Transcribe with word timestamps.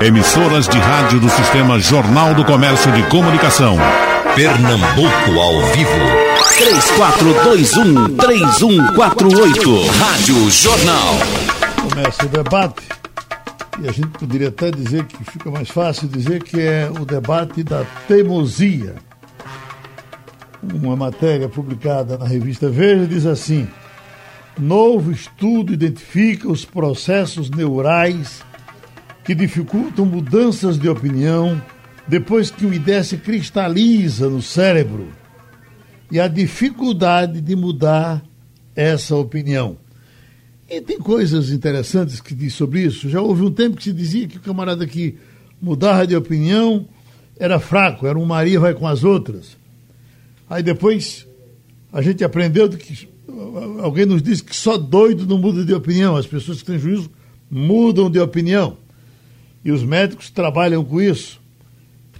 Emissoras 0.00 0.68
de 0.68 0.78
rádio 0.78 1.18
do 1.20 1.30
Sistema 1.30 1.78
Jornal 1.78 2.34
do 2.34 2.44
Comércio 2.44 2.92
de 2.92 3.02
Comunicação. 3.04 3.78
Pernambuco 4.34 5.40
ao 5.40 5.62
vivo. 5.72 5.90
3421-3148. 8.18 9.88
Rádio 9.98 10.50
Jornal. 10.50 11.14
Começa 11.88 12.26
o 12.26 12.28
debate. 12.28 12.86
E 13.82 13.88
a 13.88 13.92
gente 13.92 14.08
poderia 14.08 14.48
até 14.48 14.70
dizer 14.70 15.04
que 15.04 15.24
fica 15.24 15.50
mais 15.50 15.70
fácil 15.70 16.08
dizer 16.08 16.42
que 16.42 16.60
é 16.60 16.90
o 16.90 17.06
debate 17.06 17.62
da 17.62 17.86
teimosia. 18.06 18.96
Uma 20.62 20.94
matéria 20.94 21.48
publicada 21.48 22.18
na 22.18 22.26
revista 22.26 22.68
Veja 22.68 23.06
diz 23.06 23.24
assim: 23.24 23.66
Novo 24.58 25.10
estudo 25.10 25.72
identifica 25.72 26.50
os 26.50 26.66
processos 26.66 27.50
neurais 27.50 28.44
que 29.26 29.34
dificultam 29.34 30.06
mudanças 30.06 30.78
de 30.78 30.88
opinião 30.88 31.60
depois 32.06 32.48
que 32.48 32.64
o 32.64 32.70
se 33.02 33.16
cristaliza 33.16 34.30
no 34.30 34.40
cérebro 34.40 35.08
e 36.12 36.20
a 36.20 36.28
dificuldade 36.28 37.40
de 37.40 37.56
mudar 37.56 38.24
essa 38.76 39.16
opinião. 39.16 39.78
E 40.70 40.80
tem 40.80 40.98
coisas 40.98 41.50
interessantes 41.50 42.20
que 42.20 42.36
diz 42.36 42.54
sobre 42.54 42.82
isso. 42.82 43.08
Já 43.08 43.20
houve 43.20 43.42
um 43.42 43.50
tempo 43.50 43.76
que 43.76 43.82
se 43.82 43.92
dizia 43.92 44.28
que 44.28 44.36
o 44.36 44.40
camarada 44.40 44.86
que 44.86 45.18
mudava 45.60 46.06
de 46.06 46.14
opinião 46.14 46.86
era 47.36 47.58
fraco, 47.58 48.06
era 48.06 48.16
um 48.16 48.24
Maria 48.24 48.60
vai 48.60 48.74
com 48.74 48.86
as 48.86 49.02
outras. 49.02 49.56
Aí 50.48 50.62
depois 50.62 51.26
a 51.92 52.00
gente 52.00 52.22
aprendeu 52.22 52.68
que 52.68 53.08
alguém 53.82 54.06
nos 54.06 54.22
disse 54.22 54.44
que 54.44 54.54
só 54.54 54.78
doido 54.78 55.26
não 55.26 55.38
muda 55.38 55.64
de 55.64 55.74
opinião, 55.74 56.14
as 56.14 56.26
pessoas 56.26 56.60
que 56.60 56.66
têm 56.66 56.78
juízo 56.78 57.10
mudam 57.50 58.08
de 58.08 58.20
opinião. 58.20 58.85
E 59.66 59.72
os 59.72 59.82
médicos 59.82 60.30
trabalham 60.30 60.84
com 60.84 61.00
isso. 61.00 61.40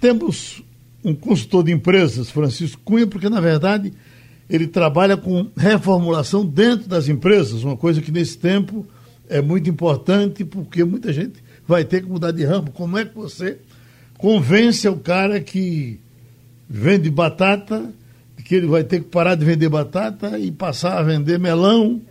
Temos 0.01 0.61
um 1.01 1.15
consultor 1.15 1.63
de 1.63 1.71
empresas, 1.71 2.29
Francisco 2.29 2.81
Cunha, 2.83 3.07
porque 3.07 3.29
na 3.29 3.39
verdade 3.39 3.93
ele 4.49 4.67
trabalha 4.67 5.15
com 5.15 5.47
reformulação 5.55 6.45
dentro 6.45 6.89
das 6.89 7.07
empresas, 7.07 7.63
uma 7.63 7.77
coisa 7.77 8.01
que 8.01 8.11
nesse 8.11 8.37
tempo 8.37 8.85
é 9.29 9.41
muito 9.41 9.69
importante, 9.69 10.43
porque 10.43 10.83
muita 10.83 11.13
gente 11.13 11.41
vai 11.65 11.85
ter 11.85 12.01
que 12.01 12.09
mudar 12.09 12.31
de 12.31 12.43
ramo. 12.43 12.69
Como 12.71 12.97
é 12.97 13.05
que 13.05 13.15
você 13.15 13.57
convence 14.17 14.85
o 14.87 14.97
cara 14.97 15.39
que 15.39 16.01
vende 16.69 17.09
batata 17.09 17.93
que 18.47 18.55
ele 18.55 18.67
vai 18.67 18.81
ter 18.81 19.01
que 19.01 19.09
parar 19.09 19.35
de 19.35 19.43
vender 19.43 19.67
batata 19.67 20.39
e 20.39 20.51
passar 20.51 20.97
a 20.97 21.03
vender 21.03 21.37
melão 21.37 22.01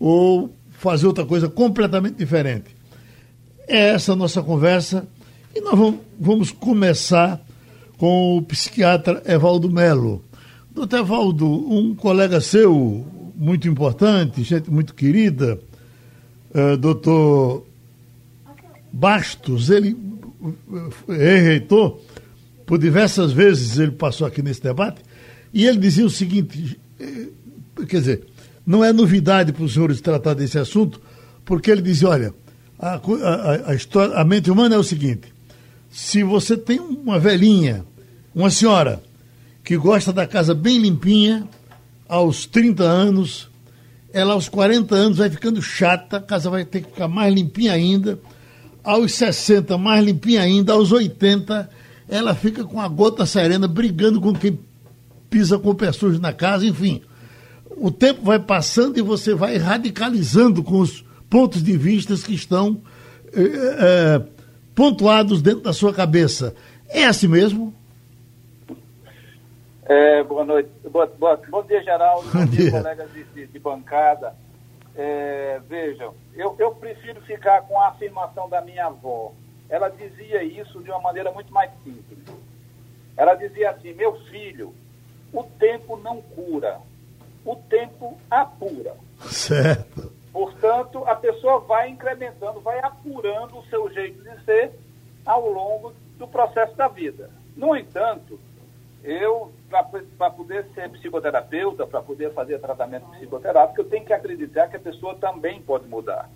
ou 0.00 0.52
fazer 0.72 1.06
outra 1.06 1.24
coisa 1.24 1.48
completamente 1.48 2.16
diferente. 2.16 2.73
É 3.66 3.94
essa 3.94 4.14
nossa 4.14 4.42
conversa 4.42 5.06
e 5.54 5.60
nós 5.60 5.78
vamos, 5.78 6.00
vamos 6.20 6.52
começar 6.52 7.40
com 7.96 8.36
o 8.36 8.42
psiquiatra 8.42 9.22
Evaldo 9.24 9.70
Melo. 9.70 10.22
Doutor 10.74 10.98
Evaldo, 11.00 11.46
um 11.46 11.94
colega 11.94 12.40
seu 12.40 13.06
muito 13.34 13.68
importante, 13.68 14.42
gente 14.42 14.70
muito 14.70 14.94
querida, 14.94 15.58
uh, 16.54 16.76
doutor 16.76 17.64
Bastos, 18.92 19.70
ele 19.70 19.96
é 21.08 21.38
reitor, 21.40 21.98
por 22.66 22.78
diversas 22.78 23.32
vezes 23.32 23.78
ele 23.78 23.92
passou 23.92 24.26
aqui 24.26 24.42
nesse 24.42 24.62
debate, 24.62 25.00
e 25.52 25.66
ele 25.66 25.78
dizia 25.78 26.04
o 26.04 26.10
seguinte: 26.10 26.78
eh, 27.00 27.28
quer 27.88 27.98
dizer, 28.00 28.26
não 28.66 28.84
é 28.84 28.92
novidade 28.92 29.52
para 29.52 29.64
os 29.64 29.72
senhores 29.72 30.00
tratar 30.00 30.34
desse 30.34 30.58
assunto, 30.58 31.00
porque 31.44 31.70
ele 31.70 31.82
dizia: 31.82 32.08
olha, 32.08 32.34
a, 32.84 32.96
a, 32.96 33.70
a, 33.70 33.74
história, 33.74 34.14
a 34.14 34.24
mente 34.24 34.50
humana 34.50 34.74
é 34.74 34.78
o 34.78 34.82
seguinte: 34.82 35.32
se 35.90 36.22
você 36.22 36.54
tem 36.54 36.78
uma 36.78 37.18
velhinha, 37.18 37.84
uma 38.34 38.50
senhora, 38.50 39.02
que 39.64 39.76
gosta 39.76 40.12
da 40.12 40.26
casa 40.26 40.54
bem 40.54 40.78
limpinha, 40.78 41.48
aos 42.06 42.44
30 42.44 42.84
anos, 42.84 43.48
ela 44.12 44.34
aos 44.34 44.50
40 44.50 44.94
anos 44.94 45.18
vai 45.18 45.30
ficando 45.30 45.62
chata, 45.62 46.18
a 46.18 46.20
casa 46.20 46.50
vai 46.50 46.64
ter 46.64 46.82
que 46.82 46.90
ficar 46.90 47.08
mais 47.08 47.34
limpinha 47.34 47.72
ainda, 47.72 48.18
aos 48.82 49.14
60 49.14 49.78
mais 49.78 50.04
limpinha 50.04 50.42
ainda, 50.42 50.74
aos 50.74 50.92
80 50.92 51.70
ela 52.06 52.34
fica 52.34 52.64
com 52.64 52.78
a 52.78 52.86
gota 52.86 53.24
serena 53.24 53.66
brigando 53.66 54.20
com 54.20 54.34
quem 54.34 54.58
pisa 55.30 55.58
com 55.58 55.74
pessoas 55.74 56.20
na 56.20 56.34
casa, 56.34 56.66
enfim. 56.66 57.00
O 57.78 57.90
tempo 57.90 58.22
vai 58.22 58.38
passando 58.38 58.98
e 58.98 59.02
você 59.02 59.34
vai 59.34 59.56
radicalizando 59.56 60.62
com 60.62 60.80
os 60.80 61.02
pontos 61.28 61.62
de 61.62 61.76
vista 61.76 62.14
que 62.16 62.34
estão 62.34 62.80
é, 63.32 63.40
é, 63.40 64.22
pontuados 64.74 65.42
dentro 65.42 65.62
da 65.62 65.72
sua 65.72 65.92
cabeça. 65.92 66.54
É 66.88 67.04
assim 67.04 67.28
mesmo? 67.28 67.74
É, 69.86 70.22
boa 70.22 70.44
noite. 70.44 70.70
Boa, 70.90 71.06
boa, 71.06 71.40
bom 71.48 71.62
dia, 71.64 71.82
Geraldo. 71.82 72.28
Bom, 72.30 72.38
bom 72.40 72.46
dia, 72.46 72.70
dia, 72.70 72.70
colegas 72.70 73.12
de, 73.12 73.24
de, 73.24 73.46
de 73.46 73.58
bancada. 73.58 74.34
É, 74.96 75.60
vejam, 75.68 76.14
eu, 76.34 76.54
eu 76.58 76.70
prefiro 76.70 77.20
ficar 77.22 77.62
com 77.62 77.78
a 77.80 77.88
afirmação 77.88 78.48
da 78.48 78.60
minha 78.60 78.86
avó. 78.86 79.32
Ela 79.68 79.88
dizia 79.88 80.42
isso 80.44 80.80
de 80.82 80.90
uma 80.90 81.00
maneira 81.00 81.32
muito 81.32 81.52
mais 81.52 81.70
simples. 81.82 82.18
Ela 83.16 83.34
dizia 83.34 83.70
assim: 83.70 83.92
meu 83.92 84.14
filho, 84.26 84.72
o 85.32 85.42
tempo 85.42 85.96
não 85.96 86.22
cura, 86.22 86.78
o 87.44 87.56
tempo 87.56 88.16
apura. 88.30 88.94
Certo. 89.28 90.12
Portanto, 90.34 91.04
a 91.06 91.14
pessoa 91.14 91.60
vai 91.60 91.88
incrementando, 91.90 92.60
vai 92.60 92.80
apurando 92.80 93.56
o 93.56 93.64
seu 93.66 93.88
jeito 93.88 94.20
de 94.20 94.44
ser 94.44 94.72
ao 95.24 95.48
longo 95.48 95.94
do 96.18 96.26
processo 96.26 96.74
da 96.74 96.88
vida. 96.88 97.30
No 97.56 97.76
entanto, 97.76 98.40
eu, 99.04 99.52
para 100.18 100.30
poder 100.32 100.66
ser 100.74 100.90
psicoterapeuta, 100.90 101.86
para 101.86 102.02
poder 102.02 102.32
fazer 102.32 102.58
tratamento 102.58 103.06
psicoterápico, 103.10 103.82
eu 103.82 103.88
tenho 103.88 104.04
que 104.04 104.12
acreditar 104.12 104.66
que 104.66 104.74
a 104.74 104.80
pessoa 104.80 105.14
também 105.14 105.62
pode 105.62 105.86
mudar. 105.86 106.28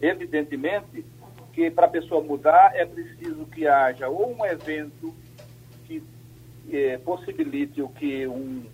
Evidentemente 0.00 1.06
que 1.52 1.70
para 1.70 1.86
a 1.86 1.90
pessoa 1.90 2.20
mudar 2.20 2.72
é 2.74 2.84
preciso 2.84 3.46
que 3.46 3.68
haja 3.68 4.08
ou 4.08 4.36
um 4.36 4.44
evento 4.44 5.14
que 5.86 6.02
eh, 6.68 6.98
possibilite 7.04 7.80
o 7.80 7.88
que 7.88 8.26
um, 8.26 8.64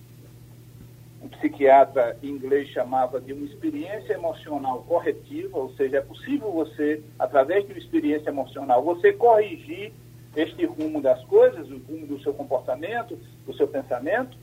um 1.25 1.29
psiquiatra 1.29 2.17
inglês 2.23 2.69
chamava 2.69 3.19
de 3.19 3.33
uma 3.33 3.47
experiência 3.47 4.13
emocional 4.13 4.83
corretiva, 4.83 5.59
ou 5.59 5.73
seja, 5.75 5.97
é 5.97 6.01
possível 6.03 6.53
você, 6.53 7.03
através 7.19 7.65
de 7.65 7.73
uma 7.73 7.79
experiência 7.79 8.29
emocional, 8.29 8.83
você 8.83 9.13
corrigir 9.13 9.93
este 10.37 10.67
rumo 10.67 11.01
das 11.01 11.25
coisas, 11.25 11.71
o 11.71 11.79
rumo 11.79 12.07
do 12.07 12.21
seu 12.21 12.35
comportamento, 12.35 13.19
do 13.47 13.55
seu 13.55 13.67
pensamento, 13.67 14.37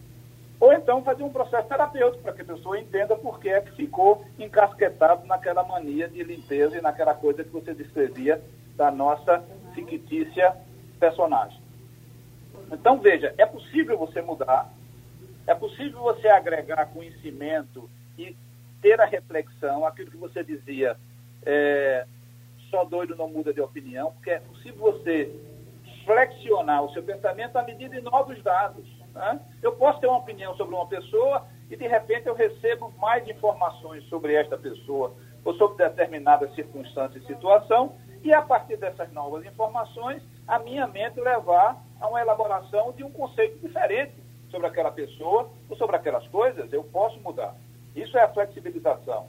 ou 0.60 0.74
então 0.74 1.04
fazer 1.04 1.24
um 1.24 1.30
processo 1.30 1.68
terapêutico 1.68 2.24
para 2.24 2.34
que 2.34 2.42
a 2.42 2.46
pessoa 2.46 2.80
entenda 2.80 3.16
por 3.16 3.40
que 3.40 3.50
é 3.50 3.62
que 3.62 3.76
ficou 3.76 4.26
encasquetado 4.40 5.28
naquela 5.28 5.64
mania 5.64 6.08
de 6.08 6.24
limpeza 6.24 6.78
e 6.78 6.82
naquela 6.82 7.14
coisa 7.14 7.44
que 7.44 7.50
você 7.50 7.74
descrevia 7.74 8.42
da 8.76 8.90
nossa 8.90 9.44
fictícia 9.76 10.56
personagem. 11.00 11.60
Então, 12.72 13.00
veja, 13.00 13.34
é 13.38 13.46
possível 13.46 13.98
você 13.98 14.22
mudar, 14.22 14.72
é 15.52 15.56
possível 15.56 16.00
você 16.00 16.30
agregar 16.30 16.86
conhecimento 16.88 17.90
e 18.18 18.36
ter 18.82 19.00
a 19.02 19.06
reflexão, 19.06 19.86
aquilo 19.86 20.10
que 20.10 20.18
você 20.18 20.44
dizia, 20.44 20.98
é, 21.46 22.06
só 22.70 22.86
doido 22.86 23.16
não 23.16 23.28
muda 23.28 23.54
de 23.54 23.60
opinião, 23.60 24.14
porque 24.14 24.32
é 24.32 24.40
possível 24.40 24.80
você 24.80 25.30
flexionar 26.06 26.84
o 26.84 26.94
seu 26.94 27.04
pensamento 27.04 27.58
à 27.58 27.64
medida 27.64 27.96
de 27.96 28.02
novos 28.02 28.42
dados. 28.42 28.88
Né? 29.14 29.40
Eu 29.62 29.74
posso 29.74 30.00
ter 30.00 30.08
uma 30.08 30.20
opinião 30.20 30.56
sobre 30.56 30.74
uma 30.74 30.88
pessoa 30.88 31.46
e, 31.70 31.76
de 31.76 31.86
repente, 31.86 32.28
eu 32.28 32.34
recebo 32.34 32.92
mais 32.98 33.28
informações 33.28 34.04
sobre 34.06 34.34
esta 34.34 34.58
pessoa 34.58 35.14
ou 35.44 35.54
sobre 35.56 35.84
determinada 35.84 36.50
circunstância 36.54 37.20
e 37.20 37.26
situação, 37.26 37.96
e 38.24 38.32
a 38.34 38.42
partir 38.42 38.78
dessas 38.78 39.12
novas 39.12 39.44
informações, 39.46 40.24
a 40.48 40.60
minha 40.60 40.88
mente 40.88 41.20
levar 41.20 41.78
a 42.00 42.08
uma 42.08 42.22
elaboração 42.22 42.94
de 42.94 43.04
um 43.04 43.12
conceito 43.12 43.60
diferente 43.60 44.21
sobre 44.52 44.68
aquela 44.68 44.92
pessoa 44.92 45.50
ou 45.70 45.76
sobre 45.76 45.96
aquelas 45.96 46.28
coisas, 46.28 46.72
eu 46.72 46.84
posso 46.84 47.20
mudar. 47.22 47.56
Isso 47.96 48.18
é 48.18 48.22
a 48.22 48.30
flexibilização. 48.30 49.28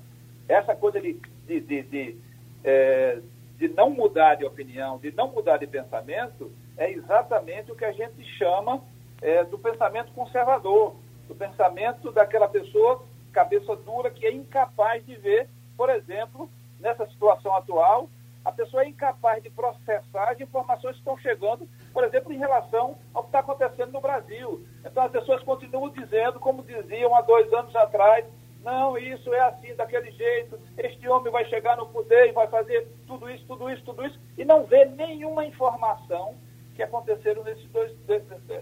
Essa 0.48 0.74
coisa 0.74 1.00
de, 1.00 1.14
de, 1.46 1.60
de, 1.60 1.82
de, 1.82 2.16
é, 2.62 3.20
de 3.56 3.69
não 3.69 3.90
mudar 3.90 4.34
de 4.34 4.44
opinião, 4.44 4.98
de 4.98 5.10
não 5.12 5.28
mudar 5.28 5.56
de 5.56 5.66
pensamento, 5.66 6.52
é 6.76 6.90
exatamente 6.90 7.72
o 7.72 7.76
que 7.76 7.84
a 7.84 7.92
gente 7.92 8.22
chama 8.36 8.82
é, 9.22 9.44
do 9.44 9.58
pensamento 9.58 10.12
conservador, 10.12 10.96
do 11.28 11.34
pensamento 11.34 12.12
daquela 12.12 12.48
pessoa 12.48 13.02
cabeça 13.32 13.75
dura 13.76 14.10
que 14.10 14.26
é 14.26 14.32
incapaz 14.32 15.04
de 15.04 15.16
ver, 15.16 15.48
por 15.76 15.88
exemplo, 15.90 16.48
nessa 16.78 17.06
situação 17.06 17.56
atual, 17.56 18.08
a 18.44 18.50
pessoa 18.50 18.82
é 18.82 18.88
incapaz 18.88 19.42
de 19.42 19.50
processar 19.50 20.30
as 20.30 20.40
informações 20.40 20.92
que 20.92 20.98
estão 20.98 21.16
chegando, 21.18 21.68
por 21.92 22.04
exemplo, 22.04 22.32
em 22.32 22.38
relação 22.38 22.96
ao 23.14 23.22
que 23.22 23.28
está 23.28 23.40
acontecendo 23.40 23.92
no 23.92 24.00
Brasil. 24.00 24.64
Então, 24.84 25.04
as 25.04 25.12
pessoas 25.12 25.42
continuam 25.42 25.90
dizendo, 25.90 26.40
como 26.40 26.62
diziam 26.62 27.14
há 27.14 27.20
dois 27.20 27.52
anos 27.52 27.74
atrás, 27.76 28.24
não, 28.64 28.96
isso 28.96 29.32
é 29.34 29.40
assim, 29.40 29.74
daquele 29.74 30.10
jeito, 30.12 30.58
este 30.78 31.08
homem 31.08 31.32
vai 31.32 31.44
chegar 31.46 31.76
no 31.76 31.86
poder 31.86 32.28
e 32.28 32.32
vai 32.32 32.46
fazer 32.46 32.88
tudo 33.06 33.28
isso, 33.28 33.44
tudo 33.46 33.70
isso, 33.70 33.84
tudo 33.84 34.06
isso, 34.06 34.18
e 34.38 34.44
não 34.44 34.64
vê 34.64 34.84
nenhuma 34.84 35.44
informação 35.44 36.36
que 36.74 36.82
aconteceram 36.82 37.42
nesses 37.42 37.68
dois, 37.70 37.92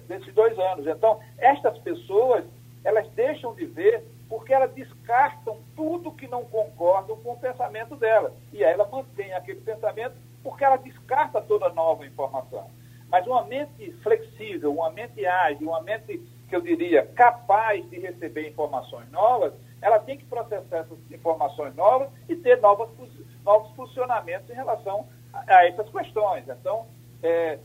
desses 0.08 0.34
dois 0.34 0.58
anos. 0.58 0.86
Então, 0.86 1.20
estas 1.38 1.78
pessoas, 1.78 2.44
elas 2.82 3.08
deixam 3.10 3.54
de 3.54 3.66
ver 3.66 4.04
porque 4.30 4.54
elas 4.54 4.72
descartam 4.72 5.58
tudo 5.74 6.12
que 6.12 6.28
não 6.28 6.44
concordam 6.44 7.16
com 7.16 7.32
o 7.32 7.38
pensamento 7.38 7.96
dela. 7.96 8.32
E 8.52 8.64
aí 8.64 8.72
ela 8.72 8.86
mantém 8.86 9.34
aquele 9.34 9.60
pensamento 9.60 10.14
porque 10.40 10.64
ela 10.64 10.76
descarta 10.76 11.42
toda 11.42 11.68
nova 11.70 12.06
informação. 12.06 12.70
Mas 13.10 13.26
uma 13.26 13.42
mente 13.44 13.90
flexível, 14.04 14.72
uma 14.72 14.88
mente 14.88 15.26
ágil, 15.26 15.68
uma 15.68 15.82
mente, 15.82 16.22
que 16.48 16.54
eu 16.54 16.60
diria, 16.60 17.04
capaz 17.06 17.84
de 17.90 17.98
receber 17.98 18.48
informações 18.48 19.10
novas, 19.10 19.52
ela 19.82 19.98
tem 19.98 20.16
que 20.16 20.24
processar 20.26 20.78
essas 20.78 20.98
informações 21.10 21.74
novas 21.74 22.08
e 22.28 22.36
ter 22.36 22.60
novas, 22.60 22.88
novos 23.42 23.74
funcionamentos 23.74 24.48
em 24.48 24.54
relação 24.54 25.08
a, 25.32 25.56
a 25.56 25.66
essas 25.66 25.90
questões. 25.90 26.44
Então, 26.48 26.86
é, 27.20 27.58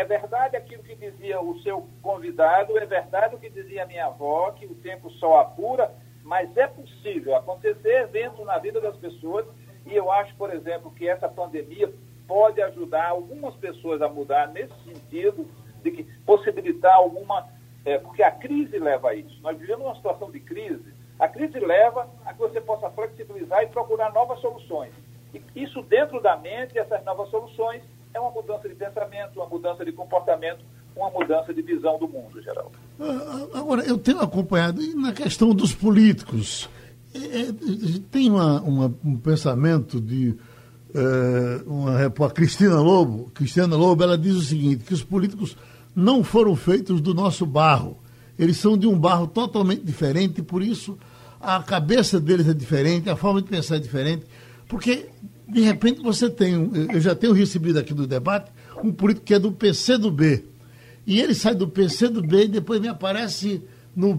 é 0.00 0.04
verdade 0.04 0.56
aquilo 0.56 0.82
que 0.82 0.94
dizia 0.94 1.38
o 1.42 1.60
seu 1.60 1.86
convidado, 2.00 2.78
é 2.78 2.86
verdade 2.86 3.34
o 3.34 3.38
que 3.38 3.50
dizia 3.50 3.82
a 3.82 3.86
minha 3.86 4.06
avó, 4.06 4.50
que 4.52 4.64
o 4.64 4.74
tempo 4.76 5.10
só 5.10 5.40
apura, 5.40 5.92
mas 6.22 6.56
é 6.56 6.66
possível 6.66 7.36
acontecer 7.36 8.04
eventos 8.04 8.44
na 8.46 8.56
vida 8.56 8.80
das 8.80 8.96
pessoas 8.96 9.46
e 9.84 9.94
eu 9.94 10.10
acho, 10.10 10.34
por 10.36 10.54
exemplo, 10.54 10.90
que 10.92 11.06
essa 11.06 11.28
pandemia 11.28 11.92
pode 12.26 12.62
ajudar 12.62 13.08
algumas 13.08 13.54
pessoas 13.56 14.00
a 14.00 14.08
mudar 14.08 14.48
nesse 14.48 14.72
sentido, 14.84 15.46
de 15.82 15.90
que 15.90 16.04
possibilitar 16.24 16.94
alguma. 16.94 17.48
É, 17.84 17.98
porque 17.98 18.22
a 18.22 18.30
crise 18.30 18.78
leva 18.78 19.10
a 19.10 19.14
isso. 19.14 19.38
Nós 19.42 19.58
vivemos 19.58 19.84
uma 19.84 19.96
situação 19.96 20.30
de 20.30 20.40
crise. 20.40 20.94
A 21.18 21.28
crise 21.28 21.58
leva 21.58 22.08
a 22.24 22.32
que 22.32 22.38
você 22.38 22.60
possa 22.60 22.88
flexibilizar 22.90 23.62
e 23.62 23.66
procurar 23.66 24.12
novas 24.12 24.38
soluções. 24.40 24.92
E 25.34 25.42
isso 25.62 25.82
dentro 25.82 26.22
da 26.22 26.36
mente, 26.36 26.78
essas 26.78 27.04
novas 27.04 27.28
soluções, 27.28 27.82
é 28.12 28.20
uma 28.20 28.30
mudança 28.30 28.68
de 28.68 28.74
pensamento, 28.74 29.36
uma 29.36 29.46
mudança 29.46 29.84
de 29.84 29.92
comportamento, 29.92 30.60
uma 30.96 31.10
mudança 31.10 31.54
de 31.54 31.62
visão 31.62 31.98
do 31.98 32.08
mundo, 32.08 32.42
Geraldo. 32.42 32.72
Ah, 32.98 33.58
agora, 33.58 33.82
eu 33.84 33.98
tenho 33.98 34.20
acompanhado 34.20 34.80
na 34.96 35.12
questão 35.12 35.54
dos 35.54 35.74
políticos. 35.74 36.68
É, 37.14 37.18
é, 37.18 37.52
tem 38.10 38.30
uma, 38.30 38.60
uma, 38.60 38.94
um 39.04 39.16
pensamento 39.16 40.00
de 40.00 40.36
é, 40.94 41.62
uma, 41.66 42.06
a 42.06 42.30
Cristina 42.30 42.80
Lobo, 42.80 43.30
Cristiana 43.34 43.76
Lobo, 43.76 44.02
ela 44.02 44.18
diz 44.18 44.34
o 44.34 44.42
seguinte, 44.42 44.84
que 44.84 44.94
os 44.94 45.02
políticos 45.02 45.56
não 45.94 46.22
foram 46.22 46.54
feitos 46.56 47.00
do 47.00 47.14
nosso 47.14 47.46
barro. 47.46 47.98
Eles 48.38 48.56
são 48.56 48.76
de 48.76 48.86
um 48.86 48.98
barro 48.98 49.26
totalmente 49.26 49.84
diferente, 49.84 50.42
por 50.42 50.62
isso 50.62 50.98
a 51.40 51.62
cabeça 51.62 52.20
deles 52.20 52.48
é 52.48 52.54
diferente, 52.54 53.08
a 53.08 53.16
forma 53.16 53.40
de 53.40 53.48
pensar 53.48 53.76
é 53.76 53.78
diferente, 53.78 54.26
porque 54.68 55.08
de 55.52 55.60
repente 55.60 56.00
você 56.02 56.30
tem, 56.30 56.70
eu 56.92 57.00
já 57.00 57.14
tenho 57.14 57.32
recebido 57.32 57.78
aqui 57.78 57.94
no 57.94 58.06
debate, 58.06 58.50
um 58.82 58.92
político 58.92 59.26
que 59.26 59.34
é 59.34 59.38
do 59.38 59.52
PCdoB. 59.52 60.44
E 61.06 61.20
ele 61.20 61.34
sai 61.34 61.54
do 61.54 61.68
PCdoB 61.68 62.44
e 62.44 62.48
depois 62.48 62.80
me 62.80 62.88
aparece 62.88 63.62
no 63.94 64.18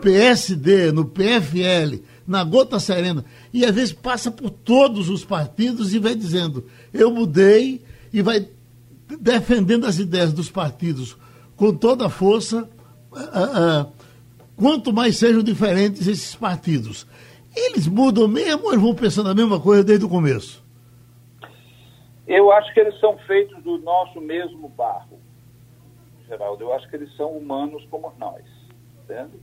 PSD, 0.00 0.92
no 0.92 1.04
PFL, 1.04 2.02
na 2.26 2.42
Gota 2.44 2.80
Serena. 2.80 3.24
E 3.52 3.64
às 3.64 3.74
vezes 3.74 3.92
passa 3.92 4.30
por 4.30 4.50
todos 4.50 5.08
os 5.08 5.24
partidos 5.24 5.94
e 5.94 5.98
vai 5.98 6.14
dizendo, 6.14 6.64
eu 6.92 7.10
mudei, 7.10 7.82
e 8.12 8.22
vai 8.22 8.48
defendendo 9.20 9.86
as 9.86 9.98
ideias 9.98 10.32
dos 10.32 10.50
partidos 10.50 11.16
com 11.56 11.74
toda 11.74 12.06
a 12.06 12.10
força, 12.10 12.68
uh, 13.12 13.82
uh, 13.82 13.92
quanto 14.56 14.92
mais 14.92 15.16
sejam 15.16 15.42
diferentes 15.42 16.06
esses 16.06 16.34
partidos. 16.34 17.06
Eles 17.58 17.88
mudam 17.88 18.28
mesmo 18.28 18.66
ou 18.66 18.72
eles 18.72 18.82
vão 18.82 18.94
pensando 18.94 19.28
a 19.28 19.34
mesma 19.34 19.60
coisa 19.60 19.82
desde 19.82 20.04
o 20.04 20.08
começo? 20.08 20.64
Eu 22.26 22.52
acho 22.52 22.72
que 22.72 22.78
eles 22.78 22.98
são 23.00 23.18
feitos 23.18 23.60
do 23.64 23.78
nosso 23.78 24.20
mesmo 24.20 24.68
barro, 24.68 25.18
Geraldo. 26.28 26.62
Eu 26.62 26.72
acho 26.72 26.88
que 26.88 26.94
eles 26.94 27.14
são 27.16 27.32
humanos 27.32 27.84
como 27.90 28.12
nós. 28.18 28.44
Entende? 29.02 29.40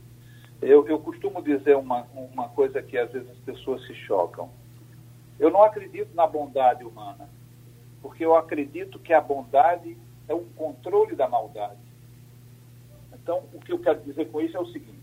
Eu, 0.62 0.88
eu 0.88 0.98
costumo 0.98 1.42
dizer 1.42 1.76
uma, 1.76 2.06
uma 2.14 2.48
coisa 2.48 2.82
que 2.82 2.96
às 2.96 3.12
vezes 3.12 3.28
as 3.28 3.38
pessoas 3.38 3.84
se 3.86 3.94
chocam. 3.94 4.50
Eu 5.38 5.50
não 5.50 5.62
acredito 5.62 6.14
na 6.14 6.26
bondade 6.26 6.84
humana, 6.84 7.28
porque 8.00 8.24
eu 8.24 8.34
acredito 8.34 8.98
que 8.98 9.12
a 9.12 9.20
bondade 9.20 9.98
é 10.26 10.34
um 10.34 10.44
controle 10.56 11.14
da 11.14 11.28
maldade. 11.28 11.80
Então, 13.12 13.42
o 13.52 13.60
que 13.60 13.72
eu 13.72 13.78
quero 13.78 14.00
dizer 14.00 14.30
com 14.30 14.40
isso 14.40 14.56
é 14.56 14.60
o 14.60 14.66
seguinte: 14.66 14.95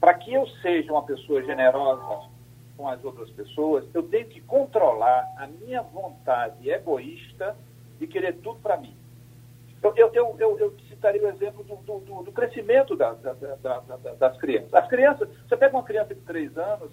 para 0.00 0.14
que 0.14 0.32
eu 0.32 0.46
seja 0.62 0.92
uma 0.92 1.02
pessoa 1.02 1.42
generosa 1.42 2.28
com 2.76 2.88
as 2.88 3.02
outras 3.04 3.30
pessoas, 3.30 3.84
eu 3.94 4.02
tenho 4.02 4.26
que 4.28 4.40
controlar 4.42 5.26
a 5.38 5.46
minha 5.46 5.82
vontade 5.82 6.68
egoísta 6.68 7.56
de 7.98 8.06
querer 8.06 8.34
tudo 8.36 8.60
para 8.60 8.76
mim. 8.76 8.94
Eu, 9.82 9.94
eu, 10.12 10.36
eu, 10.38 10.58
eu, 10.58 10.74
citaria 10.88 11.22
o 11.22 11.28
exemplo 11.28 11.62
do, 11.64 11.76
do, 11.76 12.22
do 12.24 12.32
crescimento 12.32 12.96
da, 12.96 13.12
da, 13.12 13.32
da, 13.32 14.14
das 14.14 14.36
crianças. 14.38 14.74
As 14.74 14.88
crianças, 14.88 15.28
você 15.46 15.56
pega 15.56 15.76
uma 15.76 15.82
criança 15.82 16.14
de 16.14 16.20
três 16.22 16.56
anos, 16.58 16.90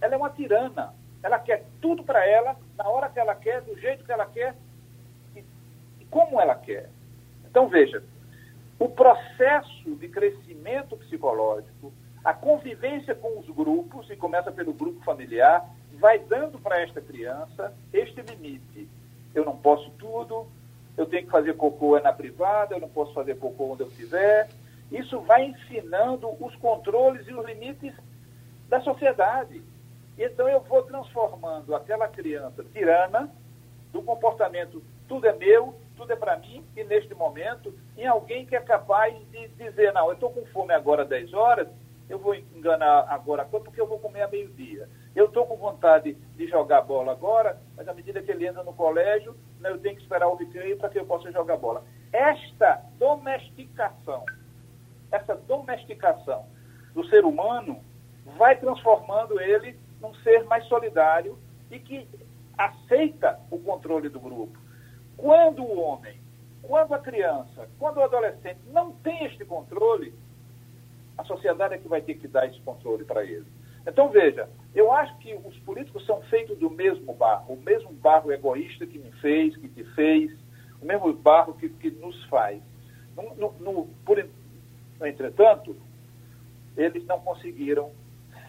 ela 0.00 0.14
é 0.14 0.16
uma 0.16 0.30
tirana. 0.30 0.94
Ela 1.22 1.38
quer 1.38 1.64
tudo 1.80 2.02
para 2.02 2.26
ela, 2.26 2.56
na 2.76 2.88
hora 2.88 3.08
que 3.08 3.18
ela 3.18 3.34
quer, 3.34 3.62
do 3.62 3.78
jeito 3.78 4.04
que 4.04 4.12
ela 4.12 4.26
quer 4.26 4.54
e, 5.34 5.40
e 6.00 6.04
como 6.10 6.40
ela 6.40 6.54
quer. 6.54 6.90
Então, 7.48 7.68
veja, 7.68 8.02
o 8.78 8.88
processo 8.88 9.94
de 9.96 10.08
crescimento 10.08 10.96
psicológico, 10.96 11.92
a 12.28 12.34
convivência 12.34 13.14
com 13.14 13.38
os 13.38 13.48
grupos, 13.48 14.10
e 14.10 14.14
começa 14.14 14.52
pelo 14.52 14.74
grupo 14.74 15.02
familiar, 15.02 15.66
vai 15.94 16.18
dando 16.18 16.58
para 16.58 16.78
esta 16.82 17.00
criança 17.00 17.72
este 17.90 18.20
limite. 18.20 18.86
Eu 19.34 19.46
não 19.46 19.56
posso 19.56 19.88
tudo, 19.92 20.46
eu 20.94 21.06
tenho 21.06 21.24
que 21.24 21.30
fazer 21.30 21.56
cocô 21.56 21.96
é 21.96 22.02
na 22.02 22.12
privada, 22.12 22.74
eu 22.74 22.80
não 22.80 22.88
posso 22.90 23.14
fazer 23.14 23.38
cocô 23.38 23.72
onde 23.72 23.82
eu 23.82 23.88
quiser. 23.88 24.50
Isso 24.92 25.20
vai 25.20 25.46
ensinando 25.46 26.28
os 26.38 26.54
controles 26.56 27.26
e 27.26 27.32
os 27.32 27.46
limites 27.46 27.94
da 28.68 28.78
sociedade. 28.82 29.62
Então 30.18 30.46
eu 30.46 30.60
vou 30.60 30.82
transformando 30.82 31.74
aquela 31.74 32.08
criança 32.08 32.62
tirana 32.74 33.32
do 33.90 34.02
comportamento 34.02 34.82
tudo 35.08 35.26
é 35.26 35.32
meu, 35.32 35.74
tudo 35.96 36.12
é 36.12 36.16
para 36.16 36.36
mim, 36.36 36.62
e 36.76 36.84
neste 36.84 37.14
momento, 37.14 37.74
em 37.96 38.06
alguém 38.06 38.44
que 38.44 38.54
é 38.54 38.60
capaz 38.60 39.16
de 39.30 39.48
dizer, 39.48 39.92
não, 39.94 40.08
eu 40.08 40.12
estou 40.12 40.30
com 40.30 40.44
fome 40.46 40.74
agora 40.74 41.04
10 41.04 41.32
horas, 41.32 41.66
eu 42.08 42.18
vou 42.18 42.34
enganar 42.34 43.06
agora 43.08 43.44
porque 43.44 43.80
eu 43.80 43.86
vou 43.86 43.98
comer 43.98 44.22
a 44.22 44.28
meio-dia. 44.28 44.88
Eu 45.14 45.26
estou 45.26 45.46
com 45.46 45.56
vontade 45.56 46.14
de 46.14 46.46
jogar 46.46 46.82
bola 46.82 47.12
agora, 47.12 47.60
mas 47.76 47.86
à 47.86 47.92
medida 47.92 48.22
que 48.22 48.30
ele 48.30 48.46
entra 48.46 48.62
no 48.62 48.72
colégio, 48.72 49.36
né, 49.60 49.70
eu 49.70 49.78
tenho 49.78 49.96
que 49.96 50.02
esperar 50.02 50.28
o 50.28 50.36
recreio 50.36 50.78
para 50.78 50.88
que 50.88 50.98
eu 50.98 51.06
possa 51.06 51.30
jogar 51.30 51.56
bola. 51.56 51.84
Esta 52.12 52.82
domesticação, 52.98 54.24
essa 55.10 55.34
domesticação 55.34 56.46
do 56.94 57.04
ser 57.08 57.24
humano 57.24 57.80
vai 58.36 58.56
transformando 58.56 59.40
ele 59.40 59.78
num 60.00 60.14
ser 60.16 60.44
mais 60.44 60.64
solidário 60.66 61.38
e 61.70 61.78
que 61.78 62.08
aceita 62.56 63.38
o 63.50 63.58
controle 63.58 64.08
do 64.08 64.20
grupo. 64.20 64.58
Quando 65.16 65.62
o 65.62 65.78
homem, 65.80 66.20
quando 66.62 66.94
a 66.94 66.98
criança, 66.98 67.68
quando 67.78 67.98
o 67.98 68.02
adolescente 68.02 68.60
não 68.66 68.92
tem 68.92 69.24
este 69.24 69.44
controle, 69.44 70.14
a 71.18 71.24
sociedade 71.24 71.74
é 71.74 71.78
que 71.78 71.88
vai 71.88 72.00
ter 72.00 72.14
que 72.14 72.28
dar 72.28 72.46
esse 72.46 72.60
controle 72.60 73.04
para 73.04 73.24
ele. 73.24 73.44
Então, 73.84 74.08
veja, 74.08 74.48
eu 74.74 74.92
acho 74.92 75.16
que 75.18 75.34
os 75.44 75.58
políticos 75.58 76.06
são 76.06 76.20
feitos 76.22 76.56
do 76.58 76.70
mesmo 76.70 77.12
barro, 77.12 77.54
o 77.54 77.56
mesmo 77.56 77.92
barro 77.92 78.30
egoísta 78.30 78.86
que 78.86 78.98
me 78.98 79.10
fez, 79.12 79.56
que 79.56 79.68
te 79.68 79.82
fez, 79.94 80.30
o 80.80 80.86
mesmo 80.86 81.12
barro 81.12 81.54
que, 81.54 81.68
que 81.68 81.90
nos 81.90 82.24
faz. 82.26 82.62
No, 83.16 83.34
no, 83.34 83.52
no, 83.58 83.86
por, 84.04 84.24
entretanto, 85.02 85.74
eles 86.76 87.04
não 87.06 87.18
conseguiram 87.20 87.90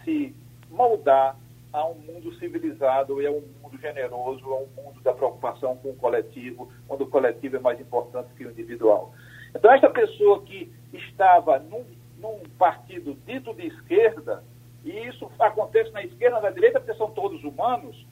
se 0.04 0.34
moldar 0.70 1.36
a 1.72 1.86
um 1.88 1.94
mundo 1.94 2.32
civilizado 2.34 3.20
e 3.20 3.26
a 3.26 3.30
um 3.30 3.42
mundo 3.62 3.78
generoso, 3.80 4.44
a 4.44 4.58
um 4.58 4.68
mundo 4.76 5.00
da 5.02 5.12
preocupação 5.12 5.76
com 5.76 5.90
o 5.90 5.96
coletivo, 5.96 6.70
onde 6.88 7.02
o 7.02 7.06
coletivo 7.06 7.56
é 7.56 7.60
mais 7.60 7.80
importante 7.80 8.28
que 8.36 8.44
o 8.44 8.50
individual. 8.50 9.12
Então, 9.54 9.72
esta 9.72 9.90
pessoa 9.90 10.42
que 10.42 10.70
estava 10.92 11.58
num 11.58 11.84
num 12.20 12.40
partido 12.58 13.14
dito 13.26 13.54
de 13.54 13.66
esquerda, 13.66 14.44
e 14.84 14.90
isso 15.08 15.30
acontece 15.38 15.90
na 15.90 16.02
esquerda 16.02 16.40
na 16.40 16.50
direita 16.50 16.80
porque 16.80 16.96
são 16.96 17.10
todos 17.10 17.42
humanos, 17.44 18.06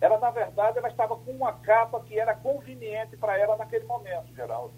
ela, 0.00 0.18
na 0.18 0.30
verdade, 0.30 0.78
ela 0.78 0.88
estava 0.88 1.16
com 1.16 1.30
uma 1.30 1.52
capa 1.52 2.00
que 2.00 2.18
era 2.18 2.34
conveniente 2.34 3.16
para 3.16 3.38
ela 3.38 3.56
naquele 3.56 3.84
momento, 3.84 4.34
Geraldo. 4.34 4.74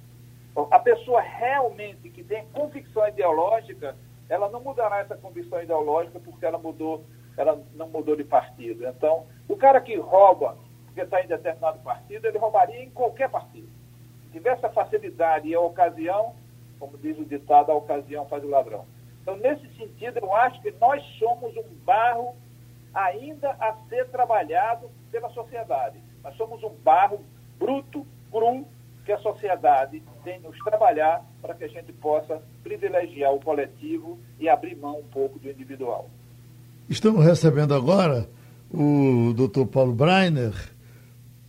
A 0.70 0.78
pessoa 0.78 1.20
realmente 1.20 2.08
que 2.10 2.22
tem 2.22 2.46
convicção 2.48 3.06
ideológica, 3.08 3.96
ela 4.28 4.48
não 4.48 4.60
mudará 4.60 5.00
essa 5.00 5.16
convicção 5.16 5.62
ideológica 5.62 6.20
porque 6.20 6.44
ela 6.44 6.58
mudou, 6.58 7.04
ela 7.36 7.60
não 7.74 7.88
mudou 7.88 8.16
de 8.16 8.24
partido. 8.24 8.86
Então, 8.86 9.26
o 9.48 9.56
cara 9.56 9.80
que 9.80 9.96
rouba 9.96 10.56
porque 10.98 11.02
está 11.02 11.22
em 11.22 11.28
determinado 11.28 11.78
partido, 11.80 12.26
ele 12.26 12.38
roubaria 12.38 12.82
em 12.82 12.90
qualquer 12.90 13.30
partido. 13.30 13.68
Se 14.24 14.32
tivesse 14.32 14.66
a 14.66 14.70
facilidade 14.70 15.46
e 15.46 15.54
a 15.54 15.60
ocasião, 15.60 16.34
como 16.78 16.96
diz 16.98 17.18
o 17.18 17.24
ditado, 17.24 17.70
a 17.70 17.74
ocasião 17.74 18.26
faz 18.26 18.42
o 18.44 18.48
ladrão. 18.48 18.84
Então, 19.22 19.36
nesse 19.36 19.66
sentido, 19.76 20.18
eu 20.18 20.34
acho 20.34 20.60
que 20.62 20.72
nós 20.80 21.02
somos 21.18 21.54
um 21.56 21.74
barro 21.84 22.34
ainda 22.94 23.50
a 23.60 23.76
ser 23.88 24.08
trabalhado 24.08 24.90
pela 25.10 25.28
sociedade. 25.30 25.98
Nós 26.22 26.36
somos 26.36 26.62
um 26.62 26.70
barro 26.82 27.20
bruto, 27.58 28.06
cru, 28.30 28.66
que 29.04 29.12
a 29.12 29.18
sociedade 29.18 30.02
tem 30.22 30.38
nos 30.40 30.58
trabalhar 30.58 31.24
para 31.40 31.54
que 31.54 31.64
a 31.64 31.68
gente 31.68 31.92
possa 31.94 32.42
privilegiar 32.62 33.32
o 33.32 33.40
coletivo 33.40 34.18
e 34.38 34.48
abrir 34.48 34.76
mão 34.76 34.98
um 34.98 35.04
pouco 35.04 35.38
do 35.38 35.50
individual. 35.50 36.10
Estamos 36.88 37.24
recebendo 37.24 37.74
agora 37.74 38.28
o 38.70 39.32
Dr. 39.32 39.66
Paulo 39.66 39.94
Breiner, 39.94 40.52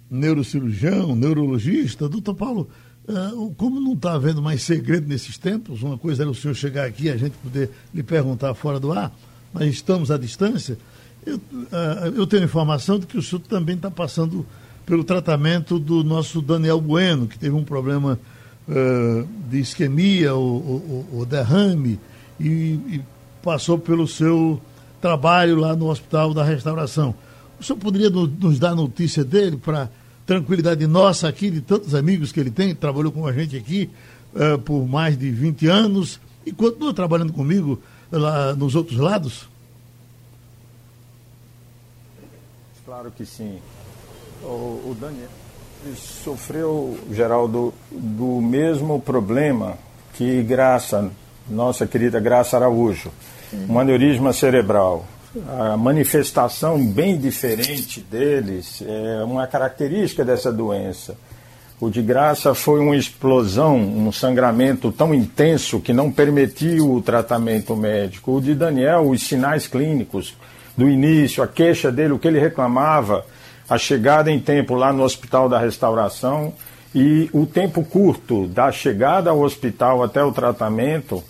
neurocirurgião, 0.09 1.15
neurologista. 1.15 2.07
Doutor 2.07 2.35
Paulo, 2.35 2.69
uh, 3.09 3.53
como 3.55 3.79
não 3.79 3.93
está 3.93 4.13
havendo 4.13 4.41
mais 4.41 4.61
segredo 4.63 5.07
nesses 5.07 5.37
tempos, 5.37 5.81
uma 5.81 5.97
coisa 5.97 6.23
era 6.23 6.29
o 6.29 6.35
senhor 6.35 6.53
chegar 6.53 6.85
aqui 6.85 7.05
e 7.05 7.09
a 7.09 7.17
gente 7.17 7.33
poder 7.37 7.69
lhe 7.93 8.03
perguntar 8.03 8.53
fora 8.53 8.79
do 8.79 8.91
ar, 8.91 9.11
mas 9.51 9.67
estamos 9.67 10.11
à 10.11 10.17
distância. 10.17 10.77
Eu, 11.25 11.37
uh, 11.37 12.15
eu 12.15 12.27
tenho 12.27 12.43
informação 12.43 12.99
de 12.99 13.07
que 13.07 13.17
o 13.17 13.21
senhor 13.21 13.41
também 13.41 13.75
está 13.75 13.89
passando 13.91 14.45
pelo 14.85 15.03
tratamento 15.03 15.77
do 15.77 16.03
nosso 16.03 16.41
Daniel 16.41 16.79
Bueno, 16.79 17.27
que 17.27 17.37
teve 17.37 17.55
um 17.55 17.63
problema 17.63 18.19
uh, 18.67 19.27
de 19.49 19.59
isquemia 19.59 20.33
ou, 20.33 21.25
derrame 21.29 21.99
e, 22.39 22.47
e, 22.47 23.01
passou 23.43 23.77
pelo 23.77 24.07
seu 24.07 24.59
trabalho 25.01 25.55
lá 25.55 25.75
no 25.75 25.89
Hospital 25.89 26.33
da 26.33 26.43
Restauração. 26.43 27.15
O 27.59 27.63
senhor 27.63 27.77
poderia 27.77 28.09
nos 28.09 28.59
dar 28.59 28.75
notícia 28.75 29.23
dele 29.23 29.57
para 29.57 29.89
tranquilidade 30.29 30.85
nossa 30.85 31.27
aqui, 31.27 31.49
de 31.49 31.59
tantos 31.59 31.95
amigos 31.95 32.31
que 32.31 32.39
ele 32.39 32.51
tem, 32.51 32.75
trabalhou 32.75 33.11
com 33.11 33.25
a 33.25 33.33
gente 33.33 33.57
aqui 33.57 33.89
uh, 34.35 34.59
por 34.59 34.87
mais 34.87 35.17
de 35.17 35.31
20 35.31 35.67
anos 35.67 36.19
e 36.45 36.51
continua 36.51 36.93
trabalhando 36.93 37.33
comigo 37.33 37.81
lá 38.11 38.53
nos 38.53 38.75
outros 38.75 38.99
lados? 38.99 39.49
Claro 42.85 43.09
que 43.09 43.25
sim 43.25 43.57
o, 44.43 44.91
o 44.91 44.97
Daniel 45.01 45.29
sofreu, 45.95 46.95
Geraldo, 47.11 47.73
do 47.89 48.39
mesmo 48.39 49.01
problema 49.01 49.79
que 50.13 50.43
Graça, 50.43 51.09
nossa 51.49 51.87
querida 51.87 52.19
Graça 52.19 52.55
Araújo, 52.55 53.09
um 53.67 53.79
aneurisma 53.79 54.31
cerebral. 54.31 55.07
A 55.47 55.77
manifestação 55.77 56.83
bem 56.83 57.15
diferente 57.15 58.01
deles 58.01 58.81
é 58.81 59.23
uma 59.23 59.45
característica 59.45 60.25
dessa 60.25 60.51
doença. 60.51 61.15
O 61.79 61.89
de 61.89 62.01
Graça 62.01 62.55
foi 62.55 62.79
uma 62.79 62.95
explosão, 62.95 63.77
um 63.77 64.11
sangramento 64.11 64.91
tão 64.91 65.13
intenso 65.13 65.79
que 65.79 65.93
não 65.93 66.11
permitiu 66.11 66.91
o 66.91 67.01
tratamento 67.01 67.75
médico. 67.75 68.37
O 68.37 68.41
de 68.41 68.55
Daniel, 68.55 69.07
os 69.07 69.21
sinais 69.21 69.67
clínicos 69.67 70.35
do 70.75 70.89
início, 70.89 71.43
a 71.43 71.47
queixa 71.47 71.91
dele, 71.91 72.13
o 72.13 72.19
que 72.19 72.27
ele 72.27 72.39
reclamava, 72.39 73.23
a 73.69 73.77
chegada 73.77 74.31
em 74.31 74.39
tempo 74.39 74.73
lá 74.73 74.91
no 74.91 75.03
Hospital 75.03 75.47
da 75.47 75.59
Restauração 75.59 76.53
e 76.93 77.29
o 77.31 77.45
tempo 77.45 77.83
curto 77.83 78.47
da 78.47 78.71
chegada 78.71 79.29
ao 79.29 79.41
hospital 79.41 80.01
até 80.01 80.23
o 80.23 80.31
tratamento 80.31 81.23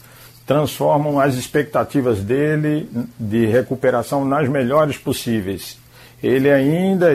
transformam 0.49 1.19
as 1.19 1.35
expectativas 1.35 2.21
dele 2.21 2.89
de 3.19 3.45
recuperação 3.45 4.25
nas 4.25 4.49
melhores 4.49 4.97
possíveis. 4.97 5.77
Ele 6.23 6.49
ainda 6.49 7.13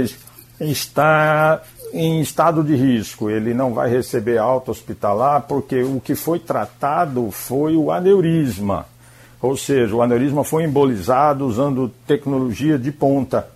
está 0.60 1.60
em 1.92 2.20
estado 2.20 2.62
de 2.62 2.76
risco, 2.76 3.28
ele 3.28 3.52
não 3.52 3.74
vai 3.74 3.90
receber 3.90 4.38
alta 4.38 4.70
hospitalar 4.70 5.46
porque 5.48 5.82
o 5.82 6.00
que 6.00 6.14
foi 6.14 6.38
tratado 6.38 7.28
foi 7.32 7.74
o 7.74 7.90
aneurisma. 7.90 8.86
Ou 9.42 9.56
seja, 9.56 9.96
o 9.96 10.00
aneurisma 10.00 10.44
foi 10.44 10.62
embolizado 10.62 11.44
usando 11.44 11.92
tecnologia 12.06 12.78
de 12.78 12.92
ponta 12.92 13.48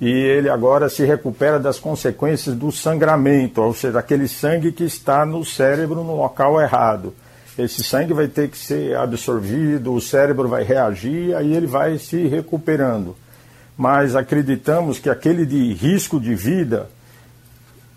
e 0.00 0.08
ele 0.08 0.48
agora 0.48 0.88
se 0.88 1.04
recupera 1.04 1.60
das 1.60 1.78
consequências 1.78 2.56
do 2.56 2.72
sangramento, 2.72 3.60
ou 3.60 3.74
seja, 3.74 3.98
aquele 3.98 4.26
sangue 4.26 4.72
que 4.72 4.84
está 4.84 5.26
no 5.26 5.44
cérebro 5.44 6.02
no 6.02 6.16
local 6.16 6.58
errado. 6.58 7.12
Esse 7.58 7.82
sangue 7.82 8.12
vai 8.12 8.28
ter 8.28 8.48
que 8.48 8.56
ser 8.56 8.96
absorvido, 8.96 9.92
o 9.92 10.00
cérebro 10.00 10.48
vai 10.48 10.62
reagir, 10.62 11.34
aí 11.34 11.54
ele 11.54 11.66
vai 11.66 11.98
se 11.98 12.26
recuperando. 12.26 13.16
Mas 13.76 14.14
acreditamos 14.14 14.98
que 14.98 15.10
aquele 15.10 15.44
de 15.44 15.72
risco 15.72 16.20
de 16.20 16.34
vida 16.34 16.88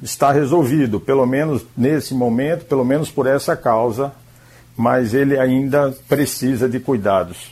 está 0.01 0.31
resolvido, 0.31 0.99
pelo 0.99 1.25
menos 1.25 1.65
nesse 1.77 2.13
momento, 2.13 2.65
pelo 2.65 2.83
menos 2.83 3.09
por 3.09 3.25
essa 3.25 3.55
causa, 3.55 4.11
mas 4.75 5.13
ele 5.13 5.39
ainda 5.39 5.93
precisa 6.09 6.67
de 6.67 6.79
cuidados. 6.79 7.51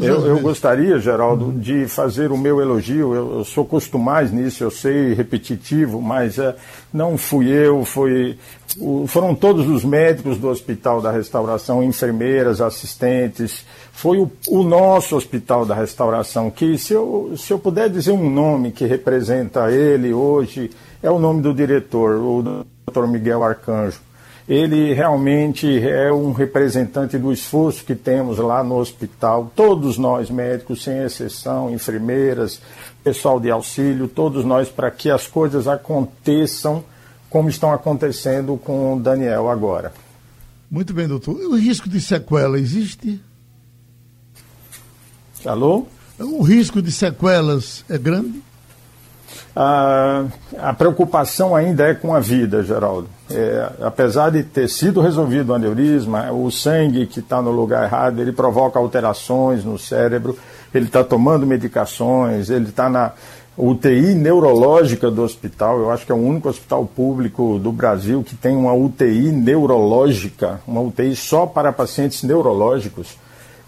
Eu, 0.00 0.26
eu, 0.26 0.40
gostaria, 0.40 0.98
Geraldo, 0.98 1.46
uhum. 1.46 1.58
de 1.58 1.86
fazer 1.86 2.32
o 2.32 2.36
meu 2.36 2.60
elogio. 2.60 3.14
Eu, 3.14 3.38
eu, 3.38 3.44
sou 3.44 3.64
costumais 3.64 4.32
nisso, 4.32 4.64
eu 4.64 4.70
sei 4.70 5.14
repetitivo, 5.14 6.02
mas 6.02 6.38
é, 6.38 6.56
não 6.92 7.16
fui 7.16 7.48
eu, 7.48 7.84
foi, 7.84 8.36
o, 8.78 9.06
foram 9.06 9.34
todos 9.34 9.68
os 9.68 9.84
médicos 9.84 10.36
do 10.36 10.48
Hospital 10.48 11.00
da 11.00 11.12
Restauração, 11.12 11.82
enfermeiras, 11.82 12.60
assistentes. 12.60 13.64
Foi 13.92 14.18
o, 14.18 14.30
o, 14.48 14.64
nosso 14.64 15.16
Hospital 15.16 15.64
da 15.64 15.74
Restauração 15.74 16.50
que, 16.50 16.76
se 16.76 16.92
eu, 16.92 17.34
se 17.36 17.52
eu 17.52 17.58
puder 17.58 17.88
dizer 17.88 18.10
um 18.10 18.28
nome 18.28 18.72
que 18.72 18.84
representa 18.84 19.70
ele 19.70 20.12
hoje, 20.12 20.70
é 21.00 21.10
o 21.10 21.20
nome 21.20 21.40
do 21.40 21.54
diretor, 21.54 22.16
o 22.16 22.42
Dr. 22.90 23.06
Miguel 23.06 23.44
Arcanjo 23.44 24.07
ele 24.48 24.94
realmente 24.94 25.78
é 25.86 26.10
um 26.10 26.32
representante 26.32 27.18
do 27.18 27.30
esforço 27.30 27.84
que 27.84 27.94
temos 27.94 28.38
lá 28.38 28.64
no 28.64 28.76
hospital. 28.76 29.52
Todos 29.54 29.98
nós, 29.98 30.30
médicos, 30.30 30.82
sem 30.82 30.98
exceção, 31.02 31.70
enfermeiras, 31.70 32.58
pessoal 33.04 33.38
de 33.38 33.50
auxílio, 33.50 34.08
todos 34.08 34.46
nós, 34.46 34.70
para 34.70 34.90
que 34.90 35.10
as 35.10 35.26
coisas 35.26 35.68
aconteçam 35.68 36.82
como 37.28 37.50
estão 37.50 37.72
acontecendo 37.74 38.56
com 38.56 38.96
o 38.96 39.00
Daniel 39.00 39.50
agora. 39.50 39.92
Muito 40.70 40.94
bem, 40.94 41.06
doutor. 41.06 41.34
O 41.34 41.56
risco 41.56 41.86
de 41.86 42.00
sequela 42.00 42.58
existe? 42.58 43.20
Alô? 45.44 45.86
O 46.18 46.42
risco 46.42 46.80
de 46.80 46.90
sequelas 46.90 47.84
é 47.88 47.98
grande? 47.98 48.42
A, 49.54 50.24
a 50.58 50.72
preocupação 50.72 51.54
ainda 51.54 51.84
é 51.84 51.94
com 51.94 52.14
a 52.14 52.20
vida, 52.20 52.62
Geraldo. 52.62 53.08
É, 53.30 53.70
apesar 53.82 54.30
de 54.30 54.42
ter 54.42 54.68
sido 54.68 55.00
resolvido 55.00 55.50
o 55.50 55.54
aneurisma, 55.54 56.32
o 56.32 56.50
sangue 56.50 57.06
que 57.06 57.20
está 57.20 57.42
no 57.42 57.50
lugar 57.50 57.84
errado, 57.84 58.20
ele 58.20 58.32
provoca 58.32 58.78
alterações 58.78 59.64
no 59.64 59.78
cérebro, 59.78 60.38
ele 60.74 60.86
está 60.86 61.02
tomando 61.02 61.46
medicações, 61.46 62.50
ele 62.50 62.68
está 62.68 62.88
na 62.88 63.12
UTI 63.58 64.14
neurológica 64.14 65.10
do 65.10 65.22
hospital. 65.22 65.80
Eu 65.80 65.90
acho 65.90 66.06
que 66.06 66.12
é 66.12 66.14
o 66.14 66.18
único 66.18 66.48
hospital 66.48 66.86
público 66.86 67.58
do 67.58 67.72
Brasil 67.72 68.22
que 68.22 68.36
tem 68.36 68.56
uma 68.56 68.72
UTI 68.72 69.32
neurológica, 69.32 70.60
uma 70.66 70.80
UTI 70.80 71.16
só 71.16 71.44
para 71.44 71.72
pacientes 71.72 72.22
neurológicos. 72.22 73.18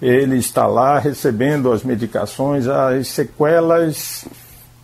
Ele 0.00 0.36
está 0.36 0.66
lá 0.66 0.98
recebendo 0.98 1.72
as 1.72 1.82
medicações, 1.82 2.66
as 2.66 3.08
sequelas 3.08 4.24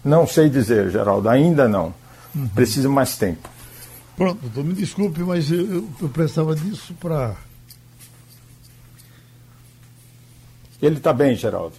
não 0.06 0.26
sei 0.26 0.48
dizer, 0.48 0.90
Geraldo, 0.90 1.28
ainda 1.28 1.68
não. 1.68 1.92
Uhum. 2.34 2.48
Precisa 2.48 2.88
mais 2.88 3.16
tempo. 3.18 3.48
Pronto, 4.16 4.40
doutor, 4.40 4.64
me 4.64 4.72
desculpe, 4.72 5.20
mas 5.20 5.50
eu, 5.50 5.88
eu, 6.00 6.08
precisava 6.08 6.54
disso 6.54 6.94
para. 6.94 7.34
Ele 10.80 10.96
está 10.96 11.12
bem, 11.12 11.34
Geraldo. 11.34 11.74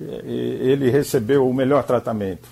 Ele 0.00 0.90
recebeu 0.90 1.48
o 1.48 1.54
melhor 1.54 1.84
tratamento. 1.84 2.48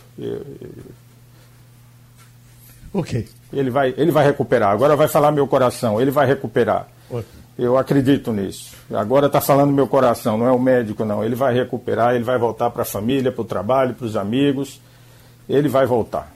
Ok. 2.92 3.28
Ele 3.52 3.70
vai, 3.70 3.92
ele 3.96 4.12
vai 4.12 4.24
recuperar. 4.24 4.70
Agora 4.70 4.94
vai 4.94 5.08
falar 5.08 5.32
meu 5.32 5.48
coração. 5.48 6.00
Ele 6.00 6.10
vai 6.10 6.26
recuperar. 6.26 6.86
Okay. 7.10 7.39
Eu 7.58 7.76
acredito 7.76 8.32
nisso. 8.32 8.74
Agora 8.92 9.26
está 9.26 9.40
falando 9.40 9.72
meu 9.72 9.86
coração, 9.86 10.38
não 10.38 10.46
é 10.46 10.52
o 10.52 10.58
médico, 10.58 11.04
não. 11.04 11.22
Ele 11.22 11.34
vai 11.34 11.54
recuperar, 11.54 12.14
ele 12.14 12.24
vai 12.24 12.38
voltar 12.38 12.70
para 12.70 12.82
a 12.82 12.86
família, 12.86 13.30
para 13.30 13.42
o 13.42 13.44
trabalho, 13.44 13.94
para 13.94 14.06
os 14.06 14.16
amigos. 14.16 14.80
Ele 15.48 15.68
vai 15.68 15.86
voltar. 15.86 16.34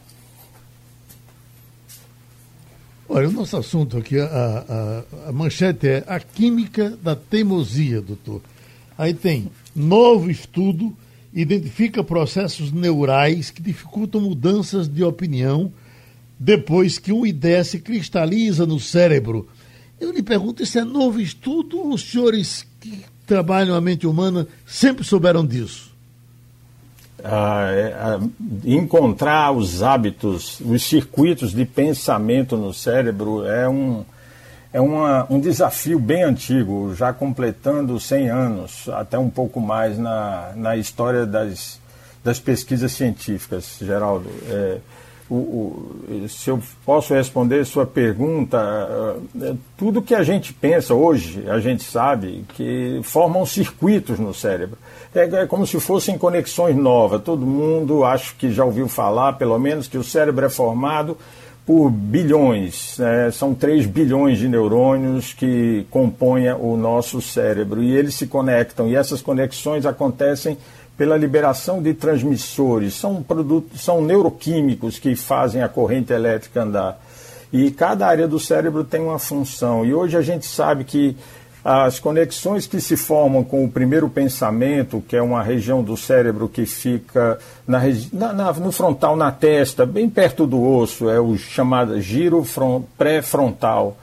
Olha, 3.08 3.28
o 3.28 3.32
nosso 3.32 3.56
assunto 3.56 3.96
aqui, 3.96 4.18
a, 4.18 4.24
a, 4.26 5.28
a 5.28 5.32
manchete 5.32 5.86
é 5.86 6.04
a 6.06 6.18
química 6.18 6.90
da 7.02 7.14
teimosia, 7.14 8.00
doutor. 8.00 8.40
Aí 8.98 9.14
tem 9.14 9.50
novo 9.74 10.30
estudo 10.30 10.94
identifica 11.34 12.04
processos 12.04 12.70
neurais 12.70 13.50
que 13.50 13.60
dificultam 13.60 14.20
mudanças 14.20 14.88
de 14.88 15.02
opinião 15.02 15.72
depois 16.38 16.98
que 16.98 17.12
uma 17.12 17.28
ideia 17.28 17.64
se 17.64 17.80
cristaliza 17.80 18.64
no 18.64 18.78
cérebro 18.78 19.48
eu 20.00 20.10
lhe 20.10 20.22
pergunto, 20.22 20.62
isso 20.62 20.78
é 20.78 20.84
novo 20.84 21.20
estudo 21.20 21.88
os 21.88 22.10
senhores 22.10 22.66
que 22.80 23.04
trabalham 23.26 23.74
a 23.74 23.80
mente 23.80 24.06
humana 24.06 24.46
sempre 24.66 25.04
souberam 25.04 25.46
disso? 25.46 25.92
Ah, 27.22 27.70
é, 27.70 27.94
ah, 27.94 28.20
encontrar 28.64 29.50
os 29.52 29.82
hábitos, 29.82 30.60
os 30.60 30.82
circuitos 30.82 31.52
de 31.52 31.64
pensamento 31.64 32.56
no 32.56 32.74
cérebro 32.74 33.46
é 33.46 33.66
um, 33.66 34.04
é 34.70 34.80
uma, 34.80 35.26
um 35.30 35.40
desafio 35.40 35.98
bem 35.98 36.22
antigo, 36.22 36.94
já 36.94 37.12
completando 37.14 37.98
100 37.98 38.28
anos, 38.28 38.88
até 38.90 39.18
um 39.18 39.30
pouco 39.30 39.58
mais 39.58 39.96
na, 39.96 40.52
na 40.54 40.76
história 40.76 41.24
das, 41.24 41.80
das 42.22 42.38
pesquisas 42.38 42.92
científicas, 42.92 43.78
Geraldo. 43.80 44.28
É, 44.48 44.78
o, 45.30 45.34
o, 45.34 46.28
se 46.28 46.50
eu 46.50 46.60
posso 46.84 47.14
responder 47.14 47.64
sua 47.64 47.86
pergunta, 47.86 48.58
é, 49.40 49.54
tudo 49.76 50.02
que 50.02 50.14
a 50.14 50.22
gente 50.22 50.52
pensa 50.52 50.94
hoje, 50.94 51.44
a 51.48 51.58
gente 51.58 51.82
sabe 51.82 52.44
que 52.54 53.00
formam 53.02 53.46
circuitos 53.46 54.18
no 54.18 54.34
cérebro. 54.34 54.76
É, 55.14 55.22
é 55.22 55.46
como 55.46 55.66
se 55.66 55.80
fossem 55.80 56.18
conexões 56.18 56.76
novas. 56.76 57.22
Todo 57.22 57.46
mundo 57.46 58.04
acho 58.04 58.36
que 58.36 58.52
já 58.52 58.64
ouviu 58.64 58.86
falar, 58.86 59.34
pelo 59.34 59.58
menos, 59.58 59.88
que 59.88 59.96
o 59.96 60.04
cérebro 60.04 60.44
é 60.44 60.50
formado 60.50 61.16
por 61.66 61.90
bilhões, 61.90 62.96
né? 62.98 63.30
são 63.30 63.54
3 63.54 63.86
bilhões 63.86 64.38
de 64.38 64.48
neurônios 64.48 65.32
que 65.32 65.86
compõem 65.90 66.52
o 66.52 66.76
nosso 66.76 67.22
cérebro 67.22 67.82
e 67.82 67.96
eles 67.96 68.14
se 68.14 68.26
conectam 68.26 68.86
e 68.86 68.94
essas 68.94 69.22
conexões 69.22 69.86
acontecem 69.86 70.58
pela 70.96 71.16
liberação 71.16 71.82
de 71.82 71.92
transmissores, 71.94 72.94
são 72.94 73.22
produtos, 73.22 73.82
são 73.82 74.00
neuroquímicos 74.00 74.98
que 74.98 75.16
fazem 75.16 75.62
a 75.62 75.68
corrente 75.68 76.12
elétrica 76.12 76.62
andar. 76.62 77.00
E 77.52 77.70
cada 77.70 78.06
área 78.06 78.26
do 78.26 78.38
cérebro 78.38 78.84
tem 78.84 79.00
uma 79.00 79.18
função. 79.18 79.84
E 79.84 79.94
hoje 79.94 80.16
a 80.16 80.22
gente 80.22 80.46
sabe 80.46 80.84
que 80.84 81.16
as 81.64 81.98
conexões 81.98 82.66
que 82.66 82.78
se 82.78 82.96
formam 82.96 83.42
com 83.42 83.64
o 83.64 83.70
primeiro 83.70 84.08
pensamento, 84.08 85.02
que 85.08 85.16
é 85.16 85.22
uma 85.22 85.42
região 85.42 85.82
do 85.82 85.96
cérebro 85.96 86.46
que 86.46 86.66
fica 86.66 87.38
na, 87.66 87.80
na, 88.12 88.52
no 88.52 88.70
frontal, 88.70 89.16
na 89.16 89.32
testa, 89.32 89.86
bem 89.86 90.10
perto 90.10 90.46
do 90.46 90.62
osso, 90.62 91.08
é 91.08 91.18
o 91.18 91.38
chamado 91.38 91.98
giro 92.00 92.44
pré-frontal. 92.98 93.96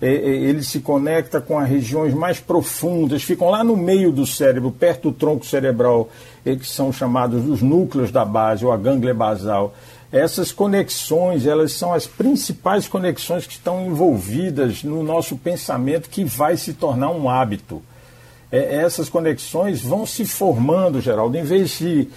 Ele 0.00 0.62
se 0.62 0.80
conecta 0.80 1.40
com 1.40 1.58
as 1.58 1.68
regiões 1.68 2.14
mais 2.14 2.38
profundas, 2.38 3.22
ficam 3.22 3.50
lá 3.50 3.64
no 3.64 3.76
meio 3.76 4.12
do 4.12 4.24
cérebro, 4.24 4.70
perto 4.70 5.10
do 5.10 5.16
tronco 5.16 5.44
cerebral, 5.44 6.08
que 6.44 6.66
são 6.66 6.92
chamados 6.92 7.48
os 7.48 7.60
núcleos 7.60 8.12
da 8.12 8.24
base, 8.24 8.64
ou 8.64 8.72
a 8.72 8.76
gânglia 8.76 9.12
basal 9.12 9.74
essas 10.10 10.50
conexões, 10.50 11.46
elas 11.46 11.72
são 11.72 11.92
as 11.92 12.06
principais 12.06 12.88
conexões 12.88 13.46
que 13.46 13.52
estão 13.52 13.86
envolvidas 13.86 14.82
no 14.82 15.02
nosso 15.02 15.36
pensamento 15.36 16.08
que 16.08 16.24
vai 16.24 16.56
se 16.56 16.72
tornar 16.72 17.10
um 17.10 17.28
hábito. 17.28 17.82
É, 18.50 18.76
essas 18.76 19.10
conexões 19.10 19.82
vão 19.82 20.06
se 20.06 20.24
formando, 20.24 21.00
Geraldo. 21.00 21.36
Em 21.36 21.42
vez 21.42 21.78
de 21.78 22.08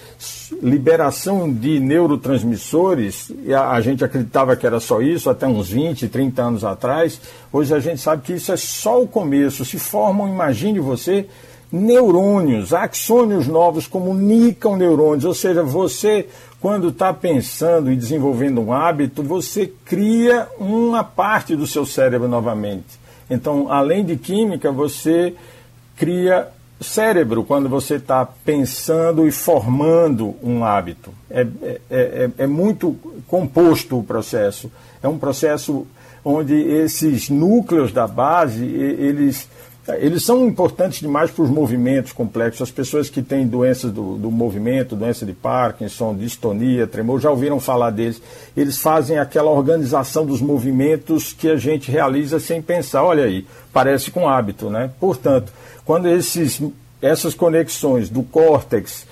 liberação 0.62 1.52
de 1.52 1.78
neurotransmissores, 1.78 3.30
a, 3.54 3.72
a 3.72 3.80
gente 3.82 4.02
acreditava 4.02 4.56
que 4.56 4.66
era 4.66 4.80
só 4.80 5.02
isso 5.02 5.28
até 5.28 5.46
uns 5.46 5.68
20, 5.68 6.08
30 6.08 6.42
anos 6.42 6.64
atrás, 6.64 7.20
hoje 7.52 7.74
a 7.74 7.80
gente 7.80 8.00
sabe 8.00 8.22
que 8.22 8.32
isso 8.32 8.50
é 8.50 8.56
só 8.56 9.02
o 9.02 9.06
começo. 9.06 9.64
Se 9.64 9.78
formam, 9.78 10.26
imagine 10.26 10.80
você, 10.80 11.26
neurônios, 11.70 12.72
axônios 12.72 13.46
novos 13.46 13.86
comunicam 13.86 14.76
neurônios, 14.76 15.26
ou 15.26 15.34
seja, 15.34 15.62
você 15.62 16.26
quando 16.62 16.90
está 16.90 17.12
pensando 17.12 17.90
e 17.90 17.96
desenvolvendo 17.96 18.60
um 18.60 18.72
hábito, 18.72 19.20
você 19.20 19.70
cria 19.84 20.46
uma 20.60 21.02
parte 21.02 21.56
do 21.56 21.66
seu 21.66 21.84
cérebro 21.84 22.28
novamente. 22.28 23.02
Então, 23.28 23.66
além 23.68 24.04
de 24.04 24.16
química, 24.16 24.70
você 24.70 25.34
cria 25.96 26.48
cérebro 26.80 27.44
quando 27.44 27.68
você 27.68 27.94
está 27.94 28.26
pensando 28.26 29.26
e 29.26 29.32
formando 29.32 30.34
um 30.42 30.64
hábito. 30.64 31.12
É, 31.30 31.46
é, 31.62 31.80
é, 31.90 32.30
é, 32.38 32.46
muito 32.46 32.96
composto 33.26 33.98
o 33.98 34.04
processo. 34.04 34.70
É 35.02 35.08
um 35.08 35.18
processo 35.18 35.86
onde 36.24 36.54
esses 36.54 37.28
núcleos 37.28 37.92
da 37.92 38.06
base, 38.06 38.64
eles 38.64 39.48
eles 39.98 40.22
são 40.22 40.46
importantes 40.46 41.00
demais 41.00 41.32
para 41.32 41.42
os 41.42 41.50
movimentos 41.50 42.12
complexos. 42.12 42.62
As 42.62 42.70
pessoas 42.70 43.10
que 43.10 43.20
têm 43.20 43.48
doenças 43.48 43.90
do, 43.90 44.16
do, 44.16 44.30
movimento, 44.30 44.94
doença 44.94 45.26
de 45.26 45.32
Parkinson, 45.32 46.14
distonia, 46.14 46.86
tremor, 46.86 47.20
já 47.20 47.30
ouviram 47.30 47.58
falar 47.58 47.90
deles. 47.90 48.22
Eles 48.56 48.78
fazem 48.78 49.18
aquela 49.18 49.50
organização 49.50 50.24
dos 50.24 50.40
movimentos 50.40 51.32
que 51.32 51.50
a 51.50 51.56
gente 51.56 51.90
realiza 51.90 52.38
sem 52.38 52.62
pensar. 52.62 53.02
Olha 53.02 53.24
aí, 53.24 53.44
parece 53.72 54.12
com 54.12 54.28
hábito, 54.28 54.70
né? 54.70 54.88
Portanto, 55.00 55.52
quando 55.84 56.08
esses, 56.08 56.60
essas 57.00 57.34
conexões 57.34 58.08
do 58.08 58.22
córtex 58.22 59.06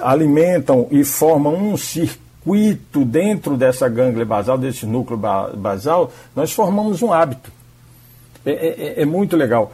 alimentam 0.00 0.86
e 0.90 1.04
formam 1.04 1.54
um 1.54 1.76
circuito 1.76 3.04
dentro 3.04 3.56
dessa 3.56 3.88
gânglia 3.88 4.24
basal, 4.24 4.58
desse 4.58 4.86
núcleo 4.86 5.18
basal, 5.56 6.12
nós 6.34 6.52
formamos 6.52 7.02
um 7.02 7.12
hábito. 7.12 7.50
É, 8.44 8.52
é, 8.98 9.02
é 9.02 9.04
muito 9.04 9.36
legal 9.36 9.72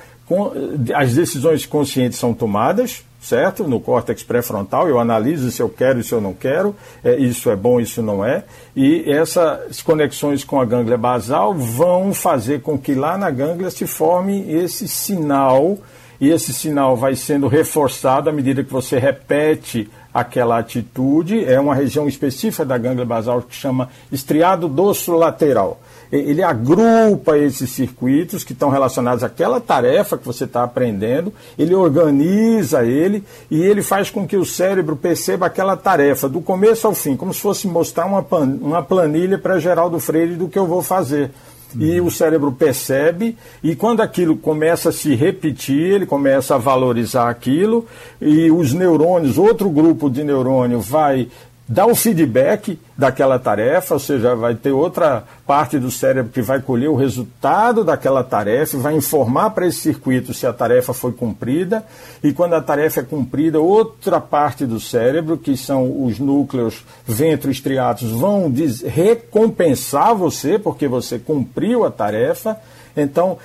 as 0.94 1.14
decisões 1.14 1.64
conscientes 1.64 2.18
são 2.18 2.34
tomadas, 2.34 3.04
certo? 3.20 3.64
No 3.64 3.78
córtex 3.78 4.24
pré-frontal, 4.24 4.88
eu 4.88 4.98
analiso 4.98 5.50
se 5.52 5.62
eu 5.62 5.68
quero 5.68 6.00
e 6.00 6.04
se 6.04 6.12
eu 6.12 6.20
não 6.20 6.34
quero, 6.34 6.74
é, 7.04 7.16
isso 7.16 7.48
é 7.48 7.54
bom, 7.54 7.80
isso 7.80 8.02
não 8.02 8.24
é. 8.24 8.42
E 8.74 9.04
essas 9.08 9.80
conexões 9.82 10.42
com 10.42 10.60
a 10.60 10.64
gânglia 10.64 10.98
basal 10.98 11.54
vão 11.54 12.12
fazer 12.12 12.60
com 12.60 12.76
que 12.76 12.94
lá 12.94 13.16
na 13.16 13.30
gânglia 13.30 13.70
se 13.70 13.86
forme 13.86 14.52
esse 14.52 14.88
sinal, 14.88 15.78
e 16.20 16.30
esse 16.30 16.52
sinal 16.52 16.96
vai 16.96 17.14
sendo 17.14 17.48
reforçado 17.48 18.30
à 18.30 18.32
medida 18.32 18.64
que 18.64 18.72
você 18.72 18.98
repete 18.98 19.88
aquela 20.12 20.58
atitude. 20.58 21.44
É 21.44 21.60
uma 21.60 21.74
região 21.74 22.08
específica 22.08 22.64
da 22.64 22.78
gânglia 22.78 23.04
basal 23.04 23.42
que 23.42 23.54
chama 23.54 23.88
estriado 24.10 24.68
dorsolateral 24.68 25.80
ele 26.10 26.42
agrupa 26.42 27.36
esses 27.36 27.70
circuitos 27.70 28.44
que 28.44 28.52
estão 28.52 28.70
relacionados 28.70 29.24
àquela 29.24 29.60
tarefa 29.60 30.16
que 30.16 30.24
você 30.24 30.44
está 30.44 30.62
aprendendo, 30.62 31.32
ele 31.58 31.74
organiza 31.74 32.84
ele 32.84 33.24
e 33.50 33.60
ele 33.62 33.82
faz 33.82 34.10
com 34.10 34.26
que 34.26 34.36
o 34.36 34.44
cérebro 34.44 34.96
perceba 34.96 35.46
aquela 35.46 35.76
tarefa 35.76 36.28
do 36.28 36.40
começo 36.40 36.86
ao 36.86 36.94
fim, 36.94 37.16
como 37.16 37.34
se 37.34 37.40
fosse 37.40 37.66
mostrar 37.66 38.06
uma, 38.06 38.24
uma 38.60 38.82
planilha 38.82 39.38
para 39.38 39.58
Geraldo 39.58 39.98
Freire 39.98 40.36
do 40.36 40.48
que 40.48 40.58
eu 40.58 40.66
vou 40.66 40.82
fazer. 40.82 41.30
E 41.74 42.00
o 42.00 42.10
cérebro 42.10 42.52
percebe, 42.52 43.36
e 43.62 43.74
quando 43.74 44.00
aquilo 44.00 44.36
começa 44.36 44.90
a 44.90 44.92
se 44.92 45.14
repetir, 45.14 45.94
ele 45.94 46.06
começa 46.06 46.54
a 46.54 46.58
valorizar 46.58 47.28
aquilo, 47.28 47.86
e 48.20 48.50
os 48.50 48.72
neurônios, 48.72 49.36
outro 49.36 49.68
grupo 49.68 50.08
de 50.08 50.22
neurônio 50.22 50.80
vai 50.80 51.28
dar 51.68 51.86
o 51.86 51.94
feedback 51.96 52.78
daquela 52.96 53.38
tarefa, 53.38 53.94
ou 53.94 54.00
seja, 54.00 54.36
vai 54.36 54.54
ter 54.54 54.70
outra 54.70 55.24
parte 55.44 55.78
do 55.78 55.90
cérebro 55.90 56.32
que 56.32 56.40
vai 56.40 56.60
colher 56.60 56.88
o 56.88 56.94
resultado 56.94 57.82
daquela 57.82 58.22
tarefa 58.22 58.76
e 58.76 58.80
vai 58.80 58.94
informar 58.94 59.50
para 59.50 59.66
esse 59.66 59.80
circuito 59.80 60.32
se 60.32 60.46
a 60.46 60.52
tarefa 60.52 60.94
foi 60.94 61.12
cumprida. 61.12 61.84
E 62.22 62.32
quando 62.32 62.54
a 62.54 62.62
tarefa 62.62 63.00
é 63.00 63.02
cumprida, 63.02 63.58
outra 63.58 64.20
parte 64.20 64.64
do 64.64 64.78
cérebro, 64.78 65.36
que 65.36 65.56
são 65.56 66.04
os 66.04 66.20
núcleos 66.20 66.84
ventroestriatos, 67.04 68.12
vão 68.12 68.52
recompensar 68.84 70.14
você 70.14 70.58
porque 70.58 70.86
você 70.86 71.18
cumpriu 71.18 71.84
a 71.84 71.90
tarefa. 71.90 72.56
Então, 72.96 73.38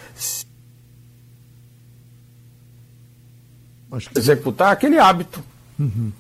executar 4.16 4.72
aquele 4.72 5.00
hábito. 5.00 5.44
Uhum. 5.80 6.12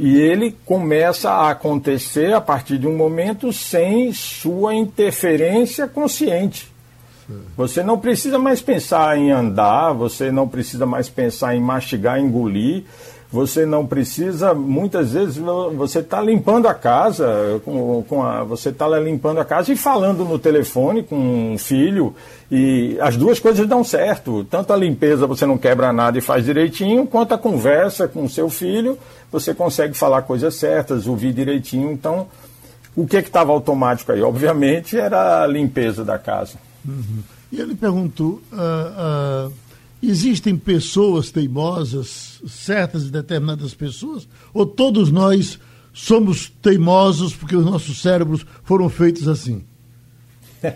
E 0.00 0.16
ele 0.16 0.56
começa 0.64 1.28
a 1.28 1.50
acontecer 1.50 2.32
a 2.32 2.40
partir 2.40 2.78
de 2.78 2.86
um 2.86 2.96
momento 2.96 3.52
sem 3.52 4.12
sua 4.12 4.72
interferência 4.72 5.88
consciente. 5.88 6.70
Você 7.56 7.82
não 7.82 7.98
precisa 7.98 8.38
mais 8.38 8.62
pensar 8.62 9.18
em 9.18 9.32
andar, 9.32 9.92
você 9.92 10.30
não 10.30 10.46
precisa 10.46 10.86
mais 10.86 11.08
pensar 11.08 11.56
em 11.56 11.60
mastigar, 11.60 12.20
engolir. 12.20 12.84
Você 13.30 13.66
não 13.66 13.86
precisa, 13.86 14.54
muitas 14.54 15.12
vezes, 15.12 15.36
você 15.76 15.98
está 15.98 16.18
limpando 16.18 16.66
a 16.66 16.72
casa, 16.72 17.60
com, 17.62 18.02
com 18.08 18.22
a, 18.22 18.42
você 18.42 18.70
está 18.70 18.88
limpando 18.98 19.38
a 19.38 19.44
casa 19.44 19.70
e 19.70 19.76
falando 19.76 20.24
no 20.24 20.38
telefone 20.38 21.02
com 21.02 21.52
um 21.52 21.58
filho, 21.58 22.14
e 22.50 22.96
as 23.02 23.18
duas 23.18 23.38
coisas 23.38 23.68
dão 23.68 23.84
certo. 23.84 24.44
Tanto 24.44 24.72
a 24.72 24.76
limpeza 24.76 25.26
você 25.26 25.44
não 25.44 25.58
quebra 25.58 25.92
nada 25.92 26.16
e 26.16 26.22
faz 26.22 26.42
direitinho, 26.42 27.06
quanto 27.06 27.34
a 27.34 27.38
conversa 27.38 28.08
com 28.08 28.26
seu 28.30 28.48
filho, 28.48 28.98
você 29.30 29.52
consegue 29.52 29.92
falar 29.92 30.22
coisas 30.22 30.54
certas, 30.54 31.06
ouvir 31.06 31.34
direitinho. 31.34 31.92
Então, 31.92 32.28
o 32.96 33.06
que 33.06 33.18
estava 33.18 33.52
automático 33.52 34.10
aí? 34.10 34.22
Obviamente 34.22 34.98
era 34.98 35.42
a 35.42 35.46
limpeza 35.46 36.02
da 36.02 36.18
casa. 36.18 36.54
Uhum. 36.82 37.22
E 37.52 37.60
ele 37.60 37.74
perguntou. 37.74 38.40
Uh, 38.50 39.48
uh 39.48 39.67
Existem 40.02 40.56
pessoas 40.56 41.30
teimosas, 41.30 42.40
certas 42.46 43.04
e 43.04 43.10
determinadas 43.10 43.74
pessoas, 43.74 44.28
ou 44.54 44.64
todos 44.64 45.10
nós 45.10 45.58
somos 45.92 46.52
teimosos 46.62 47.34
porque 47.34 47.56
os 47.56 47.64
nossos 47.64 48.00
cérebros 48.00 48.46
foram 48.62 48.88
feitos 48.88 49.26
assim? 49.26 49.64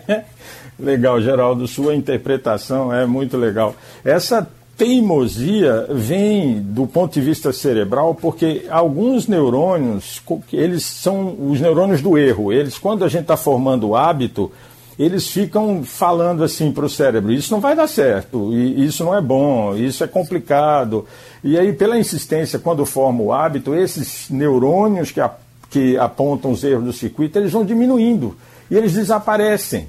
legal, 0.77 1.21
Geraldo, 1.21 1.67
sua 1.67 1.95
interpretação 1.95 2.93
é 2.93 3.05
muito 3.05 3.37
legal. 3.37 3.75
Essa 4.03 4.47
teimosia 4.77 5.87
vem 5.89 6.61
do 6.61 6.87
ponto 6.87 7.13
de 7.13 7.21
vista 7.21 7.53
cerebral 7.53 8.15
porque 8.15 8.65
alguns 8.69 9.27
neurônios, 9.27 10.21
eles 10.51 10.83
são 10.83 11.35
os 11.49 11.61
neurônios 11.61 12.01
do 12.01 12.17
erro. 12.17 12.51
Eles, 12.51 12.77
quando 12.77 13.05
a 13.05 13.07
gente 13.07 13.21
está 13.21 13.37
formando 13.37 13.89
o 13.89 13.95
hábito, 13.95 14.51
eles 14.97 15.27
ficam 15.27 15.83
falando 15.83 16.43
assim 16.43 16.71
para 16.71 16.85
o 16.85 16.89
cérebro: 16.89 17.31
isso 17.31 17.51
não 17.51 17.59
vai 17.59 17.75
dar 17.75 17.87
certo, 17.87 18.53
isso 18.53 19.03
não 19.03 19.15
é 19.15 19.21
bom, 19.21 19.75
isso 19.75 20.03
é 20.03 20.07
complicado. 20.07 21.05
E 21.43 21.57
aí, 21.57 21.73
pela 21.73 21.97
insistência, 21.97 22.59
quando 22.59 22.85
forma 22.85 23.21
o 23.21 23.33
hábito, 23.33 23.73
esses 23.75 24.29
neurônios 24.29 25.11
que, 25.11 25.19
a, 25.19 25.31
que 25.69 25.97
apontam 25.97 26.51
os 26.51 26.63
erros 26.63 26.85
do 26.85 26.93
circuito, 26.93 27.37
eles 27.37 27.51
vão 27.51 27.65
diminuindo 27.65 28.35
e 28.69 28.75
eles 28.75 28.93
desaparecem. 28.93 29.87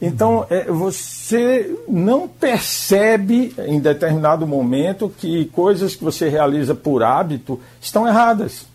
Então, 0.00 0.46
é, 0.50 0.64
você 0.64 1.78
não 1.88 2.28
percebe 2.28 3.54
em 3.66 3.78
determinado 3.78 4.46
momento 4.46 5.12
que 5.16 5.46
coisas 5.46 5.96
que 5.96 6.04
você 6.04 6.28
realiza 6.28 6.74
por 6.74 7.02
hábito 7.02 7.58
estão 7.80 8.06
erradas. 8.06 8.66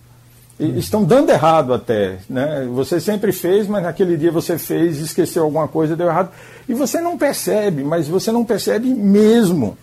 Estão 0.59 1.05
dando 1.05 1.29
errado 1.29 1.73
até. 1.73 2.17
Né? 2.29 2.67
Você 2.73 2.99
sempre 2.99 3.31
fez, 3.31 3.67
mas 3.67 3.83
naquele 3.83 4.17
dia 4.17 4.31
você 4.31 4.57
fez, 4.57 4.99
esqueceu 4.99 5.43
alguma 5.43 5.67
coisa, 5.67 5.95
deu 5.95 6.07
errado. 6.07 6.31
E 6.67 6.73
você 6.73 6.99
não 6.99 7.17
percebe, 7.17 7.83
mas 7.83 8.07
você 8.07 8.31
não 8.31 8.43
percebe 8.43 8.89
mesmo. 8.89 9.77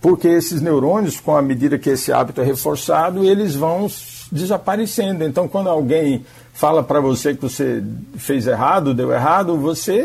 Porque 0.00 0.26
esses 0.26 0.60
neurônios, 0.60 1.20
com 1.20 1.36
a 1.36 1.42
medida 1.42 1.78
que 1.78 1.90
esse 1.90 2.12
hábito 2.12 2.40
é 2.40 2.44
reforçado, 2.44 3.22
eles 3.22 3.54
vão 3.54 3.88
desaparecendo. 4.32 5.22
Então, 5.22 5.46
quando 5.46 5.68
alguém 5.68 6.24
fala 6.54 6.82
para 6.82 7.00
você 7.00 7.34
que 7.34 7.42
você 7.42 7.82
fez 8.16 8.46
errado, 8.46 8.94
deu 8.94 9.12
errado, 9.12 9.56
você 9.58 10.04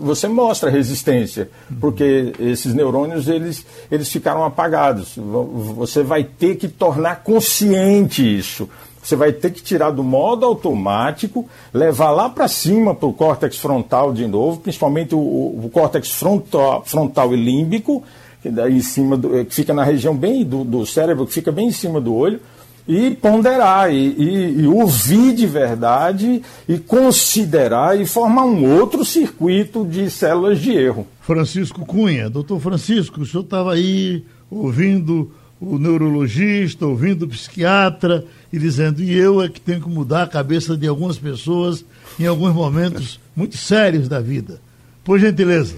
você 0.00 0.28
mostra 0.28 0.70
resistência, 0.70 1.50
porque 1.80 2.32
esses 2.38 2.72
neurônios 2.72 3.26
eles 3.26 3.66
eles 3.90 4.10
ficaram 4.10 4.44
apagados. 4.44 5.14
Você 5.16 6.02
vai 6.04 6.22
ter 6.22 6.56
que 6.56 6.68
tornar 6.68 7.24
consciente 7.24 8.22
isso. 8.38 8.68
Você 9.02 9.16
vai 9.16 9.32
ter 9.32 9.50
que 9.50 9.62
tirar 9.62 9.90
do 9.90 10.04
modo 10.04 10.44
automático, 10.44 11.48
levar 11.72 12.10
lá 12.10 12.28
para 12.28 12.46
cima 12.48 12.94
para 12.94 13.08
o 13.08 13.12
córtex 13.12 13.58
frontal 13.58 14.12
de 14.12 14.26
novo, 14.26 14.60
principalmente 14.60 15.14
o, 15.14 15.18
o 15.18 15.70
córtex 15.72 16.10
frontal, 16.10 16.82
frontal 16.84 17.34
e 17.34 17.36
límbico, 17.36 18.02
que, 18.42 18.50
daí 18.50 18.76
em 18.76 18.82
cima 18.82 19.16
do, 19.16 19.44
que 19.44 19.54
fica 19.54 19.72
na 19.72 19.84
região 19.84 20.14
bem 20.14 20.44
do, 20.44 20.64
do 20.64 20.84
cérebro, 20.84 21.26
que 21.26 21.32
fica 21.32 21.50
bem 21.50 21.68
em 21.68 21.72
cima 21.72 22.00
do 22.00 22.14
olho 22.14 22.40
e 22.88 23.12
ponderar, 23.12 23.92
e, 23.92 24.14
e, 24.18 24.60
e, 24.62 24.66
ouvir 24.66 25.32
de 25.32 25.46
verdade, 25.46 26.42
e 26.68 26.78
considerar 26.78 27.98
e 27.98 28.04
formar 28.04 28.44
um 28.44 28.80
outro 28.80 29.04
circuito 29.04 29.84
de 29.84 30.10
células 30.10 30.58
de 30.58 30.72
erro. 30.72 31.06
Francisco 31.20 31.86
Cunha, 31.86 32.28
doutor 32.28 32.58
Francisco, 32.58 33.20
o 33.20 33.26
senhor 33.26 33.44
estava 33.44 33.74
aí 33.74 34.24
ouvindo 34.50 35.30
o 35.60 35.78
neurologista, 35.78 36.86
ouvindo 36.86 37.24
o 37.24 37.28
psiquiatra 37.28 38.24
e 38.52 38.58
dizendo, 38.58 39.02
e 39.02 39.14
eu 39.14 39.42
é 39.42 39.48
que 39.48 39.60
tenho 39.60 39.82
que 39.82 39.88
mudar 39.88 40.22
a 40.22 40.26
cabeça 40.26 40.76
de 40.76 40.86
algumas 40.88 41.18
pessoas 41.18 41.84
em 42.18 42.26
alguns 42.26 42.54
momentos 42.54 43.20
muito 43.36 43.56
sérios 43.56 44.08
da 44.08 44.20
vida. 44.20 44.58
Por 45.04 45.18
gentileza. 45.18 45.76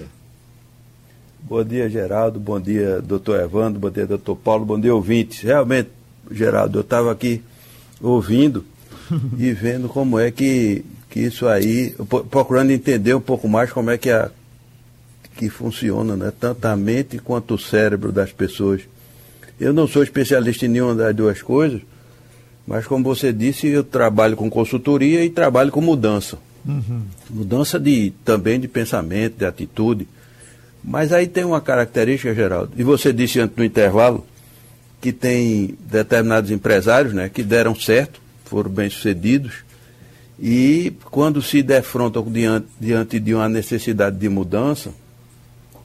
Bom 1.43 1.65
dia, 1.65 1.89
Geraldo. 1.91 2.39
Bom 2.39 2.61
dia, 2.61 3.03
doutor 3.03 3.41
Evandro. 3.41 3.81
Bom 3.81 3.91
dia, 3.91 4.07
doutor 4.07 4.37
Paulo. 4.37 4.65
Bom 4.65 4.81
dia, 4.81 4.95
ouvintes. 4.95 5.41
Realmente, 5.41 5.91
Geraldo, 6.31 6.79
eu 6.79 6.83
estava 6.83 7.11
aqui 7.11 7.43
ouvindo 8.01 8.65
e 9.37 9.51
vendo 9.53 9.89
como 9.89 10.19
é 10.19 10.31
que, 10.31 10.85
que 11.11 11.21
isso 11.21 11.47
aí, 11.49 11.95
procurando 12.31 12.71
entender 12.71 13.15
um 13.15 13.21
pouco 13.21 13.49
mais 13.49 13.73
como 13.73 13.91
é 13.91 13.99
que, 13.99 14.11
a, 14.11 14.31
que 15.37 15.49
funciona, 15.49 16.17
né? 16.17 16.33
tanto 16.39 16.65
a 16.65 16.77
mente 16.77 17.19
quanto 17.19 17.55
o 17.55 17.59
cérebro 17.59 18.13
das 18.13 18.33
pessoas. 18.33 18.83
Eu 19.63 19.73
não 19.73 19.87
sou 19.87 20.03
especialista 20.03 20.67
em 20.67 20.69
nenhuma 20.69 20.93
das 20.93 21.15
duas 21.15 21.41
coisas, 21.41 21.81
mas 22.67 22.85
como 22.85 23.05
você 23.05 23.33
disse, 23.33 23.69
eu 23.69 23.85
trabalho 23.85 24.37
com 24.37 24.51
consultoria 24.51 25.25
e 25.25 25.31
trabalho 25.31 25.71
com 25.71 25.81
mudança. 25.81 26.37
Uhum. 26.67 27.03
Mudança 27.31 27.79
de, 27.79 28.13
também 28.25 28.59
de 28.59 28.67
pensamento, 28.67 29.39
de 29.39 29.45
atitude. 29.45 30.09
Mas 30.83 31.13
aí 31.13 31.29
tem 31.29 31.45
uma 31.45 31.61
característica, 31.61 32.35
Geraldo, 32.35 32.73
e 32.77 32.83
você 32.83 33.13
disse 33.13 33.39
antes 33.39 33.57
no 33.57 33.65
intervalo, 33.65 34.27
que 35.01 35.13
tem 35.13 35.79
determinados 35.89 36.51
empresários 36.51 37.15
né, 37.15 37.29
que 37.29 37.45
deram 37.45 37.73
certo, 37.73 38.21
foram 38.45 38.69
bem-sucedidos, 38.69 39.65
e 40.41 40.93
quando 41.05 41.41
se 41.41 41.63
defrontam 41.63 42.25
diante, 42.25 42.67
diante 42.81 43.21
de 43.21 43.33
uma 43.33 43.49
necessidade 43.49 44.17
de 44.17 44.29
mudança, 44.29 44.93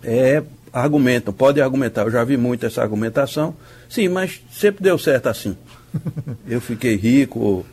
é, 0.03 0.41
argumentam, 0.71 1.33
podem 1.33 1.63
argumentar, 1.63 2.03
eu 2.03 2.11
já 2.11 2.23
vi 2.23 2.37
muito 2.37 2.65
essa 2.65 2.81
argumentação, 2.81 3.55
sim, 3.89 4.07
mas 4.07 4.41
sempre 4.51 4.83
deu 4.83 4.97
certo 4.97 5.27
assim. 5.27 5.55
Eu 6.47 6.61
fiquei 6.61 6.95
rico, 6.95 7.39
ou, 7.39 7.65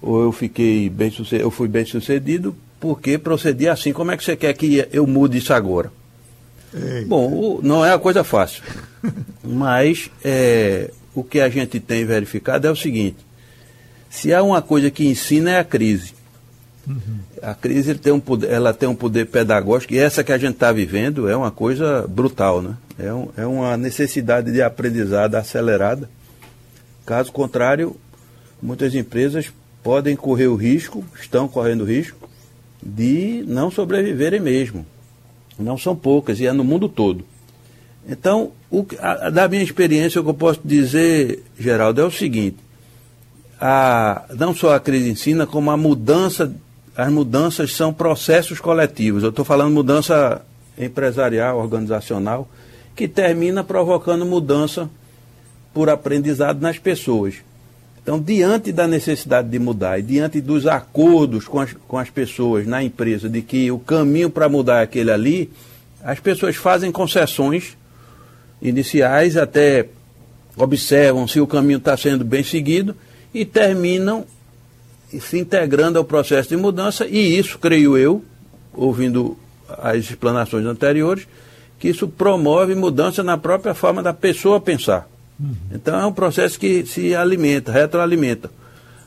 ou 0.00 0.22
eu 0.22 0.32
fiquei 0.32 0.88
bem 0.88 1.10
eu 1.32 1.50
fui 1.50 1.66
bem 1.66 1.84
sucedido 1.84 2.54
porque 2.84 3.16
procedi 3.16 3.66
assim. 3.66 3.94
Como 3.94 4.10
é 4.10 4.16
que 4.16 4.22
você 4.22 4.36
quer 4.36 4.52
que 4.52 4.86
eu 4.92 5.06
mude 5.06 5.38
isso 5.38 5.54
agora? 5.54 5.90
Eita. 6.74 7.06
Bom, 7.06 7.58
não 7.62 7.82
é 7.82 7.94
a 7.94 7.98
coisa 7.98 8.22
fácil. 8.22 8.62
Mas 9.42 10.10
é, 10.22 10.90
o 11.14 11.24
que 11.24 11.40
a 11.40 11.48
gente 11.48 11.80
tem 11.80 12.04
verificado 12.04 12.66
é 12.66 12.70
o 12.70 12.76
seguinte: 12.76 13.16
se 14.10 14.34
há 14.34 14.42
uma 14.42 14.60
coisa 14.60 14.90
que 14.90 15.06
ensina 15.06 15.52
é 15.52 15.58
a 15.58 15.64
crise. 15.64 16.12
Uhum. 16.86 17.18
A 17.42 17.54
crise 17.54 17.94
tem 17.94 18.12
um 18.12 18.20
poder, 18.20 18.50
ela 18.50 18.72
tem 18.72 18.88
um 18.88 18.94
poder 18.94 19.26
pedagógico 19.26 19.94
e 19.94 19.98
essa 19.98 20.22
que 20.22 20.32
a 20.32 20.38
gente 20.38 20.54
está 20.54 20.72
vivendo 20.72 21.28
é 21.28 21.36
uma 21.36 21.50
coisa 21.50 22.06
brutal, 22.08 22.60
né? 22.62 22.76
É, 22.98 23.12
um, 23.12 23.28
é 23.36 23.46
uma 23.46 23.76
necessidade 23.76 24.52
de 24.52 24.62
aprendizado 24.62 25.34
acelerada. 25.34 26.08
Caso 27.04 27.32
contrário, 27.32 27.96
muitas 28.62 28.94
empresas 28.94 29.52
podem 29.82 30.16
correr 30.16 30.46
o 30.46 30.56
risco, 30.56 31.04
estão 31.20 31.46
correndo 31.46 31.82
o 31.82 31.86
risco, 31.86 32.28
de 32.82 33.44
não 33.46 33.70
sobreviverem 33.70 34.40
mesmo. 34.40 34.86
Não 35.58 35.78
são 35.78 35.94
poucas, 35.94 36.40
e 36.40 36.46
é 36.46 36.52
no 36.52 36.64
mundo 36.64 36.88
todo. 36.88 37.24
Então, 38.08 38.52
o, 38.70 38.84
a, 38.98 39.30
da 39.30 39.48
minha 39.48 39.62
experiência, 39.62 40.20
o 40.20 40.24
que 40.24 40.30
eu 40.30 40.34
posso 40.34 40.60
dizer, 40.64 41.42
Geraldo, 41.58 42.00
é 42.00 42.04
o 42.04 42.10
seguinte: 42.10 42.56
a, 43.60 44.24
não 44.36 44.54
só 44.54 44.74
a 44.74 44.80
crise 44.80 45.10
ensina, 45.10 45.46
como 45.46 45.70
a 45.70 45.76
mudança, 45.76 46.52
as 46.96 47.10
mudanças 47.10 47.72
são 47.72 47.92
processos 47.92 48.60
coletivos. 48.60 49.22
Eu 49.22 49.30
estou 49.30 49.44
falando 49.44 49.72
mudança 49.72 50.42
empresarial, 50.78 51.58
organizacional, 51.58 52.48
que 52.94 53.08
termina 53.08 53.64
provocando 53.64 54.24
mudança 54.24 54.88
por 55.72 55.88
aprendizado 55.88 56.60
nas 56.60 56.78
pessoas. 56.78 57.34
Então, 58.02 58.20
diante 58.20 58.70
da 58.70 58.86
necessidade 58.86 59.48
de 59.48 59.58
mudar 59.58 59.98
e 59.98 60.02
diante 60.02 60.40
dos 60.40 60.66
acordos 60.66 61.48
com 61.48 61.58
as, 61.58 61.72
com 61.88 61.98
as 61.98 62.10
pessoas 62.10 62.66
na 62.66 62.82
empresa 62.82 63.28
de 63.28 63.40
que 63.40 63.70
o 63.70 63.78
caminho 63.78 64.30
para 64.30 64.48
mudar 64.48 64.80
é 64.80 64.82
aquele 64.82 65.10
ali, 65.10 65.50
as 66.02 66.20
pessoas 66.20 66.54
fazem 66.54 66.92
concessões 66.92 67.76
iniciais, 68.60 69.36
até 69.36 69.86
observam 70.56 71.26
se 71.26 71.40
o 71.40 71.46
caminho 71.46 71.78
está 71.78 71.96
sendo 71.96 72.24
bem 72.24 72.44
seguido 72.44 72.94
e 73.32 73.44
terminam 73.44 74.24
se 75.20 75.38
integrando 75.38 75.98
ao 75.98 76.04
processo 76.04 76.48
de 76.48 76.56
mudança, 76.56 77.06
e 77.06 77.38
isso, 77.38 77.58
creio 77.58 77.96
eu, 77.96 78.22
ouvindo 78.72 79.36
as 79.78 79.98
explanações 79.98 80.66
anteriores, 80.66 81.26
que 81.78 81.88
isso 81.88 82.08
promove 82.08 82.74
mudança 82.74 83.22
na 83.22 83.36
própria 83.36 83.74
forma 83.74 84.02
da 84.02 84.12
pessoa 84.12 84.60
pensar. 84.60 85.08
Uhum. 85.38 85.54
Então 85.72 86.00
é 86.00 86.06
um 86.06 86.12
processo 86.12 86.58
que 86.58 86.86
se 86.86 87.14
alimenta, 87.14 87.72
retroalimenta. 87.72 88.50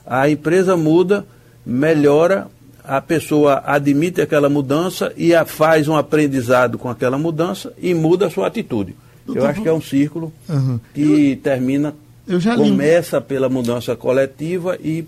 A 0.06 0.30
empresa 0.30 0.76
muda, 0.76 1.26
melhora, 1.66 2.48
a 2.84 3.02
pessoa 3.02 3.62
admite 3.66 4.22
aquela 4.22 4.50
mudança 4.50 5.12
e 5.18 5.36
a, 5.36 5.46
faz 5.46 5.88
um 5.88 5.96
aprendizado 5.96 6.78
com 6.78 6.90
aquela 6.90 7.18
mudança 7.18 7.74
e 7.78 7.94
muda 7.94 8.28
a 8.28 8.30
sua 8.30 8.48
atitude. 8.48 8.96
Eu 9.28 9.46
acho 9.46 9.62
que 9.62 9.68
é 9.68 9.74
um 9.74 9.82
círculo 9.82 10.32
uhum. 10.48 10.80
que 10.94 11.32
eu, 11.32 11.38
termina, 11.38 11.94
eu 12.26 12.40
começa 12.56 13.20
pela 13.20 13.50
mudança 13.50 13.94
coletiva 13.94 14.78
e, 14.82 15.06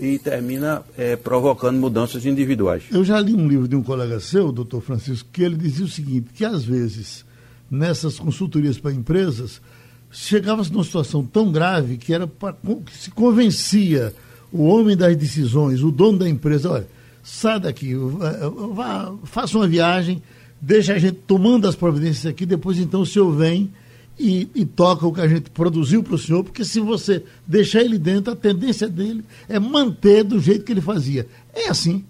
e 0.00 0.18
termina 0.18 0.82
é, 0.96 1.16
provocando 1.16 1.78
mudanças 1.78 2.24
individuais. 2.24 2.84
Eu 2.90 3.04
já 3.04 3.20
li 3.20 3.34
um 3.34 3.48
livro 3.48 3.68
de 3.68 3.76
um 3.76 3.82
colega 3.82 4.20
seu, 4.20 4.52
doutor 4.52 4.80
Francisco, 4.80 5.28
que 5.32 5.42
ele 5.42 5.56
dizia 5.56 5.84
o 5.84 5.88
seguinte, 5.88 6.28
que 6.34 6.44
às 6.44 6.64
vezes 6.64 7.24
nessas 7.70 8.18
consultorias 8.18 8.78
para 8.78 8.92
empresas 8.92 9.60
chegava-se 10.10 10.72
numa 10.72 10.84
situação 10.84 11.24
tão 11.24 11.52
grave 11.52 11.96
que 11.96 12.14
era 12.14 12.26
pra, 12.26 12.54
que 12.86 12.96
se 12.96 13.10
convencia 13.10 14.14
o 14.52 14.64
homem 14.64 14.96
das 14.96 15.14
decisões, 15.16 15.82
o 15.82 15.90
dono 15.90 16.18
da 16.18 16.28
empresa, 16.28 16.70
olha, 16.70 16.86
sai 17.22 17.60
daqui, 17.60 17.94
vá, 17.94 19.12
faça 19.24 19.58
uma 19.58 19.68
viagem, 19.68 20.22
deixa 20.60 20.94
a 20.94 20.98
gente 20.98 21.18
tomando 21.26 21.68
as 21.68 21.76
providências 21.76 22.26
aqui, 22.26 22.46
depois 22.46 22.78
então 22.78 23.02
o 23.02 23.06
senhor 23.06 23.30
vem 23.30 23.70
e, 24.18 24.48
e 24.54 24.64
toca 24.64 25.06
o 25.06 25.12
que 25.12 25.20
a 25.20 25.28
gente 25.28 25.50
produziu 25.50 26.02
para 26.02 26.14
o 26.14 26.18
senhor, 26.18 26.42
porque 26.42 26.64
se 26.64 26.80
você 26.80 27.22
deixar 27.46 27.82
ele 27.82 27.98
dentro, 27.98 28.32
a 28.32 28.36
tendência 28.36 28.88
dele 28.88 29.24
é 29.48 29.58
manter 29.58 30.24
do 30.24 30.40
jeito 30.40 30.64
que 30.64 30.72
ele 30.72 30.80
fazia. 30.80 31.26
É 31.54 31.68
assim. 31.68 32.04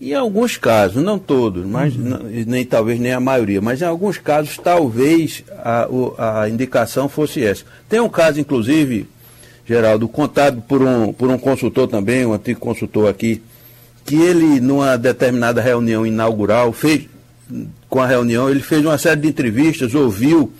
Em 0.00 0.12
alguns 0.12 0.58
casos, 0.58 1.02
não 1.02 1.18
todos, 1.18 1.64
mas 1.64 1.96
uhum. 1.96 2.44
nem 2.46 2.64
talvez 2.66 3.00
nem 3.00 3.12
a 3.12 3.20
maioria, 3.20 3.62
mas 3.62 3.80
em 3.80 3.86
alguns 3.86 4.18
casos 4.18 4.58
talvez 4.58 5.42
a, 5.58 6.42
a 6.42 6.48
indicação 6.48 7.08
fosse 7.08 7.42
essa. 7.42 7.64
Tem 7.88 7.98
um 7.98 8.08
caso, 8.08 8.38
inclusive, 8.38 9.08
Geraldo, 9.66 10.06
contado 10.06 10.60
por 10.60 10.82
um, 10.82 11.12
por 11.12 11.30
um 11.30 11.38
consultor 11.38 11.88
também, 11.88 12.26
um 12.26 12.34
antigo 12.34 12.60
consultor 12.60 13.08
aqui, 13.08 13.42
que 14.04 14.14
ele, 14.14 14.60
numa 14.60 14.96
determinada 14.96 15.60
reunião 15.60 16.06
inaugural, 16.06 16.72
fez, 16.72 17.08
com 17.88 18.00
a 18.00 18.06
reunião, 18.06 18.50
ele 18.50 18.60
fez 18.60 18.84
uma 18.84 18.98
série 18.98 19.20
de 19.20 19.28
entrevistas, 19.28 19.94
ouviu 19.94 20.52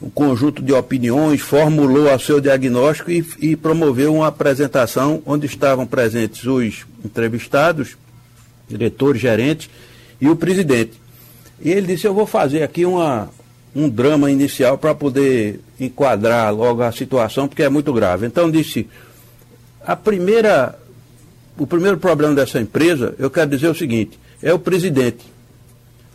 um 0.00 0.10
conjunto 0.10 0.62
de 0.62 0.72
opiniões, 0.72 1.40
formulou 1.40 2.12
o 2.12 2.18
seu 2.18 2.40
diagnóstico 2.40 3.10
e, 3.10 3.24
e 3.40 3.56
promoveu 3.56 4.14
uma 4.14 4.28
apresentação 4.28 5.22
onde 5.26 5.46
estavam 5.46 5.86
presentes 5.86 6.44
os 6.44 6.86
entrevistados, 7.04 7.96
diretores, 8.68 9.20
gerentes 9.20 9.68
e 10.20 10.28
o 10.28 10.36
presidente. 10.36 11.00
E 11.60 11.70
ele 11.70 11.88
disse: 11.88 12.06
Eu 12.06 12.14
vou 12.14 12.26
fazer 12.26 12.62
aqui 12.62 12.84
uma, 12.84 13.28
um 13.74 13.88
drama 13.88 14.30
inicial 14.30 14.78
para 14.78 14.94
poder 14.94 15.60
enquadrar 15.80 16.54
logo 16.54 16.82
a 16.82 16.92
situação, 16.92 17.48
porque 17.48 17.62
é 17.62 17.68
muito 17.68 17.92
grave. 17.92 18.26
Então 18.26 18.50
disse: 18.50 18.88
a 19.84 19.96
primeira, 19.96 20.78
o 21.56 21.66
primeiro 21.66 21.98
problema 21.98 22.34
dessa 22.34 22.60
empresa, 22.60 23.14
eu 23.18 23.30
quero 23.30 23.50
dizer 23.50 23.68
o 23.68 23.74
seguinte, 23.74 24.18
é 24.40 24.52
o 24.52 24.58
presidente. 24.58 25.37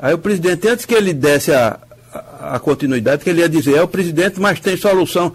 Aí 0.03 0.13
o 0.13 0.17
presidente, 0.17 0.67
antes 0.67 0.85
que 0.85 0.93
ele 0.93 1.13
desse 1.13 1.53
a, 1.53 1.79
a, 2.13 2.55
a 2.55 2.59
continuidade, 2.59 3.23
que 3.23 3.29
ele 3.29 3.39
ia 3.39 3.47
dizer, 3.47 3.77
é 3.77 3.81
o 3.81 3.87
presidente, 3.87 4.37
mas 4.37 4.59
tem 4.59 4.75
solução. 4.75 5.33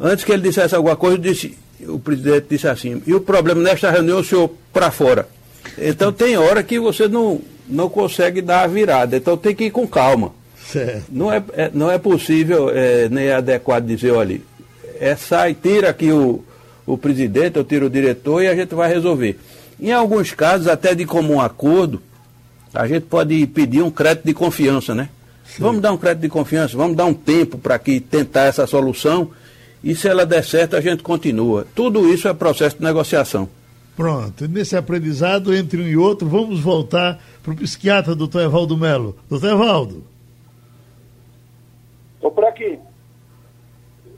Antes 0.00 0.24
que 0.24 0.30
ele 0.30 0.42
dissesse 0.42 0.72
alguma 0.72 0.94
coisa, 0.94 1.18
disse, 1.18 1.58
o 1.80 1.98
presidente 1.98 2.46
disse 2.48 2.68
assim, 2.68 3.02
e 3.04 3.12
o 3.12 3.20
problema 3.20 3.60
nesta 3.60 3.90
reunião, 3.90 4.20
o 4.20 4.24
senhor 4.24 4.52
para 4.72 4.92
fora. 4.92 5.26
Então 5.76 6.12
tem 6.12 6.36
hora 6.36 6.62
que 6.62 6.78
você 6.78 7.08
não, 7.08 7.40
não 7.68 7.88
consegue 7.88 8.40
dar 8.40 8.62
a 8.62 8.66
virada, 8.68 9.16
então 9.16 9.36
tem 9.36 9.52
que 9.52 9.64
ir 9.64 9.72
com 9.72 9.84
calma. 9.84 10.30
Certo. 10.64 11.06
Não, 11.10 11.32
é, 11.32 11.42
é 11.54 11.68
não 11.74 11.90
é 11.90 11.98
possível, 11.98 12.70
é, 12.70 13.08
nem 13.08 13.24
é 13.24 13.34
adequado 13.34 13.84
dizer, 13.84 14.12
olha, 14.12 14.40
é 15.00 15.16
sai, 15.16 15.54
tira 15.60 15.90
aqui 15.90 16.12
o, 16.12 16.44
o 16.86 16.96
presidente, 16.96 17.56
eu 17.56 17.64
tiro 17.64 17.86
o 17.86 17.90
diretor 17.90 18.44
e 18.44 18.46
a 18.46 18.54
gente 18.54 18.76
vai 18.76 18.88
resolver. 18.88 19.36
Em 19.80 19.90
alguns 19.90 20.30
casos, 20.30 20.68
até 20.68 20.94
de 20.94 21.04
comum 21.04 21.40
acordo, 21.40 22.00
a 22.74 22.86
gente 22.86 23.04
pode 23.04 23.46
pedir 23.48 23.82
um 23.82 23.90
crédito 23.90 24.24
de 24.24 24.34
confiança, 24.34 24.94
né? 24.94 25.08
Sim. 25.44 25.62
Vamos 25.62 25.80
dar 25.80 25.92
um 25.92 25.96
crédito 25.96 26.22
de 26.22 26.28
confiança, 26.28 26.76
vamos 26.76 26.96
dar 26.96 27.06
um 27.06 27.14
tempo 27.14 27.58
para 27.58 27.78
que 27.78 28.00
tentar 28.00 28.44
essa 28.44 28.66
solução 28.66 29.30
e 29.82 29.94
se 29.94 30.08
ela 30.08 30.26
der 30.26 30.44
certo 30.44 30.76
a 30.76 30.80
gente 30.80 31.02
continua. 31.02 31.66
Tudo 31.74 32.12
isso 32.12 32.28
é 32.28 32.34
processo 32.34 32.76
de 32.76 32.84
negociação. 32.84 33.48
Pronto, 33.96 34.46
nesse 34.46 34.76
aprendizado 34.76 35.52
entre 35.54 35.82
um 35.82 35.86
e 35.86 35.96
outro, 35.96 36.28
vamos 36.28 36.60
voltar 36.60 37.18
para 37.42 37.52
o 37.52 37.56
psiquiatra 37.56 38.14
doutor 38.14 38.42
Evaldo 38.42 38.76
Melo. 38.76 39.16
Doutor 39.28 39.50
Evaldo. 39.50 40.04
Estou 42.14 42.30
por 42.30 42.44
aqui. 42.44 42.78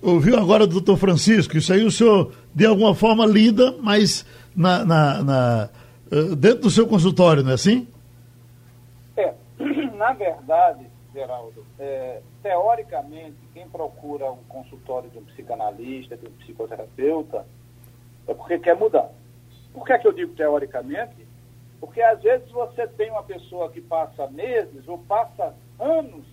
Ouviu 0.02 0.36
agora 0.36 0.66
do 0.66 0.74
doutor 0.74 0.96
Francisco, 0.96 1.56
isso 1.56 1.72
aí 1.72 1.84
o 1.84 1.90
senhor 1.90 2.32
de 2.54 2.66
alguma 2.66 2.94
forma 2.94 3.24
lida, 3.26 3.74
mas 3.82 4.24
na, 4.56 4.84
na, 4.84 5.22
na, 5.22 5.68
eh, 6.10 6.34
dentro 6.36 6.62
do 6.62 6.70
seu 6.70 6.86
consultório, 6.86 7.42
não 7.42 7.50
é 7.50 7.54
assim? 7.54 7.86
Na 10.00 10.14
verdade, 10.14 10.86
Geraldo, 11.12 11.66
é, 11.78 12.22
teoricamente, 12.42 13.36
quem 13.52 13.68
procura 13.68 14.32
um 14.32 14.42
consultório 14.44 15.10
de 15.10 15.18
um 15.18 15.24
psicanalista, 15.26 16.16
de 16.16 16.26
um 16.26 16.32
psicoterapeuta, 16.38 17.44
é 18.26 18.32
porque 18.32 18.58
quer 18.58 18.74
mudar. 18.74 19.10
Por 19.74 19.84
que, 19.84 19.92
é 19.92 19.98
que 19.98 20.08
eu 20.08 20.12
digo 20.14 20.34
teoricamente? 20.34 21.28
Porque 21.78 22.00
às 22.00 22.18
vezes 22.22 22.50
você 22.50 22.86
tem 22.86 23.10
uma 23.10 23.22
pessoa 23.22 23.70
que 23.70 23.82
passa 23.82 24.26
meses 24.28 24.88
ou 24.88 24.96
passa 24.96 25.54
anos, 25.78 26.24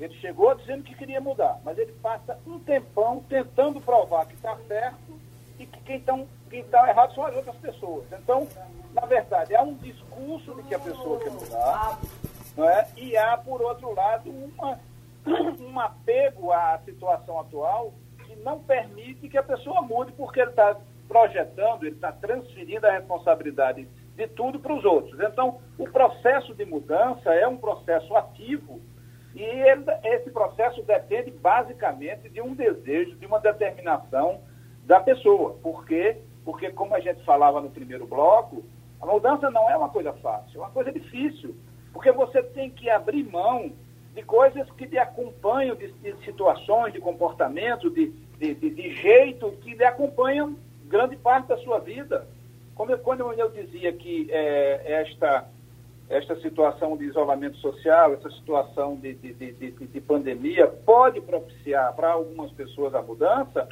ele 0.00 0.14
chegou 0.14 0.52
dizendo 0.56 0.82
que 0.82 0.96
queria 0.96 1.20
mudar, 1.20 1.60
mas 1.64 1.78
ele 1.78 1.92
passa 2.02 2.36
um 2.44 2.58
tempão 2.58 3.22
tentando 3.28 3.80
provar 3.80 4.26
que 4.26 4.34
está 4.34 4.56
certo 4.66 5.20
e 5.56 5.66
que 5.66 5.80
quem 5.82 5.98
está 5.98 6.18
quem 6.50 6.64
tá 6.64 6.88
errado 6.88 7.14
são 7.14 7.24
as 7.24 7.36
outras 7.36 7.54
pessoas. 7.58 8.06
Então, 8.12 8.48
na 8.92 9.06
verdade, 9.06 9.54
há 9.54 9.62
um 9.62 9.74
discurso 9.74 10.52
de 10.56 10.64
que 10.64 10.74
a 10.74 10.80
pessoa 10.80 11.20
quer 11.20 11.30
mudar, 11.30 12.00
é? 12.68 12.86
e 12.96 13.16
há, 13.16 13.36
por 13.36 13.62
outro 13.62 13.94
lado, 13.94 14.30
uma, 14.30 14.78
um 15.60 15.80
apego 15.80 16.52
à 16.52 16.78
situação 16.84 17.40
atual 17.40 17.92
que 18.26 18.36
não 18.36 18.60
permite 18.60 19.28
que 19.28 19.38
a 19.38 19.42
pessoa 19.42 19.82
mude 19.82 20.12
porque 20.12 20.40
ele 20.40 20.50
está 20.50 20.76
projetando, 21.08 21.84
ele 21.84 21.96
está 21.96 22.12
transferindo 22.12 22.86
a 22.86 22.92
responsabilidade 22.92 23.86
de 24.16 24.26
tudo 24.28 24.60
para 24.60 24.74
os 24.74 24.84
outros. 24.84 25.18
Então, 25.20 25.60
o 25.78 25.88
processo 25.88 26.54
de 26.54 26.64
mudança 26.64 27.34
é 27.34 27.46
um 27.46 27.56
processo 27.56 28.14
ativo 28.14 28.80
e 29.34 29.42
ele, 29.42 29.84
esse 30.04 30.30
processo 30.30 30.82
depende 30.82 31.30
basicamente 31.30 32.28
de 32.28 32.40
um 32.40 32.54
desejo, 32.54 33.16
de 33.16 33.26
uma 33.26 33.40
determinação 33.40 34.40
da 34.84 35.00
pessoa. 35.00 35.56
Por 35.62 35.84
quê? 35.84 36.18
Porque, 36.44 36.70
como 36.70 36.94
a 36.94 37.00
gente 37.00 37.24
falava 37.24 37.60
no 37.60 37.70
primeiro 37.70 38.06
bloco, 38.06 38.64
a 39.00 39.06
mudança 39.06 39.50
não 39.50 39.70
é 39.70 39.76
uma 39.76 39.88
coisa 39.88 40.12
fácil, 40.14 40.58
é 40.58 40.64
uma 40.64 40.70
coisa 40.70 40.92
difícil. 40.92 41.54
Porque 41.92 42.12
você 42.12 42.42
tem 42.42 42.70
que 42.70 42.88
abrir 42.88 43.24
mão 43.24 43.72
de 44.14 44.22
coisas 44.22 44.68
que 44.72 44.86
lhe 44.86 44.98
acompanham, 44.98 45.76
de, 45.76 45.92
de 45.92 46.14
situações, 46.24 46.92
de 46.92 47.00
comportamento, 47.00 47.90
de, 47.90 48.08
de, 48.38 48.54
de, 48.54 48.94
jeito 48.94 49.52
que 49.62 49.74
lhe 49.74 49.84
acompanham 49.84 50.56
grande 50.86 51.16
parte 51.16 51.48
da 51.48 51.56
sua 51.58 51.78
vida. 51.78 52.26
Como 52.74 52.90
eu, 52.90 52.98
quando 52.98 53.32
eu 53.32 53.48
dizia 53.50 53.92
que 53.92 54.28
é, 54.30 55.00
esta, 55.02 55.48
esta 56.08 56.40
situação 56.40 56.96
de 56.96 57.04
isolamento 57.04 57.56
social, 57.58 58.14
essa 58.14 58.30
situação 58.30 58.96
de, 58.96 59.14
de, 59.14 59.32
de, 59.32 59.70
de 59.70 60.00
pandemia 60.00 60.66
pode 60.66 61.20
propiciar 61.20 61.94
para 61.94 62.12
algumas 62.12 62.50
pessoas 62.52 62.94
a 62.94 63.02
mudança, 63.02 63.68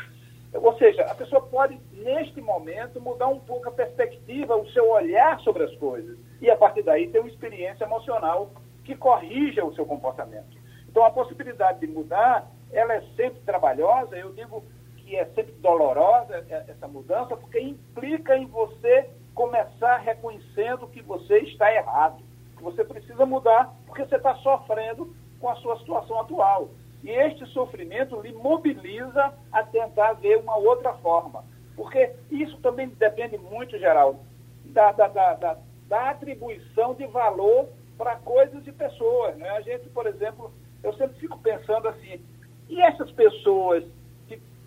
ou 0.52 0.76
seja, 0.78 1.02
a 1.02 1.14
pessoa 1.14 1.42
pode, 1.42 1.78
neste 1.92 2.40
momento, 2.40 3.00
mudar 3.00 3.28
um 3.28 3.38
pouco 3.38 3.68
a 3.68 3.72
perspectiva, 3.72 4.56
o 4.56 4.68
seu 4.70 4.88
olhar 4.90 5.38
sobre 5.40 5.64
as 5.64 5.74
coisas. 5.76 6.16
E, 6.40 6.50
a 6.50 6.56
partir 6.56 6.82
daí, 6.82 7.08
ter 7.08 7.20
uma 7.20 7.28
experiência 7.28 7.84
emocional 7.84 8.50
que 8.84 8.94
corrija 8.94 9.64
o 9.64 9.74
seu 9.74 9.84
comportamento. 9.84 10.56
Então, 10.88 11.04
a 11.04 11.10
possibilidade 11.10 11.80
de 11.80 11.86
mudar, 11.86 12.50
ela 12.72 12.94
é 12.94 13.00
sempre 13.16 13.40
trabalhosa. 13.40 14.16
Eu 14.16 14.32
digo 14.32 14.64
que 14.96 15.16
é 15.16 15.24
sempre 15.34 15.52
dolorosa 15.60 16.44
é, 16.48 16.64
essa 16.68 16.86
mudança, 16.86 17.36
porque 17.36 17.60
implica 17.60 18.36
em 18.36 18.46
você 18.46 19.10
começar 19.34 19.98
reconhecendo 19.98 20.88
que 20.88 21.00
você 21.02 21.38
está 21.40 21.72
errado, 21.72 22.22
que 22.56 22.62
você 22.62 22.84
precisa 22.84 23.24
mudar, 23.24 23.72
porque 23.86 24.04
você 24.04 24.16
está 24.16 24.34
sofrendo 24.36 25.14
com 25.40 25.48
a 25.48 25.56
sua 25.56 25.78
situação 25.78 26.20
atual. 26.20 26.68
E 27.02 27.10
este 27.10 27.46
sofrimento 27.46 28.20
lhe 28.20 28.32
mobiliza 28.32 29.32
a 29.52 29.62
tentar 29.62 30.14
ver 30.14 30.38
uma 30.38 30.56
outra 30.56 30.92
forma. 30.94 31.44
Porque 31.76 32.12
isso 32.30 32.58
também 32.58 32.88
depende 32.88 33.38
muito, 33.38 33.78
Geraldo, 33.78 34.18
da, 34.64 34.90
da, 34.92 35.06
da, 35.06 35.58
da, 35.88 36.10
atribuição 36.10 36.94
de 36.94 37.06
valor 37.06 37.68
para 37.96 38.16
coisas 38.16 38.66
e 38.66 38.72
pessoas. 38.72 39.36
Né? 39.36 39.48
A 39.50 39.60
gente, 39.60 39.88
por 39.88 40.06
exemplo, 40.06 40.52
eu 40.82 40.92
sempre 40.94 41.18
fico 41.18 41.38
pensando 41.38 41.88
assim, 41.88 42.24
e 42.68 42.80
essas 42.80 43.10
pessoas 43.12 43.84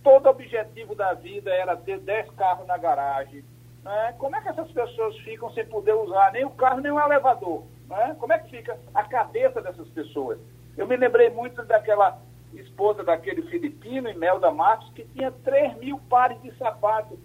todo 0.03 0.29
objetivo 0.29 0.95
da 0.95 1.13
vida 1.13 1.51
era 1.51 1.77
ter 1.77 1.99
10 1.99 2.31
carros 2.31 2.67
na 2.67 2.77
garagem. 2.77 3.43
Né? 3.83 4.15
Como 4.17 4.35
é 4.35 4.41
que 4.41 4.49
essas 4.49 4.71
pessoas 4.71 5.17
ficam 5.19 5.51
sem 5.53 5.65
poder 5.65 5.93
usar 5.93 6.31
nem 6.31 6.45
o 6.45 6.51
carro, 6.51 6.81
nem 6.81 6.91
o 6.91 6.99
elevador? 6.99 7.63
Né? 7.87 8.15
Como 8.19 8.33
é 8.33 8.39
que 8.39 8.49
fica 8.49 8.77
a 8.93 9.03
cabeça 9.03 9.61
dessas 9.61 9.87
pessoas? 9.89 10.39
Eu 10.77 10.87
me 10.87 10.95
lembrei 10.95 11.29
muito 11.29 11.63
daquela 11.63 12.19
esposa 12.53 13.03
daquele 13.03 13.43
filipino, 13.43 14.09
Imelda 14.09 14.51
Matos, 14.51 14.89
que 14.93 15.05
tinha 15.05 15.31
3 15.31 15.77
mil 15.77 15.99
pares 16.09 16.41
de 16.41 16.51
sapatos. 16.57 17.17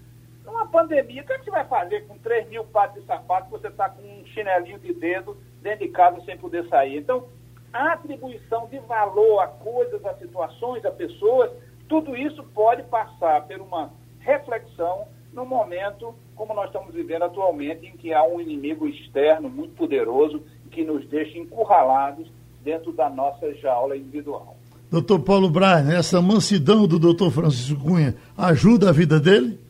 Numa 0.47 0.65
pandemia, 0.67 1.23
o 1.23 1.27
que, 1.27 1.33
é 1.33 1.39
que 1.39 1.45
você 1.45 1.51
vai 1.51 1.67
fazer 1.67 2.07
com 2.07 2.17
3 2.19 2.49
mil 2.49 2.65
pares 2.65 2.95
de 2.95 3.05
sapatos 3.05 3.51
você 3.51 3.67
está 3.67 3.91
com 3.91 4.01
um 4.01 4.25
chinelinho 4.27 4.79
de 4.79 4.95
dedo 4.95 5.37
dentro 5.61 5.85
de 5.85 5.93
casa 5.93 6.21
sem 6.25 6.39
poder 6.39 6.67
sair? 6.69 6.99
Então, 6.99 7.27
a 7.73 7.95
atribuição 7.95 8.69
de 8.69 8.79
valor 8.79 9.41
a 9.41 9.49
coisas, 9.49 10.05
a 10.07 10.15
situações, 10.15 10.85
a 10.85 10.91
pessoas, 10.93 11.51
tudo 11.89 12.17
isso 12.17 12.43
pode 12.55 12.85
passar 12.85 13.43
por 13.47 13.61
uma 13.61 13.91
reflexão 14.21 15.09
no 15.33 15.45
momento 15.45 16.15
como 16.37 16.55
nós 16.55 16.67
estamos 16.67 16.95
vivendo 16.95 17.25
atualmente, 17.25 17.87
em 17.87 17.97
que 17.97 18.13
há 18.13 18.23
um 18.23 18.41
inimigo 18.41 18.87
externo 18.87 19.49
muito 19.49 19.75
poderoso 19.75 20.43
que 20.71 20.85
nos 20.85 21.07
deixa 21.09 21.39
encurralados 21.39 22.31
dentro 22.63 22.93
da 22.93 23.11
nossa 23.11 23.53
jaula 23.55 23.97
individual. 23.97 24.57
Doutor 24.91 25.21
Paulo 25.21 25.51
Braz, 25.51 25.89
essa 25.89 26.23
mansidão 26.23 26.87
do 26.87 26.99
doutor 26.99 27.31
Francisco 27.31 27.83
Cunha 27.83 28.15
ajuda 28.37 28.91
a 28.91 28.93
vida 28.93 29.19
dele? 29.19 29.66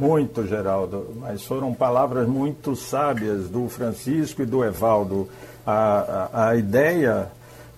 Muito, 0.00 0.46
Geraldo, 0.46 1.08
mas 1.20 1.44
foram 1.44 1.74
palavras 1.74 2.26
muito 2.26 2.74
sábias 2.74 3.50
do 3.50 3.68
Francisco 3.68 4.40
e 4.40 4.46
do 4.46 4.64
Evaldo. 4.64 5.28
A, 5.66 6.28
a, 6.32 6.48
a 6.48 6.56
ideia 6.56 7.28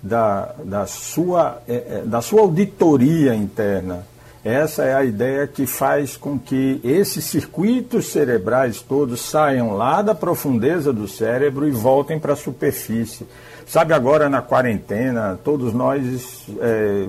da, 0.00 0.54
da, 0.64 0.86
sua, 0.86 1.60
é, 1.66 1.74
é, 1.74 2.02
da 2.06 2.22
sua 2.22 2.42
auditoria 2.42 3.34
interna. 3.34 4.06
Essa 4.44 4.84
é 4.84 4.94
a 4.94 5.04
ideia 5.04 5.48
que 5.48 5.66
faz 5.66 6.16
com 6.16 6.38
que 6.38 6.80
esses 6.84 7.24
circuitos 7.24 8.12
cerebrais 8.12 8.80
todos 8.80 9.20
saiam 9.20 9.76
lá 9.76 10.00
da 10.00 10.14
profundeza 10.14 10.92
do 10.92 11.08
cérebro 11.08 11.66
e 11.66 11.72
voltem 11.72 12.20
para 12.20 12.34
a 12.34 12.36
superfície. 12.36 13.26
Sabe, 13.66 13.94
agora 13.94 14.28
na 14.28 14.42
quarentena, 14.42 15.38
todos 15.42 15.72
nós 15.72 16.44
é, 16.60 17.06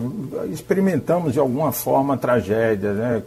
experimentamos 0.51 1.33
de 1.33 1.39
alguma 1.39 1.71
forma 1.71 2.17
tragédias, 2.17 2.95
né? 2.95 3.21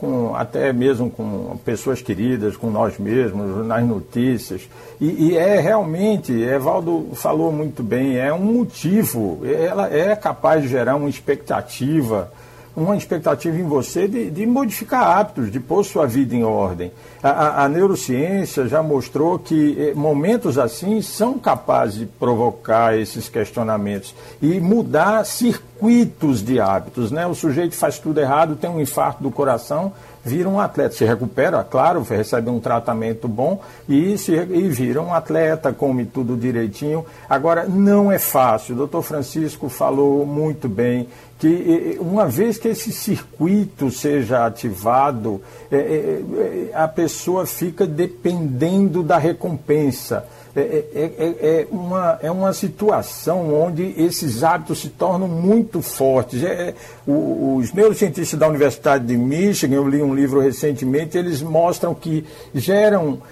Com, 0.00 0.34
até 0.34 0.72
mesmo 0.72 1.10
com 1.10 1.58
pessoas 1.62 2.00
queridas, 2.00 2.56
com 2.56 2.70
nós 2.70 2.98
mesmos, 2.98 3.66
nas 3.66 3.84
notícias. 3.84 4.62
E, 4.98 5.28
e 5.28 5.36
é 5.36 5.60
realmente, 5.60 6.32
Evaldo 6.32 7.08
falou 7.12 7.52
muito 7.52 7.82
bem, 7.82 8.16
é 8.16 8.32
um 8.32 8.38
motivo, 8.38 9.42
ela 9.44 9.94
é 9.94 10.16
capaz 10.16 10.62
de 10.62 10.68
gerar 10.68 10.96
uma 10.96 11.10
expectativa 11.10 12.32
uma 12.76 12.96
expectativa 12.96 13.56
em 13.56 13.64
você 13.64 14.06
de, 14.06 14.30
de, 14.30 14.46
modificar 14.46 15.02
hábitos, 15.02 15.50
de 15.50 15.58
pôr 15.58 15.84
sua 15.84 16.06
vida 16.06 16.34
em 16.34 16.44
ordem. 16.44 16.92
A, 17.22 17.28
a, 17.28 17.64
a, 17.64 17.68
neurociência 17.68 18.68
já 18.68 18.82
mostrou 18.82 19.38
que 19.38 19.76
eh, 19.78 19.94
momentos 19.94 20.56
assim 20.58 21.02
são 21.02 21.38
capazes 21.38 21.98
de 21.98 22.06
provocar 22.06 22.96
esses 22.96 23.28
questionamentos 23.28 24.14
e 24.40 24.60
mudar 24.60 25.24
circuitos 25.24 26.42
de 26.42 26.60
hábitos. 26.60 27.10
Né? 27.10 27.26
O 27.26 27.34
sujeito 27.34 27.74
faz 27.74 27.98
tudo 27.98 28.20
errado, 28.20 28.56
tem 28.56 28.70
um 28.70 28.80
infarto 28.80 29.22
do 29.22 29.30
coração, 29.30 29.92
vira 30.24 30.48
um 30.48 30.60
atleta. 30.60 30.94
Se 30.94 31.04
recupera, 31.04 31.62
claro, 31.64 32.02
recebe 32.02 32.50
um 32.50 32.60
tratamento 32.60 33.26
bom 33.26 33.60
e, 33.88 34.16
se, 34.18 34.32
e 34.32 34.68
vira 34.68 35.00
um 35.00 35.14
atleta, 35.14 35.72
come 35.72 36.04
tudo 36.04 36.36
direitinho. 36.36 37.04
Agora, 37.28 37.66
não 37.66 38.10
é 38.10 38.18
fácil. 38.18 38.74
O 38.74 38.78
doutor 38.78 39.02
Francisco 39.02 39.68
falou 39.68 40.26
muito 40.26 40.68
bem 40.68 41.08
que 41.38 41.96
uma 41.98 42.26
vez 42.26 42.58
que 42.58 42.68
esse 42.68 42.92
circuito 42.92 43.90
seja 43.90 44.44
ativado, 44.44 45.40
é, 45.72 45.76
é, 45.76 45.80
é, 45.80 46.70
a 46.74 46.86
pessoa 46.86 47.46
fica 47.46 47.86
dependendo 47.86 49.02
da 49.02 49.16
recompensa. 49.16 50.26
É, 50.54 50.60
é, 50.60 50.84
é, 50.94 51.60
é, 51.60 51.66
uma, 51.70 52.18
é 52.22 52.30
uma 52.30 52.52
situação 52.52 53.54
onde 53.54 53.94
esses 53.96 54.42
hábitos 54.42 54.80
se 54.80 54.88
tornam 54.88 55.28
muito 55.28 55.80
fortes. 55.80 56.42
É, 56.42 56.74
o, 57.06 57.56
os 57.56 57.72
neurocientistas 57.72 58.38
da 58.38 58.48
Universidade 58.48 59.06
de 59.06 59.16
Michigan, 59.16 59.76
eu 59.76 59.88
li 59.88 60.02
um 60.02 60.14
livro 60.14 60.40
recentemente, 60.40 61.16
eles 61.16 61.40
mostram 61.40 61.94
que 61.94 62.24
geram 62.54 63.22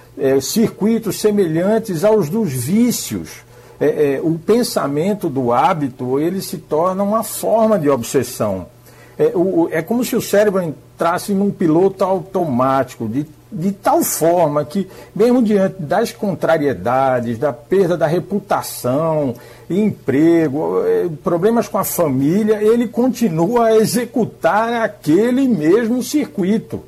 circuitos 0.40 1.20
semelhantes 1.20 2.02
aos 2.02 2.28
dos 2.28 2.52
vícios 2.52 3.46
é, 3.80 4.14
é, 4.14 4.20
o 4.20 4.36
pensamento 4.38 5.28
do 5.28 5.52
hábito 5.52 6.18
ele 6.18 6.42
se 6.42 6.58
torna 6.58 7.02
uma 7.02 7.22
forma 7.22 7.78
de 7.78 7.88
obsessão. 7.88 8.66
É, 9.16 9.30
o, 9.34 9.68
é 9.70 9.82
como 9.82 10.04
se 10.04 10.16
o 10.16 10.20
cérebro 10.20 10.62
entrasse 10.62 11.32
num 11.32 11.50
piloto 11.50 12.04
automático, 12.04 13.08
de, 13.08 13.24
de 13.50 13.72
tal 13.72 14.02
forma 14.02 14.64
que, 14.64 14.86
mesmo 15.14 15.42
diante 15.42 15.82
das 15.82 16.12
contrariedades, 16.12 17.38
da 17.38 17.52
perda 17.52 17.96
da 17.96 18.06
reputação, 18.06 19.34
emprego, 19.70 20.82
é, 20.84 21.08
problemas 21.22 21.68
com 21.68 21.78
a 21.78 21.84
família, 21.84 22.62
ele 22.62 22.88
continua 22.88 23.66
a 23.66 23.76
executar 23.76 24.82
aquele 24.82 25.48
mesmo 25.48 26.02
circuito. 26.02 26.82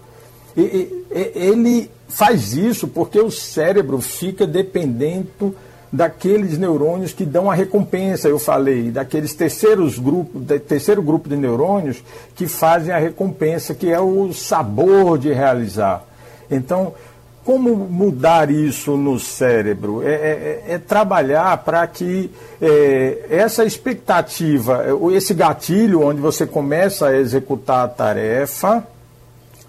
E, 0.57 0.61
e, 0.61 1.07
ele 1.35 1.91
faz 2.09 2.53
isso 2.53 2.89
porque 2.89 3.21
o 3.21 3.31
cérebro 3.31 4.01
fica 4.01 4.47
dependente 4.47 5.53
daqueles 5.93 6.57
neurônios 6.57 7.13
que 7.13 7.25
dão 7.25 7.51
a 7.51 7.55
recompensa, 7.55 8.29
eu 8.29 8.39
falei, 8.39 8.91
daqueles 8.91 9.35
terceiros 9.35 9.99
grupos, 9.99 10.43
terceiro 10.69 11.03
grupo 11.03 11.29
de 11.29 11.37
neurônios 11.37 12.03
que 12.35 12.47
fazem 12.47 12.95
a 12.95 12.99
recompensa, 12.99 13.75
que 13.75 13.91
é 13.91 13.99
o 13.99 14.33
sabor 14.33 15.19
de 15.19 15.33
realizar. 15.33 16.05
Então, 16.51 16.95
como 17.45 17.75
mudar 17.75 18.51
isso 18.51 18.97
no 18.97 19.19
cérebro? 19.19 20.03
É, 20.07 20.13
é, 20.13 20.65
é 20.69 20.79
trabalhar 20.79 21.57
para 21.59 21.87
que 21.87 22.31
é, 22.61 23.27
essa 23.31 23.65
expectativa, 23.65 24.85
esse 25.13 25.33
gatilho 25.33 26.03
onde 26.03 26.21
você 26.21 26.47
começa 26.47 27.09
a 27.09 27.17
executar 27.17 27.85
a 27.85 27.89
tarefa, 27.89 28.87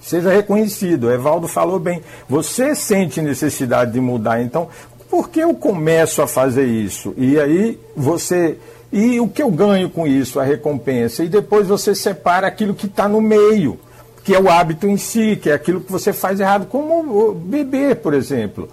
seja 0.02 0.32
reconhecido. 0.32 1.12
Evaldo 1.12 1.48
falou 1.48 1.80
bem. 1.80 2.02
Você 2.28 2.76
sente 2.76 3.22
necessidade 3.22 3.92
de 3.92 4.02
mudar, 4.02 4.42
então 4.42 4.68
por 5.12 5.30
que 5.30 5.42
eu 5.42 5.54
começo 5.54 6.22
a 6.22 6.28
fazer 6.28 6.66
isso? 6.66 7.14
E 7.18 7.38
aí 7.38 7.78
você. 7.94 8.58
E 8.94 9.20
o 9.20 9.28
que 9.28 9.44
eu 9.44 9.52
ganho 9.52 9.90
com 9.90 10.08
isso? 10.08 10.40
A 10.40 10.44
recompensa. 10.44 11.22
E 11.22 11.28
depois 11.28 11.68
você 11.68 11.94
separa 11.94 12.48
aquilo 12.48 12.74
que 12.74 12.86
está 12.86 13.10
no 13.10 13.20
meio, 13.20 13.78
que 14.24 14.36
é 14.36 14.40
o 14.40 14.50
hábito 14.50 14.88
em 14.88 14.98
si, 14.98 15.36
que 15.36 15.50
é 15.50 15.54
aquilo 15.54 15.82
que 15.82 15.92
você 15.92 16.14
faz 16.14 16.40
errado, 16.40 16.68
como 16.68 17.34
beber, 17.34 17.98
por 17.98 18.14
exemplo 18.14 18.70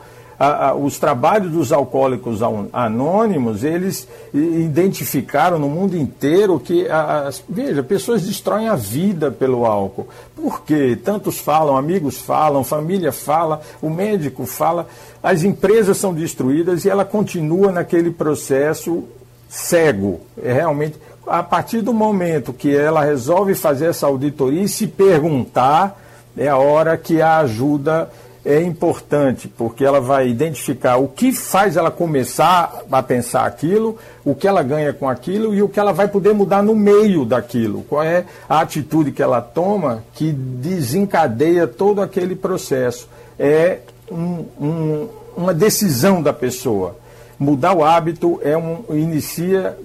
os 0.80 0.98
trabalhos 0.98 1.50
dos 1.50 1.72
alcoólicos 1.72 2.40
anônimos, 2.72 3.64
eles 3.64 4.06
identificaram 4.32 5.58
no 5.58 5.68
mundo 5.68 5.96
inteiro 5.96 6.60
que, 6.60 6.86
as, 6.88 7.42
veja, 7.48 7.82
pessoas 7.82 8.22
destroem 8.22 8.68
a 8.68 8.76
vida 8.76 9.32
pelo 9.32 9.66
álcool. 9.66 10.06
Por 10.36 10.62
quê? 10.62 10.96
Tantos 11.02 11.38
falam, 11.38 11.76
amigos 11.76 12.18
falam, 12.18 12.62
família 12.62 13.10
fala, 13.10 13.60
o 13.82 13.90
médico 13.90 14.46
fala, 14.46 14.86
as 15.20 15.42
empresas 15.42 15.96
são 15.96 16.14
destruídas 16.14 16.84
e 16.84 16.88
ela 16.88 17.04
continua 17.04 17.72
naquele 17.72 18.12
processo 18.12 19.04
cego. 19.48 20.20
É 20.40 20.52
realmente 20.52 20.98
a 21.30 21.42
partir 21.42 21.80
do 21.80 21.92
momento 21.92 22.52
que 22.52 22.74
ela 22.74 23.04
resolve 23.04 23.54
fazer 23.54 23.86
essa 23.86 24.06
auditoria 24.06 24.62
e 24.62 24.68
se 24.68 24.86
perguntar, 24.86 26.00
é 26.36 26.48
a 26.48 26.56
hora 26.56 26.96
que 26.96 27.20
a 27.20 27.38
ajuda 27.38 28.10
é 28.44 28.62
importante, 28.62 29.46
porque 29.46 29.84
ela 29.84 30.00
vai 30.00 30.28
identificar 30.28 30.96
o 30.96 31.08
que 31.08 31.32
faz 31.32 31.76
ela 31.76 31.90
começar 31.90 32.82
a 32.90 33.02
pensar 33.02 33.44
aquilo, 33.44 33.98
o 34.24 34.34
que 34.34 34.48
ela 34.48 34.62
ganha 34.62 34.92
com 34.92 35.08
aquilo 35.08 35.54
e 35.54 35.62
o 35.62 35.68
que 35.68 35.78
ela 35.78 35.92
vai 35.92 36.08
poder 36.08 36.32
mudar 36.32 36.62
no 36.62 36.74
meio 36.74 37.24
daquilo. 37.24 37.82
Qual 37.82 38.02
é 38.02 38.24
a 38.48 38.60
atitude 38.60 39.12
que 39.12 39.22
ela 39.22 39.42
toma 39.42 40.02
que 40.14 40.32
desencadeia 40.32 41.66
todo 41.66 42.00
aquele 42.00 42.34
processo. 42.34 43.08
É 43.38 43.80
um, 44.10 44.44
um, 44.58 45.08
uma 45.36 45.52
decisão 45.52 46.22
da 46.22 46.32
pessoa. 46.32 46.96
Mudar 47.38 47.74
o 47.74 47.84
hábito 47.84 48.40
é 48.42 48.56
um, 48.56 48.84
inicia 48.90 49.76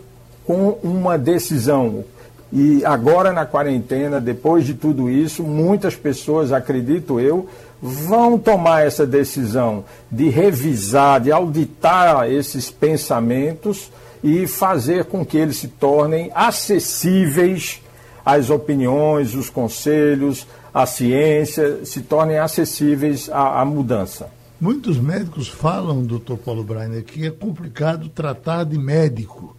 com 0.46 0.78
uma 0.84 1.18
decisão. 1.18 2.04
E 2.52 2.86
agora 2.86 3.34
na 3.34 3.46
quarentena, 3.46 4.22
depois 4.22 4.66
de 4.66 4.74
tudo 4.74 5.10
isso, 5.10 5.44
muitas 5.44 5.96
pessoas, 5.96 6.52
acredito 6.52 7.20
eu, 7.20 7.48
vão 7.82 8.38
tomar 8.38 8.86
essa 8.86 9.06
decisão 9.06 9.84
de 10.12 10.30
revisar, 10.30 11.20
de 11.20 11.32
auditar 11.32 12.30
esses 12.30 12.70
pensamentos 12.70 13.92
e 14.24 14.48
fazer 14.48 15.06
com 15.06 15.26
que 15.26 15.38
eles 15.38 15.58
se 15.58 15.68
tornem 15.68 16.32
acessíveis 16.34 17.82
às 18.26 18.50
opiniões, 18.50 19.36
os 19.36 19.50
conselhos, 19.50 20.48
à 20.74 20.86
ciência, 20.86 21.86
se 21.86 22.02
tornem 22.02 22.40
acessíveis 22.40 23.30
à, 23.30 23.62
à 23.62 23.66
mudança. 23.66 24.30
Muitos 24.62 24.98
médicos 24.98 25.50
falam, 25.50 26.04
doutor 26.04 26.38
Paulo 26.38 26.64
Breiner, 26.64 27.04
que 27.04 27.26
é 27.26 27.32
complicado 27.32 28.08
tratar 28.08 28.64
de 28.64 28.78
médico, 28.78 29.58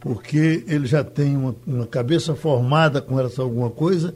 porque 0.00 0.64
ele 0.66 0.86
já 0.86 1.04
tem 1.04 1.36
uma, 1.36 1.54
uma 1.66 1.86
cabeça 1.86 2.34
formada 2.34 3.00
com 3.00 3.14
relação 3.14 3.44
a 3.44 3.48
alguma 3.48 3.70
coisa 3.70 4.14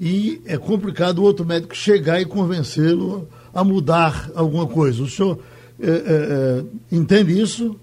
e 0.00 0.40
é 0.46 0.58
complicado 0.58 1.18
o 1.18 1.22
outro 1.22 1.46
médico 1.46 1.74
chegar 1.74 2.20
e 2.20 2.26
convencê-lo 2.26 3.26
a 3.54 3.64
mudar 3.64 4.30
alguma 4.34 4.66
coisa. 4.66 5.02
O 5.02 5.08
senhor 5.08 5.38
é, 5.80 5.88
é, 5.88 5.92
é, 5.92 6.64
entende 6.92 7.40
isso? 7.40 7.76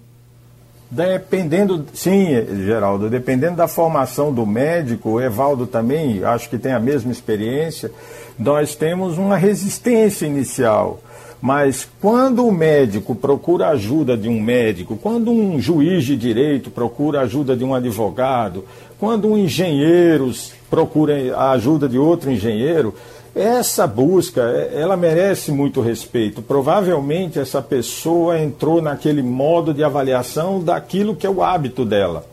Dependendo, 0.90 1.86
sim, 1.94 2.26
Geraldo, 2.66 3.08
dependendo 3.08 3.56
da 3.56 3.66
formação 3.66 4.32
do 4.32 4.44
médico, 4.44 5.12
o 5.12 5.20
Evaldo 5.20 5.66
também, 5.66 6.22
acho 6.22 6.50
que 6.50 6.58
tem 6.58 6.72
a 6.72 6.78
mesma 6.78 7.10
experiência, 7.10 7.90
nós 8.38 8.74
temos 8.74 9.16
uma 9.16 9.38
resistência 9.38 10.26
inicial. 10.26 11.00
Mas 11.42 11.88
quando 12.00 12.46
o 12.46 12.52
médico 12.52 13.16
procura 13.16 13.70
ajuda 13.70 14.16
de 14.16 14.28
um 14.28 14.40
médico, 14.40 14.96
quando 14.96 15.32
um 15.32 15.60
juiz 15.60 16.04
de 16.04 16.16
direito 16.16 16.70
procura 16.70 17.22
ajuda 17.22 17.56
de 17.56 17.64
um 17.64 17.74
advogado, 17.74 18.64
quando 18.96 19.26
um 19.26 19.36
engenheiro 19.36 20.30
procura 20.70 21.36
a 21.36 21.50
ajuda 21.50 21.88
de 21.88 21.98
outro 21.98 22.30
engenheiro, 22.30 22.94
essa 23.34 23.88
busca, 23.88 24.40
ela 24.40 24.96
merece 24.96 25.50
muito 25.50 25.80
respeito. 25.80 26.40
Provavelmente 26.42 27.40
essa 27.40 27.60
pessoa 27.60 28.38
entrou 28.38 28.80
naquele 28.80 29.20
modo 29.22 29.74
de 29.74 29.82
avaliação 29.82 30.62
daquilo 30.62 31.16
que 31.16 31.26
é 31.26 31.30
o 31.30 31.42
hábito 31.42 31.84
dela, 31.84 32.24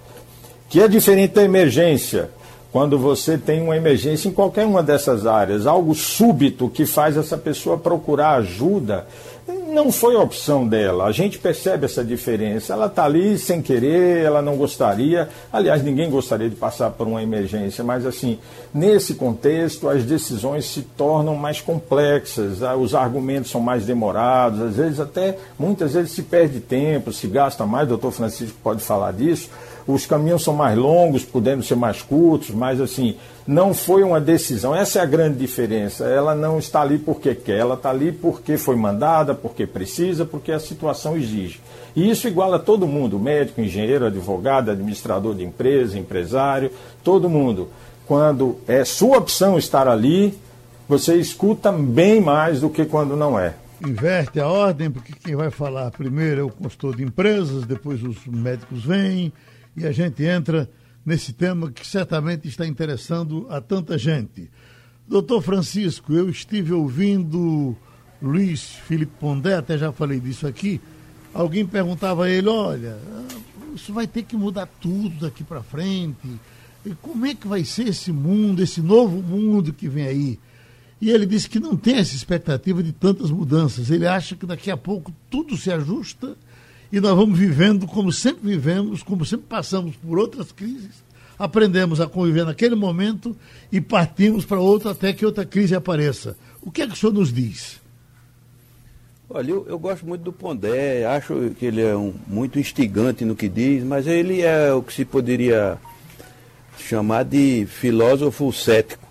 que 0.69 0.79
é 0.79 0.87
diferente 0.87 1.33
da 1.33 1.43
emergência. 1.43 2.29
Quando 2.71 2.99
você 2.99 3.35
tem 3.35 3.61
uma 3.61 3.75
emergência 3.75 4.29
em 4.29 4.31
qualquer 4.31 4.65
uma 4.65 4.83
dessas 4.83 5.25
áreas, 5.25 5.65
algo 5.65 5.95
súbito 5.95 6.69
que 6.69 6.85
faz 6.85 7.17
essa 7.17 7.35
pessoa 7.35 7.79
procurar 7.79 8.35
ajuda, 8.35 9.07
não 9.69 9.91
foi 9.91 10.15
opção 10.15 10.67
dela. 10.67 11.05
A 11.05 11.11
gente 11.11 11.39
percebe 11.39 11.85
essa 11.85 12.03
diferença. 12.03 12.73
Ela 12.73 12.85
está 12.85 13.05
ali 13.05 13.37
sem 13.37 13.61
querer, 13.61 14.23
ela 14.23 14.41
não 14.41 14.55
gostaria. 14.55 15.29
Aliás, 15.51 15.83
ninguém 15.83 16.09
gostaria 16.09 16.49
de 16.49 16.55
passar 16.55 16.91
por 16.91 17.07
uma 17.07 17.23
emergência, 17.23 17.83
mas 17.83 18.05
assim, 18.05 18.37
nesse 18.73 19.15
contexto, 19.15 19.89
as 19.89 20.03
decisões 20.03 20.65
se 20.65 20.81
tornam 20.81 21.35
mais 21.35 21.61
complexas, 21.61 22.61
ah, 22.61 22.75
os 22.75 22.93
argumentos 22.93 23.49
são 23.49 23.61
mais 23.61 23.85
demorados, 23.85 24.61
às 24.61 24.75
vezes 24.75 24.99
até, 24.99 25.37
muitas 25.57 25.93
vezes 25.93 26.11
se 26.11 26.23
perde 26.23 26.59
tempo, 26.59 27.11
se 27.11 27.27
gasta 27.27 27.65
mais, 27.65 27.85
o 27.85 27.89
doutor 27.89 28.11
Francisco 28.11 28.57
pode 28.63 28.81
falar 28.81 29.13
disso. 29.13 29.49
Os 29.93 30.05
caminhos 30.05 30.43
são 30.43 30.53
mais 30.53 30.77
longos, 30.77 31.25
podendo 31.25 31.63
ser 31.63 31.75
mais 31.75 32.01
curtos, 32.03 32.51
mas 32.51 32.79
assim, 32.79 33.15
não 33.47 33.73
foi 33.73 34.03
uma 34.03 34.21
decisão. 34.21 34.75
Essa 34.75 34.99
é 34.99 35.01
a 35.01 35.05
grande 35.05 35.39
diferença. 35.39 36.05
Ela 36.05 36.35
não 36.35 36.59
está 36.59 36.81
ali 36.81 36.99
porque 36.99 37.33
quer, 37.33 37.57
ela 37.57 37.73
está 37.73 37.89
ali 37.89 38.11
porque 38.11 38.55
foi 38.55 38.75
mandada, 38.75 39.33
porque 39.33 39.65
precisa, 39.65 40.25
porque 40.25 40.51
a 40.51 40.59
situação 40.59 41.17
exige. 41.17 41.59
E 41.95 42.07
isso 42.07 42.27
iguala 42.27 42.59
todo 42.59 42.87
mundo: 42.87 43.17
médico, 43.17 43.61
engenheiro, 43.61 44.05
advogado, 44.05 44.69
administrador 44.69 45.33
de 45.33 45.43
empresa, 45.43 45.97
empresário, 45.97 46.71
todo 47.03 47.27
mundo. 47.27 47.69
Quando 48.05 48.57
é 48.67 48.85
sua 48.85 49.17
opção 49.17 49.57
estar 49.57 49.87
ali, 49.87 50.37
você 50.87 51.15
escuta 51.15 51.71
bem 51.71 52.21
mais 52.21 52.61
do 52.61 52.69
que 52.69 52.85
quando 52.85 53.15
não 53.15 53.39
é 53.39 53.55
inverte 53.81 54.41
a 54.41 54.47
ordem, 54.47 54.91
porque 54.91 55.13
quem 55.13 55.37
vai 55.37 55.49
falar 55.49 55.89
primeiro 55.91 56.41
é 56.41 56.43
o 56.43 56.49
consultor 56.49 56.97
de 56.97 57.03
empresas, 57.03 57.65
depois 57.65 58.03
os 58.03 58.25
médicos 58.27 58.83
vêm, 58.83 59.31
e 59.79 59.87
a 59.87 59.91
gente 59.91 60.23
entra 60.23 60.69
nesse 61.05 61.31
tema 61.31 61.71
que 61.71 61.87
certamente 61.87 62.47
está 62.47 62.67
interessando 62.67 63.47
a 63.49 63.61
tanta 63.61 63.97
gente. 63.97 64.49
Doutor 65.07 65.41
Francisco, 65.41 66.13
eu 66.13 66.29
estive 66.29 66.73
ouvindo 66.73 67.75
Luiz 68.21 68.63
Felipe 68.63 69.13
Pondé, 69.19 69.55
até 69.55 69.77
já 69.77 69.91
falei 69.91 70.19
disso 70.19 70.45
aqui. 70.45 70.81
Alguém 71.33 71.65
perguntava 71.65 72.25
a 72.25 72.29
ele: 72.29 72.49
olha, 72.49 72.97
isso 73.73 73.93
vai 73.93 74.05
ter 74.05 74.23
que 74.23 74.35
mudar 74.35 74.67
tudo 74.81 75.21
daqui 75.21 75.43
para 75.43 75.63
frente. 75.63 76.27
E 76.85 76.91
como 77.01 77.25
é 77.25 77.33
que 77.33 77.47
vai 77.47 77.63
ser 77.63 77.87
esse 77.87 78.11
mundo, 78.11 78.61
esse 78.61 78.81
novo 78.81 79.21
mundo 79.21 79.71
que 79.71 79.87
vem 79.87 80.05
aí? 80.05 80.39
E 81.01 81.09
ele 81.09 81.25
disse 81.25 81.49
que 81.49 81.59
não 81.59 81.77
tem 81.77 81.95
essa 81.95 82.13
expectativa 82.13 82.83
de 82.83 82.91
tantas 82.91 83.31
mudanças. 83.31 83.89
Ele 83.89 84.05
acha 84.05 84.35
que 84.35 84.45
daqui 84.45 84.69
a 84.69 84.75
pouco 84.75 85.13
tudo 85.29 85.55
se 85.55 85.71
ajusta 85.71 86.37
e 86.91 86.99
nós 86.99 87.15
vamos 87.15 87.37
vivendo 87.37 87.85
como 87.87 88.11
sempre 88.11 88.49
vivemos, 88.49 89.03
como 89.03 89.25
sempre 89.25 89.45
passamos 89.47 89.95
por 89.95 90.17
outras 90.17 90.51
crises, 90.51 91.03
aprendemos 91.37 92.01
a 92.01 92.07
conviver 92.07 92.45
naquele 92.45 92.75
momento 92.75 93.35
e 93.71 93.79
partimos 93.79 94.45
para 94.45 94.59
outra 94.59 94.91
até 94.91 95.13
que 95.13 95.25
outra 95.25 95.45
crise 95.45 95.75
apareça. 95.75 96.35
O 96.61 96.71
que 96.71 96.81
é 96.81 96.87
que 96.87 96.93
o 96.93 96.95
senhor 96.95 97.13
nos 97.13 97.31
diz? 97.31 97.79
Olha, 99.29 99.51
eu, 99.51 99.65
eu 99.69 99.77
gosto 99.77 100.07
muito 100.07 100.23
do 100.23 100.33
Pondé, 100.33 101.05
acho 101.05 101.51
que 101.57 101.67
ele 101.67 101.81
é 101.81 101.95
um, 101.95 102.13
muito 102.27 102.59
instigante 102.59 103.23
no 103.23 103.35
que 103.35 103.47
diz, 103.47 103.83
mas 103.83 104.07
ele 104.07 104.41
é 104.41 104.73
o 104.73 104.81
que 104.81 104.91
se 104.91 105.05
poderia 105.05 105.77
chamar 106.79 107.23
de 107.23 107.67
filósofo 107.67 108.51
cético. 108.51 109.07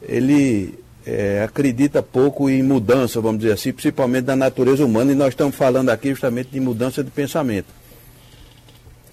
Ele 0.00 0.78
é, 1.08 1.42
acredita 1.42 2.02
pouco 2.02 2.50
em 2.50 2.62
mudança, 2.62 3.18
vamos 3.18 3.40
dizer 3.40 3.54
assim, 3.54 3.72
principalmente 3.72 4.24
da 4.24 4.36
natureza 4.36 4.84
humana, 4.84 5.10
e 5.10 5.14
nós 5.14 5.28
estamos 5.28 5.56
falando 5.56 5.88
aqui 5.88 6.10
justamente 6.10 6.50
de 6.50 6.60
mudança 6.60 7.02
de 7.02 7.10
pensamento. 7.10 7.68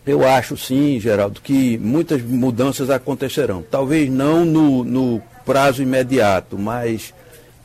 Eu 0.05 0.27
acho 0.27 0.57
sim, 0.57 0.99
Geraldo, 0.99 1.39
que 1.39 1.77
muitas 1.77 2.21
mudanças 2.21 2.89
acontecerão. 2.89 3.63
Talvez 3.71 4.09
não 4.09 4.43
no, 4.43 4.83
no 4.83 5.21
prazo 5.45 5.81
imediato, 5.81 6.59
mas 6.59 7.13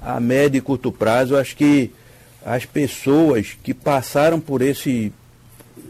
a 0.00 0.20
médio 0.20 0.58
e 0.58 0.62
curto 0.62 0.92
prazo, 0.92 1.36
acho 1.36 1.56
que 1.56 1.90
as 2.46 2.64
pessoas 2.64 3.56
que 3.64 3.74
passaram 3.74 4.38
por 4.38 4.62
esse, 4.62 5.12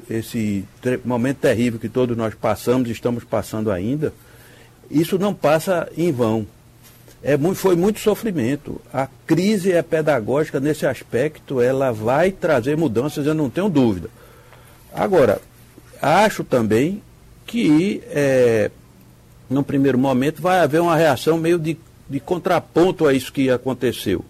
esse 0.09 0.65
momento 1.05 1.37
terrível 1.37 1.79
que 1.79 1.91
todos 1.91 2.17
nós 2.17 2.35
passamos 2.35 2.89
e 2.89 2.93
estamos 2.93 3.23
passando 3.23 3.71
ainda, 3.71 4.15
isso 4.91 5.19
não 5.19 5.35
passa 5.35 5.89
em 5.95 6.11
vão 6.11 6.47
é 7.23 7.37
foi 7.55 7.77
muito 7.77 8.01
sofrimento. 8.01 8.81
A 8.93 9.07
crise 9.27 9.73
é 9.73 9.83
pedagógica 9.83 10.59
nesse 10.59 10.87
aspecto, 10.87 11.61
ela 11.61 11.93
vai 11.93 12.31
trazer 12.31 12.77
mudanças, 12.77 13.27
eu 13.27 13.35
não 13.35 13.51
tenho 13.51 13.69
dúvida. 13.69 14.09
Agora, 14.93 15.41
acho 16.01 16.43
também 16.43 17.03
que, 17.47 18.03
é, 18.07 18.71
no 19.49 19.63
primeiro 19.63 19.99
momento, 19.99 20.41
vai 20.41 20.61
haver 20.61 20.81
uma 20.81 20.97
reação 20.97 21.37
meio 21.37 21.59
de, 21.59 21.77
de 22.09 22.21
contraponto 22.21 23.07
a 23.07 23.13
isso 23.13 23.33
que 23.33 23.51
aconteceu. 23.51 24.25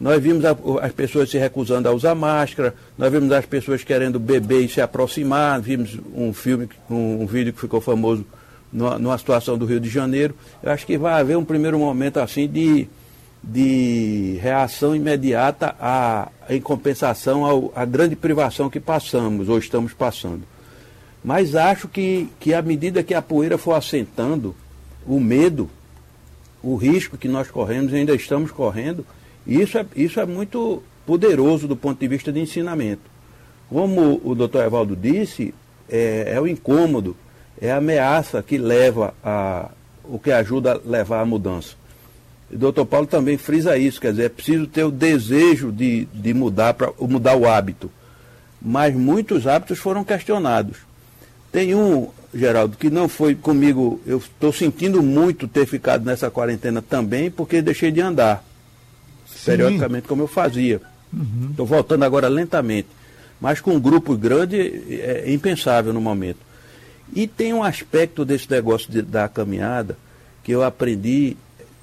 Nós 0.00 0.22
vimos 0.22 0.44
a, 0.44 0.56
as 0.80 0.92
pessoas 0.92 1.28
se 1.28 1.36
recusando 1.36 1.88
a 1.88 1.92
usar 1.92 2.14
máscara, 2.14 2.74
nós 2.96 3.12
vimos 3.12 3.32
as 3.32 3.44
pessoas 3.44 3.84
querendo 3.84 4.18
beber 4.18 4.64
e 4.64 4.68
se 4.68 4.80
aproximar, 4.80 5.60
vimos 5.60 5.98
um 6.14 6.32
filme, 6.32 6.68
um, 6.88 7.22
um 7.22 7.26
vídeo 7.26 7.52
que 7.52 7.60
ficou 7.60 7.80
famoso 7.80 8.24
numa 8.72 9.16
situação 9.16 9.56
do 9.56 9.64
Rio 9.64 9.80
de 9.80 9.88
Janeiro, 9.88 10.34
eu 10.62 10.70
acho 10.70 10.86
que 10.86 10.98
vai 10.98 11.20
haver 11.20 11.36
um 11.36 11.44
primeiro 11.44 11.78
momento 11.78 12.18
assim 12.18 12.46
de, 12.46 12.86
de 13.42 14.38
reação 14.42 14.94
imediata 14.94 15.74
à, 15.80 16.28
em 16.48 16.60
compensação 16.60 17.44
ao, 17.44 17.72
à 17.74 17.84
grande 17.84 18.14
privação 18.14 18.68
que 18.68 18.80
passamos 18.80 19.48
ou 19.48 19.58
estamos 19.58 19.92
passando. 19.92 20.42
Mas 21.24 21.54
acho 21.54 21.88
que, 21.88 22.28
que 22.38 22.54
à 22.54 22.62
medida 22.62 23.02
que 23.02 23.14
a 23.14 23.22
poeira 23.22 23.58
for 23.58 23.74
assentando, 23.74 24.54
o 25.06 25.18
medo, 25.18 25.68
o 26.62 26.76
risco 26.76 27.16
que 27.16 27.28
nós 27.28 27.50
corremos 27.50 27.92
ainda 27.92 28.14
estamos 28.14 28.50
correndo, 28.50 29.04
isso 29.46 29.78
é, 29.78 29.86
isso 29.96 30.20
é 30.20 30.26
muito 30.26 30.82
poderoso 31.06 31.66
do 31.66 31.74
ponto 31.74 31.98
de 31.98 32.06
vista 32.06 32.30
de 32.30 32.40
ensinamento. 32.40 33.02
Como 33.70 34.20
o 34.22 34.34
doutor 34.34 34.64
Evaldo 34.64 34.94
disse, 34.94 35.54
é, 35.88 36.34
é 36.34 36.40
o 36.40 36.46
incômodo 36.46 37.16
é 37.60 37.72
a 37.72 37.76
ameaça 37.76 38.42
que 38.42 38.58
leva 38.58 39.14
a. 39.22 39.68
o 40.04 40.18
que 40.18 40.30
ajuda 40.30 40.72
a 40.72 40.88
levar 40.88 41.20
à 41.20 41.24
mudança. 41.24 41.74
E 42.50 42.54
o 42.54 42.58
doutor 42.58 42.86
Paulo 42.86 43.06
também 43.06 43.36
frisa 43.36 43.76
isso, 43.76 44.00
quer 44.00 44.12
dizer, 44.12 44.24
é 44.24 44.28
preciso 44.28 44.66
ter 44.66 44.84
o 44.84 44.90
desejo 44.90 45.70
de, 45.70 46.06
de 46.06 46.32
mudar, 46.32 46.74
para 46.74 46.92
mudar 47.00 47.36
o 47.36 47.46
hábito. 47.46 47.90
Mas 48.60 48.94
muitos 48.94 49.46
hábitos 49.46 49.78
foram 49.78 50.02
questionados. 50.02 50.78
Tem 51.52 51.74
um, 51.74 52.08
Geraldo, 52.34 52.76
que 52.76 52.90
não 52.90 53.08
foi 53.08 53.34
comigo, 53.34 54.00
eu 54.06 54.18
estou 54.18 54.52
sentindo 54.52 55.02
muito 55.02 55.48
ter 55.48 55.66
ficado 55.66 56.04
nessa 56.04 56.30
quarentena 56.30 56.82
também, 56.82 57.30
porque 57.30 57.62
deixei 57.62 57.90
de 57.90 58.00
andar. 58.00 58.44
Sim. 59.26 59.44
Periodicamente, 59.52 60.08
como 60.08 60.22
eu 60.22 60.28
fazia. 60.28 60.80
Estou 61.50 61.64
uhum. 61.64 61.70
voltando 61.70 62.04
agora 62.04 62.28
lentamente. 62.28 62.88
Mas 63.40 63.60
com 63.60 63.72
um 63.72 63.80
grupo 63.80 64.16
grande 64.16 64.56
é 64.90 65.32
impensável 65.32 65.92
no 65.92 66.00
momento. 66.00 66.47
E 67.14 67.26
tem 67.26 67.52
um 67.52 67.62
aspecto 67.62 68.24
desse 68.24 68.50
negócio 68.50 68.90
de, 68.90 69.02
da 69.02 69.28
caminhada 69.28 69.96
que 70.42 70.52
eu 70.52 70.62
aprendi, 70.62 71.36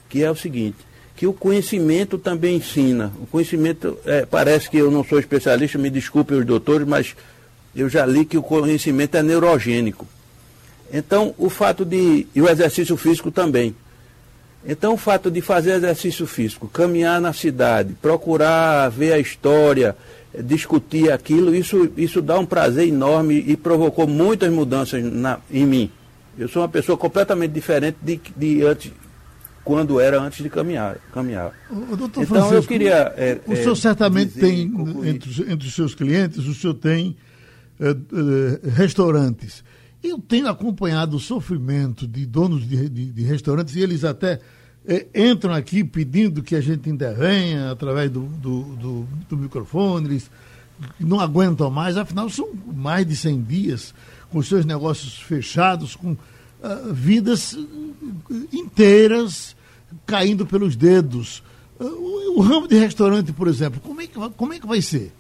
que 0.09 0.23
é 0.23 0.29
o 0.29 0.35
seguinte, 0.35 0.77
que 1.15 1.27
o 1.27 1.33
conhecimento 1.33 2.17
também 2.17 2.57
ensina. 2.57 3.11
O 3.21 3.27
conhecimento, 3.27 3.97
é, 4.05 4.25
parece 4.25 4.69
que 4.69 4.77
eu 4.77 4.91
não 4.91 5.03
sou 5.03 5.19
especialista, 5.19 5.77
me 5.77 5.89
desculpem 5.89 6.37
os 6.37 6.45
doutores, 6.45 6.87
mas 6.87 7.15
eu 7.75 7.89
já 7.89 8.05
li 8.05 8.25
que 8.25 8.37
o 8.37 8.43
conhecimento 8.43 9.15
é 9.15 9.23
neurogênico. 9.23 10.07
Então, 10.91 11.33
o 11.37 11.49
fato 11.49 11.83
de. 11.83 12.27
E 12.33 12.41
o 12.41 12.49
exercício 12.49 12.95
físico 12.95 13.31
também. 13.31 13.75
Então, 14.67 14.93
o 14.93 14.97
fato 14.97 15.29
de 15.29 15.41
fazer 15.41 15.73
exercício 15.73 16.25
físico, 16.25 16.67
caminhar 16.67 17.21
na 17.21 17.33
cidade, 17.33 17.95
procurar 18.01 18.89
ver 18.89 19.13
a 19.13 19.19
história, 19.19 19.95
discutir 20.43 21.11
aquilo, 21.11 21.55
isso, 21.55 21.91
isso 21.97 22.21
dá 22.21 22.37
um 22.39 22.45
prazer 22.45 22.87
enorme 22.87 23.43
e 23.47 23.55
provocou 23.55 24.07
muitas 24.07 24.51
mudanças 24.51 25.03
na, 25.03 25.39
em 25.51 25.65
mim. 25.65 25.91
Eu 26.37 26.47
sou 26.47 26.61
uma 26.61 26.69
pessoa 26.69 26.97
completamente 26.97 27.51
diferente 27.51 27.97
de, 28.01 28.19
de 28.35 28.63
antes, 28.63 28.91
quando 29.63 29.99
era 29.99 30.21
antes 30.21 30.43
de 30.43 30.49
caminhar. 30.49 30.97
caminhar. 31.13 31.53
O, 31.69 31.93
então 31.93 32.25
Francisco, 32.25 32.55
eu 32.55 32.63
queria. 32.63 33.13
É, 33.17 33.39
o 33.47 33.55
senhor 33.55 33.71
é, 33.71 33.75
certamente 33.75 34.39
tem, 34.39 34.71
entre, 35.05 35.51
entre, 35.51 35.67
os 35.67 35.73
seus 35.73 35.95
clientes, 35.95 36.45
o 36.45 36.53
senhor 36.53 36.73
tem 36.73 37.15
é, 37.79 37.89
é, 37.89 38.69
restaurantes. 38.69 39.63
Eu 40.03 40.19
tenho 40.19 40.47
acompanhado 40.47 41.17
o 41.17 41.19
sofrimento 41.19 42.07
de 42.07 42.25
donos 42.25 42.67
de, 42.67 42.89
de, 42.89 43.11
de 43.11 43.23
restaurantes 43.23 43.75
e 43.75 43.81
eles 43.81 44.03
até 44.03 44.39
é, 44.87 45.07
entram 45.15 45.53
aqui 45.53 45.83
pedindo 45.83 46.43
que 46.43 46.55
a 46.55 46.61
gente 46.61 46.89
intervenha 46.89 47.71
através 47.71 48.09
do, 48.11 48.21
do, 48.21 48.63
do, 48.75 49.07
do 49.29 49.37
microfone, 49.37 50.07
eles 50.07 50.29
não 50.99 51.19
aguentam 51.19 51.69
mais, 51.69 51.97
afinal 51.97 52.29
são 52.29 52.49
mais 52.73 53.05
de 53.05 53.15
100 53.15 53.41
dias 53.43 53.93
com 54.29 54.41
seus 54.43 54.65
negócios 54.65 55.17
fechados, 55.19 55.95
com 55.95 56.11
uh, 56.11 56.17
vidas 56.93 57.57
inteiras 58.51 59.55
caindo 60.05 60.45
pelos 60.45 60.75
dedos. 60.75 61.41
Uh, 61.79 61.85
o, 61.85 62.39
o, 62.39 62.41
ramo 62.41 62.67
de 62.67 62.77
restaurante, 62.77 63.31
por 63.31 63.47
exemplo, 63.47 63.79
como 63.81 64.01
é 64.01 64.07
que, 64.07 64.19
como 64.31 64.53
é 64.53 64.59
que 64.59 64.67
vai 64.67 64.81
ser? 64.81 65.11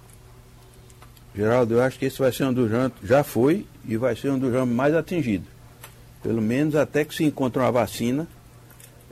Geraldo, 1.35 1.73
eu 1.73 1.81
acho 1.81 1.97
que 1.97 2.05
esse 2.05 2.19
vai 2.19 2.31
ser 2.31 2.45
um 2.45 2.53
dos 2.53 2.69
ramos, 2.69 2.93
já 3.03 3.23
foi 3.23 3.65
e 3.87 3.97
vai 3.97 4.15
ser 4.15 4.31
um 4.31 4.39
dos 4.39 4.51
ramos 4.53 4.75
mais 4.75 4.93
atingidos. 4.93 5.47
Pelo 6.21 6.41
menos 6.41 6.75
até 6.75 7.03
que 7.03 7.13
se 7.13 7.23
encontre 7.23 7.61
uma 7.61 7.71
vacina 7.71 8.27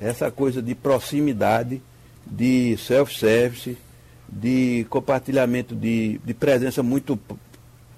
essa 0.03 0.29
coisa 0.29 0.61
de 0.61 0.75
proximidade, 0.75 1.81
de 2.25 2.77
self-service, 2.77 3.77
de 4.27 4.85
compartilhamento 4.89 5.75
de, 5.75 6.19
de 6.23 6.33
presença 6.33 6.81
muito, 6.81 7.19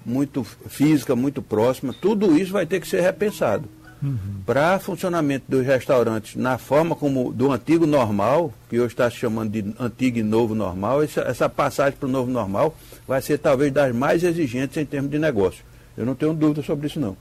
muito 0.04 0.44
física, 0.44 1.16
muito 1.16 1.42
próxima, 1.42 1.92
tudo 1.92 2.36
isso 2.38 2.52
vai 2.52 2.66
ter 2.66 2.80
que 2.80 2.88
ser 2.88 3.00
repensado. 3.00 3.68
Uhum. 4.02 4.42
Para 4.44 4.78
funcionamento 4.78 5.46
dos 5.48 5.64
restaurantes 5.64 6.36
na 6.36 6.58
forma 6.58 6.94
como 6.94 7.32
do 7.32 7.50
antigo 7.50 7.86
normal, 7.86 8.52
que 8.68 8.78
hoje 8.78 8.92
está 8.92 9.10
se 9.10 9.16
chamando 9.16 9.50
de 9.50 9.74
antigo 9.80 10.18
e 10.18 10.22
novo 10.22 10.54
normal, 10.54 11.02
essa, 11.02 11.22
essa 11.22 11.48
passagem 11.48 11.98
para 11.98 12.06
o 12.06 12.12
novo 12.12 12.30
normal 12.30 12.76
vai 13.08 13.22
ser 13.22 13.38
talvez 13.38 13.72
das 13.72 13.94
mais 13.94 14.22
exigentes 14.22 14.76
em 14.76 14.84
termos 14.84 15.10
de 15.10 15.18
negócio. 15.18 15.64
Eu 15.96 16.04
não 16.04 16.14
tenho 16.14 16.34
dúvida 16.34 16.62
sobre 16.62 16.86
isso 16.88 17.00
não. 17.00 17.16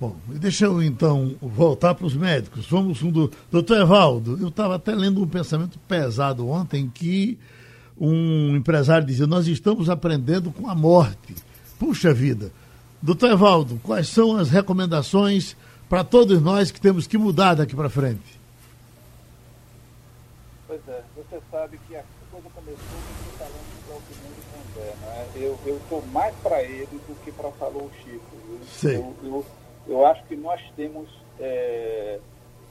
Bom, 0.00 0.16
deixa 0.28 0.64
eu 0.64 0.82
então 0.82 1.36
voltar 1.42 1.94
para 1.94 2.06
os 2.06 2.16
médicos. 2.16 2.64
Vamos 2.66 3.02
com 3.02 3.08
o 3.08 3.30
doutor 3.52 3.80
Evaldo. 3.82 4.38
Eu 4.40 4.48
estava 4.48 4.76
até 4.76 4.94
lendo 4.94 5.22
um 5.22 5.28
pensamento 5.28 5.78
pesado 5.80 6.48
ontem 6.48 6.88
que 6.88 7.38
um 8.00 8.56
empresário 8.56 9.06
dizia: 9.06 9.26
Nós 9.26 9.46
estamos 9.46 9.90
aprendendo 9.90 10.50
com 10.50 10.70
a 10.70 10.74
morte. 10.74 11.34
Puxa 11.78 12.14
vida. 12.14 12.50
Doutor 13.02 13.30
Evaldo, 13.30 13.78
quais 13.82 14.08
são 14.08 14.38
as 14.38 14.48
recomendações 14.48 15.54
para 15.86 16.02
todos 16.02 16.40
nós 16.40 16.70
que 16.70 16.80
temos 16.80 17.06
que 17.06 17.18
mudar 17.18 17.54
daqui 17.54 17.76
para 17.76 17.90
frente? 17.90 18.40
Pois 20.66 20.80
é, 20.88 21.02
você 21.14 21.38
sabe 21.50 21.78
que 21.86 21.94
a 21.96 22.04
coisa 22.30 22.48
começou 22.54 22.76
com 22.78 23.38
falando 23.38 23.86
do 23.86 23.92
Alquimento 23.92 24.40
Condé, 24.50 24.94
né? 25.02 25.28
Eu 25.36 25.76
estou 25.76 26.02
mais 26.06 26.34
para 26.36 26.62
ele 26.62 26.86
do 27.06 27.14
que 27.22 27.30
para 27.32 27.50
falar 27.52 27.76
o 27.76 27.90
Chico. 28.02 28.36
Sim. 28.66 28.94
Eu, 28.94 29.16
eu, 29.24 29.46
eu 29.90 30.06
acho 30.06 30.22
que 30.26 30.36
nós 30.36 30.62
temos 30.76 31.10
é, 31.40 32.20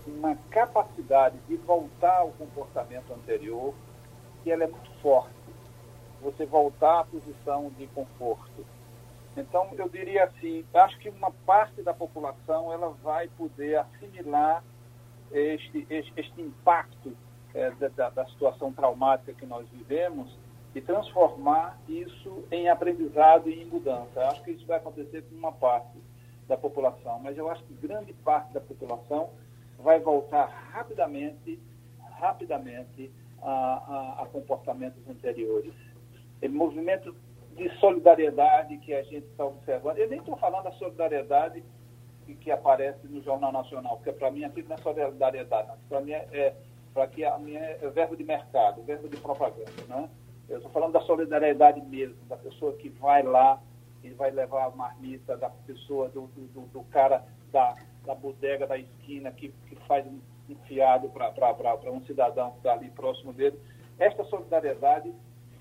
uma 0.08 0.38
capacidade 0.50 1.38
de 1.50 1.58
voltar 1.58 2.20
ao 2.20 2.32
comportamento 2.32 3.12
anterior 3.14 3.74
que 4.42 4.50
ela 4.50 4.64
é 4.64 4.68
muito 4.68 4.90
forte. 5.02 5.34
Você 6.22 6.46
voltar 6.46 7.02
à 7.02 7.04
posição 7.04 7.70
de 7.78 7.88
conforto. 7.88 8.66
Então, 9.36 9.70
eu 9.78 9.90
diria 9.90 10.24
assim, 10.24 10.66
acho 10.74 10.98
que 11.00 11.10
uma 11.10 11.32
parte 11.46 11.82
da 11.82 11.94
população 11.94 12.72
ela 12.72 12.90
vai 13.04 13.28
poder 13.38 13.80
assimilar 13.80 14.64
este, 15.32 15.86
este, 15.90 16.14
este 16.16 16.42
impacto 16.42 17.16
é, 17.54 17.72
da, 17.72 18.10
da 18.10 18.26
situação 18.28 18.72
traumática 18.72 19.34
que 19.34 19.46
nós 19.46 19.68
vivemos 19.70 20.38
e 20.74 20.80
transformar 20.80 21.78
isso 21.88 22.46
em 22.50 22.70
aprendizado 22.70 23.50
e 23.50 23.62
em 23.62 23.66
mudança. 23.66 24.26
Acho 24.28 24.42
que 24.42 24.52
isso 24.52 24.66
vai 24.66 24.78
acontecer 24.78 25.24
com 25.24 25.36
uma 25.36 25.52
parte 25.52 25.98
da 26.50 26.58
população, 26.58 27.20
mas 27.20 27.38
eu 27.38 27.50
acho 27.50 27.64
que 27.64 27.74
grande 27.76 28.12
parte 28.12 28.52
da 28.52 28.60
população 28.60 29.30
vai 29.78 30.00
voltar 30.00 30.46
rapidamente, 30.46 31.60
rapidamente 32.20 33.12
a, 33.42 33.52
a, 33.52 34.24
a 34.24 34.26
comportamentos 34.26 35.08
anteriores. 35.08 35.74
O 36.44 36.50
movimento 36.50 37.16
de 37.56 37.70
solidariedade 37.80 38.78
que 38.78 38.94
a 38.94 39.04
gente 39.04 39.28
está 39.28 39.46
observando, 39.46 39.98
eu 40.00 40.10
nem 40.10 40.20
estou 40.20 40.36
falando 40.38 40.64
da 40.64 40.72
solidariedade 40.74 41.64
que, 42.42 42.52
aparece 42.52 43.08
no 43.08 43.22
Jornal 43.24 43.52
Nacional, 43.52 43.98
porque 43.98 44.12
para 44.12 44.30
mim 44.32 44.44
aquilo 44.44 44.70
não 44.70 44.76
é 44.76 44.80
solidariedade, 44.80 45.70
para 45.88 46.02
mim 46.02 46.12
é, 46.12 46.28
é 46.32 46.56
para 46.94 47.08
que 47.08 47.24
a 47.24 47.38
minha 47.38 47.60
é 47.60 47.90
verbo 47.90 48.16
de 48.16 48.24
mercado, 48.24 48.84
verbo 48.84 49.08
de 49.08 49.18
propaganda, 49.18 49.72
né? 49.88 50.10
Eu 50.48 50.58
estou 50.58 50.72
falando 50.72 50.94
da 50.94 51.02
solidariedade 51.02 51.80
mesmo, 51.82 52.18
da 52.26 52.36
pessoa 52.36 52.74
que 52.74 52.90
vai 52.90 53.22
lá 53.22 53.62
e 54.04 54.10
vai 54.12 54.32
levar 54.32 54.66
a 54.66 54.70
marmita, 54.72 55.38
da 55.38 55.50
pessoa, 55.50 56.10
do, 56.10 56.28
do, 56.28 56.62
do 56.68 56.84
cara 56.86 57.26
da, 57.52 57.76
da 58.06 58.16
bodega 58.16 58.66
da 58.66 58.78
esquina 58.78 59.32
que, 59.32 59.50
que 59.68 59.76
faz 59.88 60.06
um, 60.06 60.20
um 60.50 60.56
fiado 60.68 61.10
para 61.10 61.92
um 61.92 62.04
cidadão 62.06 62.52
que 62.52 62.58
está 62.58 62.74
ali 62.74 62.90
próximo 62.92 63.34
dele. 63.34 63.60
Esta 63.98 64.24
solidariedade 64.26 65.14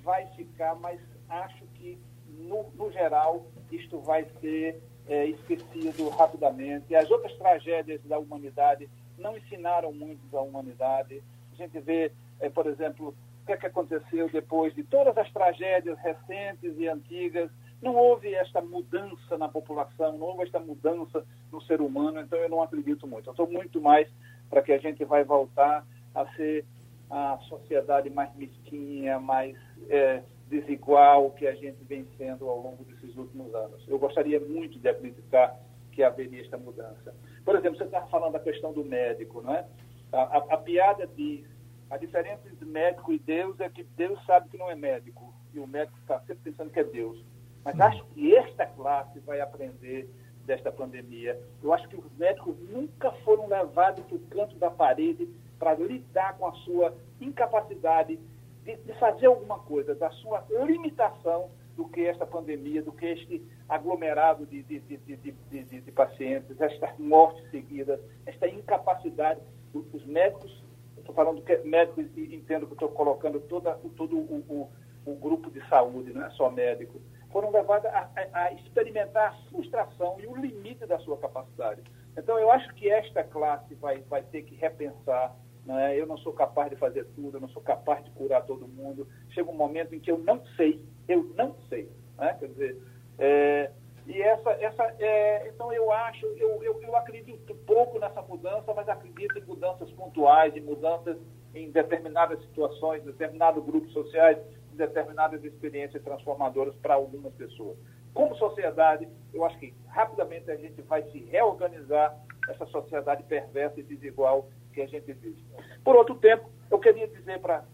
vai 0.03 0.27
ficar, 0.29 0.75
mas 0.77 1.01
acho 1.29 1.65
que, 1.75 1.99
no, 2.29 2.71
no 2.75 2.91
geral, 2.91 3.47
isto 3.71 3.99
vai 4.01 4.27
ser 4.41 4.81
é, 5.09 5.27
esquecido 5.27 6.09
rapidamente. 6.11 6.87
E 6.91 6.97
as 6.97 7.11
outras 7.11 7.37
tragédias 7.37 8.01
da 8.05 8.19
humanidade 8.19 8.89
não 9.19 9.37
ensinaram 9.37 9.93
muito 9.93 10.25
da 10.31 10.41
humanidade. 10.41 11.23
A 11.53 11.57
gente 11.57 11.79
vê, 11.81 12.13
é, 12.41 12.49
por 12.49 12.67
exemplo, 12.67 13.09
o 13.43 13.47
que, 13.47 13.53
é 13.53 13.57
que 13.57 13.67
aconteceu 13.67 14.29
depois 14.31 14.75
de 14.75 14.85
todas 14.85 15.17
as 15.17 15.31
tragédias 15.33 15.99
recentes 15.99 16.79
e 16.79 16.87
antigas. 16.87 17.51
Não 17.81 17.95
houve 17.95 18.35
esta 18.35 18.61
mudança 18.61 19.39
na 19.39 19.49
população, 19.49 20.19
não 20.19 20.27
houve 20.29 20.43
esta 20.43 20.59
mudança 20.59 21.25
no 21.53 21.61
ser 21.63 21.81
humano, 21.81 22.21
então 22.21 22.39
eu 22.39 22.49
não 22.49 22.63
acredito 22.63 23.07
muito. 23.07 23.29
Eu 23.29 23.33
estou 23.33 23.49
muito 23.49 23.81
mais 23.81 24.09
para 24.51 24.63
que 24.63 24.73
a 24.73 24.79
gente 24.79 25.05
vai 25.05 25.25
voltar 25.25 25.87
a 26.15 26.27
ser 26.35 26.65
a 27.11 27.39
sociedade 27.49 28.11
mais 28.11 28.35
mesquinha, 28.35 29.19
mais 29.19 29.57
é, 29.89 30.23
desigual 30.49 31.31
que 31.31 31.47
a 31.47 31.55
gente 31.55 31.83
vem 31.85 32.07
sendo 32.17 32.49
ao 32.49 32.61
longo 32.61 32.85
desses 32.85 33.17
últimos 33.17 33.55
anos. 33.55 33.87
Eu 33.89 33.99
gostaria 33.99 34.41
muito 34.41 34.79
de 34.79 34.89
acreditar 34.89 35.59
que 35.93 36.03
haveria 36.03 36.43
esta 36.43 36.57
mudança. 36.57 37.15
Por 37.45 37.57
exemplo, 37.57 37.79
você 37.79 37.85
estava 37.85 38.07
falando 38.09 38.33
da 38.33 38.41
questão 38.41 38.73
do 38.73 38.85
médico, 38.85 39.41
não 39.41 39.55
é? 39.55 39.67
A, 40.13 40.23
a, 40.23 40.37
a, 40.55 40.57
piada 40.57 41.07
diz, 41.07 41.47
a 41.91 41.97
diferença 41.97 42.49
entre 42.49 42.65
médico 42.65 43.13
e 43.13 43.19
Deus 43.19 43.59
é 43.61 43.69
que 43.69 43.83
Deus 43.83 44.19
sabe 44.25 44.49
que 44.49 44.57
não 44.57 44.71
é 44.71 44.75
médico 44.75 45.35
e 45.53 45.59
o 45.59 45.67
médico 45.67 45.99
está 45.99 46.21
sempre 46.21 46.51
pensando 46.51 46.71
que 46.71 46.81
é 46.81 46.85
Deus. 46.85 47.23
Mas 47.69 47.81
acho 47.81 48.03
que 48.15 48.35
esta 48.35 48.65
classe 48.65 49.21
vai 49.21 49.41
aprender 49.43 50.09
desta 50.47 50.73
pandemia. 50.73 51.39
Eu 51.63 51.75
acho 51.75 51.87
que 51.87 51.97
os 51.97 52.11
médicos 52.17 52.57
nunca 52.71 53.13
foram 53.25 53.47
levados 53.47 54.03
para 54.07 54.17
o 54.17 54.21
canto 54.21 54.57
da 54.57 54.71
parede 54.71 55.29
para 55.59 55.75
lidar 55.75 56.39
com 56.39 56.47
a 56.47 56.53
sua 56.53 56.97
incapacidade 57.21 58.19
de, 58.65 58.77
de 58.77 58.93
fazer 58.95 59.27
alguma 59.27 59.59
coisa, 59.59 59.95
da 59.95 60.09
sua 60.13 60.47
limitação 60.65 61.51
do 61.77 61.87
que 61.87 62.07
esta 62.07 62.27
pandemia, 62.27 62.83
do 62.83 62.91
que 62.91 63.05
este 63.05 63.47
aglomerado 63.69 64.47
de, 64.47 64.63
de, 64.63 64.79
de, 64.81 65.93
pacientes, 65.93 66.59
estas 66.59 66.99
mortes 66.99 67.51
seguidas, 67.51 68.01
esta 68.25 68.49
incapacidade. 68.49 69.41
Os 69.75 70.07
médicos, 70.07 70.65
estou 70.97 71.15
falando 71.15 71.43
que 71.43 71.59
médicos, 71.59 72.07
entendo 72.17 72.67
que 72.67 72.73
estou 72.73 72.89
colocando 72.89 73.39
toda, 73.41 73.75
todo 73.95 74.17
o, 74.17 74.43
o, 74.49 74.71
o, 75.05 75.15
grupo 75.17 75.51
de 75.51 75.61
saúde, 75.69 76.15
não 76.15 76.25
é 76.25 76.31
só 76.31 76.51
médico, 76.51 76.99
foram 77.31 77.51
levados 77.51 77.87
a, 77.87 78.11
a, 78.17 78.45
a 78.45 78.53
experimentar 78.53 79.33
a 79.33 79.51
frustração 79.51 80.19
e 80.21 80.27
o 80.27 80.37
limite 80.37 80.87
da 80.87 80.99
sua 81.01 81.19
capacidade. 81.19 81.83
Então, 82.17 82.39
eu 82.39 82.51
acho 82.51 82.73
que 82.75 82.91
esta 82.91 83.23
classe 83.23 83.75
vai, 83.75 84.01
vai 84.03 84.23
ter 84.23 84.43
que 84.43 84.55
repensar 84.57 85.37
é? 85.77 86.01
eu 86.01 86.07
não 86.07 86.17
sou 86.19 86.33
capaz 86.33 86.71
de 86.71 86.77
fazer 86.77 87.05
tudo, 87.15 87.37
eu 87.37 87.41
não 87.41 87.49
sou 87.49 87.61
capaz 87.61 88.03
de 88.03 88.11
curar 88.13 88.47
todo 88.47 88.67
mundo. 88.67 89.07
Chega 89.31 89.51
um 89.51 89.55
momento 89.55 89.95
em 89.95 90.01
que 90.01 90.11
eu 90.11 90.19
não 90.19 90.43
sei, 90.57 90.83
eu 91.07 91.25
não 91.37 91.55
sei. 91.69 91.91
Né? 92.17 92.37
Quer 92.39 92.47
dizer, 92.49 92.83
é, 93.19 93.71
e 94.07 94.23
essa, 94.23 94.51
essa 94.53 94.83
é, 94.99 95.49
então 95.49 95.71
eu 95.73 95.93
acho, 95.93 96.25
eu, 96.39 96.63
eu, 96.63 96.81
eu 96.83 96.97
acredito 96.97 97.55
pouco 97.67 97.99
nessa 97.99 98.23
mudança, 98.23 98.73
mas 98.73 98.89
acredito 98.89 99.39
em 99.39 99.45
mudanças 99.45 99.91
pontuais, 99.91 100.57
em 100.57 100.63
mudanças 100.63 101.19
em 101.55 101.71
determinadas 101.71 102.41
situações, 102.43 103.05
determinados 103.05 103.63
grupos 103.65 103.93
sociais, 103.93 104.39
determinadas 104.79 105.45
experiências 105.45 106.03
transformadoras 106.03 106.75
para 106.77 106.95
algumas 106.95 107.35
pessoas. 107.35 107.77
Como 108.15 108.35
sociedade, 108.37 109.09
eu 109.35 109.45
acho 109.45 109.59
que 109.59 109.75
rapidamente 109.89 110.51
a 110.51 110.57
gente 110.57 110.81
vai 110.83 111.03
se 111.11 111.19
reorganizar 111.25 112.17
essa 112.49 112.67
sociedade 112.67 113.23
perversa 113.25 113.79
e 113.81 113.83
desigual 113.83 114.49
que 114.73 114.81
a 114.81 114.87
gente 114.87 115.13
vive. 115.13 115.45
Por 115.85 115.97
outro 115.97 116.15
tempo, 116.15 116.51
eu 116.71 116.79
queria 116.79 117.07
dizer 117.09 117.41
para 117.41 117.65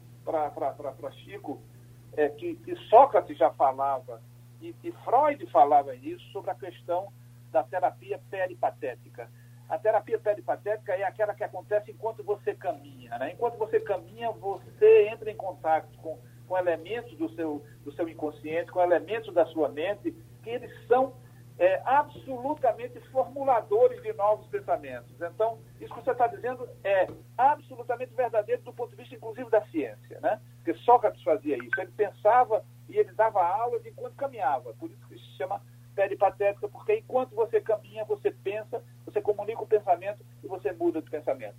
Chico 1.25 1.63
é, 2.17 2.29
que, 2.29 2.57
que, 2.57 2.75
Sócrates 2.89 3.37
já 3.37 3.51
falava 3.53 4.23
e, 4.61 4.75
e 4.83 4.93
Freud 5.05 5.47
falava 5.51 5.95
nisso 5.95 6.25
sobre 6.33 6.51
a 6.51 6.55
questão 6.55 7.13
da 7.53 7.63
terapia 7.63 8.21
peripatética. 8.31 9.31
A 9.69 9.79
terapia 9.79 10.19
peripatética 10.19 10.93
é 10.93 11.05
aquela 11.05 11.35
que 11.35 11.43
acontece 11.43 11.91
enquanto 11.91 12.23
você 12.23 12.55
caminha. 12.55 13.17
Né? 13.19 13.33
Enquanto 13.33 13.57
você 13.57 13.81
caminha, 13.81 14.31
você 14.31 15.09
entra 15.09 15.31
em 15.31 15.37
contato 15.37 15.89
com, 15.99 16.19
com 16.55 16.59
elementos 16.59 17.17
do 17.19 17.29
seu, 17.35 17.65
do 17.85 17.93
seu 17.95 18.09
inconsciente, 18.09 18.71
com 18.71 18.81
elementos 18.81 19.35
da 19.35 19.45
sua 19.47 19.69
mente, 19.69 20.13
que 20.41 20.51
eles 20.51 20.71
são 20.87 21.13
é, 21.59 21.83
absolutamente 21.85 23.01
formuladores 23.11 24.01
de 24.03 24.13
novos 24.13 24.47
pensamentos. 24.47 25.13
Então, 25.21 25.59
isso 25.81 25.93
que 25.93 26.05
você 26.05 26.13
está 26.13 26.29
dizendo 26.29 26.69
é 26.85 27.09
absolutamente 27.37 28.15
verdadeiro 28.15 28.63
do 28.63 28.73
ponto 28.73 28.91
de 28.91 28.97
vista, 28.97 29.17
inclusive, 29.17 29.51
da 29.51 29.63
ciência. 29.67 30.21
Né? 30.21 30.41
Porque 30.57 30.75
Sócrates 30.85 31.23
fazia 31.25 31.57
isso. 31.57 31.81
Ele 31.81 31.91
pensava 31.91 32.65
e 32.89 32.97
ele 32.99 33.11
dava 33.13 33.45
aulas 33.45 33.85
enquanto 33.85 34.15
caminhava. 34.15 34.73
Por 34.75 34.89
isso 34.91 35.09
que 35.09 35.19
se 35.19 35.37
chama 35.37 35.61
peripatética, 35.97 36.69
porque 36.69 36.95
enquanto 36.95 37.35
você 37.35 37.61
caminha, 37.61 38.05
você 38.05 38.31
pensa, 38.31 38.81
você 39.05 39.21
comunica 39.21 39.63
o 39.63 39.67
pensamento 39.67 40.25
e 40.43 40.47
você 40.47 40.73
muda 40.73 41.03
de 41.03 41.11
pensamento. 41.11 41.57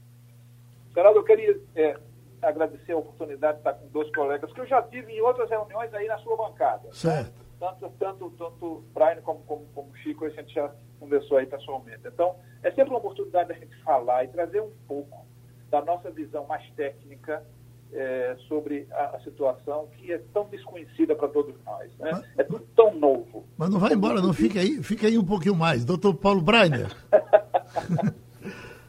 Geraldo, 0.94 1.20
eu 1.20 1.24
queria 1.24 1.60
é, 1.76 1.98
agradecer 2.46 2.94
a 2.94 2.98
oportunidade 2.98 3.54
de 3.56 3.60
estar 3.60 3.74
com 3.74 3.88
dois 3.88 4.14
colegas 4.16 4.52
que 4.54 4.62
eu 4.62 4.66
já 4.66 4.82
tive 4.84 5.14
em 5.14 5.22
outras 5.22 5.50
reuniões 5.50 5.94
aí 5.94 6.08
na 6.08 6.18
sua 6.20 6.38
bancada. 6.38 6.92
Certo 6.94 7.46
tanto, 7.60 7.90
tanto, 7.98 8.30
tanto 8.38 8.84
Brian 8.94 9.22
como, 9.24 9.40
como, 9.42 9.66
como 9.74 9.96
Chico, 9.98 10.26
a 10.26 10.30
gente 10.30 10.54
já 10.54 10.72
conversou 11.00 11.38
aí 11.38 11.46
pessoalmente. 11.46 12.02
Então, 12.06 12.36
é 12.64 12.70
sempre 12.72 12.90
uma 12.90 13.00
oportunidade 13.00 13.50
da 13.50 13.56
gente 13.56 13.76
falar 13.84 14.24
e 14.24 14.28
trazer 14.30 14.62
um 14.62 14.72
pouco 14.88 15.26
da 15.70 15.82
nossa 15.82 16.12
visão 16.12 16.46
mais 16.46 16.68
técnica 16.72 17.44
é, 17.92 18.36
sobre 18.48 18.88
a, 18.92 19.16
a, 19.16 19.20
situação 19.22 19.88
que 19.96 20.12
é 20.12 20.18
tão 20.34 20.46
desconhecida 20.46 21.16
para 21.16 21.28
todos 21.30 21.56
nós. 21.64 21.92
Né? 21.98 22.12
Mas, 22.12 22.26
é 22.38 22.44
tudo 22.44 22.68
tão 22.76 22.94
novo. 22.94 23.46
Mas 23.58 23.70
não 23.70 23.80
vai 23.80 23.94
embora, 23.94 24.22
não. 24.22 24.34
Fica 24.34 24.60
aí, 24.60 24.84
fica 24.84 25.08
aí 25.08 25.18
um 25.18 25.26
pouquinho 25.26 25.56
mais. 25.56 25.86
Doutor 25.86 26.14
Paulo 26.16 26.42
Breiner. 26.42 26.92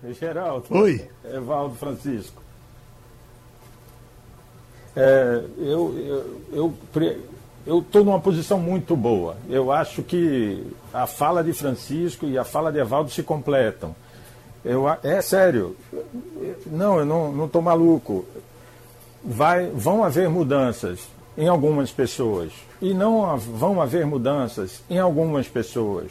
Geraldo. 0.13 0.67
Oi. 0.71 1.09
Evaldo 1.25 1.75
Francisco. 1.77 2.46
É, 4.97 5.43
eu, 5.59 6.25
eu, 6.53 6.75
eu 7.67 7.79
estou 7.81 8.03
numa 8.03 8.19
posição 8.19 8.59
muito 8.59 8.97
boa. 8.97 9.37
Eu 9.49 9.71
acho 9.71 10.03
que 10.03 10.65
a 10.93 11.07
fala 11.07 11.45
de 11.45 11.53
Francisco 11.53 12.27
e 12.27 12.39
a 12.39 12.45
fala 12.45 12.73
de 12.73 12.79
Evaldo 12.79 13.11
se 13.11 13.23
completam. 13.23 13.95
Eu, 14.65 14.87
é 15.03 15.21
sério. 15.21 15.77
Não, 16.67 16.99
eu 16.99 17.05
não 17.05 17.45
estou 17.45 17.61
maluco. 17.61 18.25
Vai, 19.23 19.67
vão 19.67 20.03
haver 20.03 20.29
mudanças 20.29 21.01
em 21.37 21.47
algumas 21.47 21.91
pessoas. 21.91 22.53
E 22.81 22.95
não 22.95 23.37
vão 23.37 23.81
haver 23.81 24.07
mudanças 24.07 24.83
em 24.89 24.99
algumas 24.99 25.47
pessoas. 25.47 26.11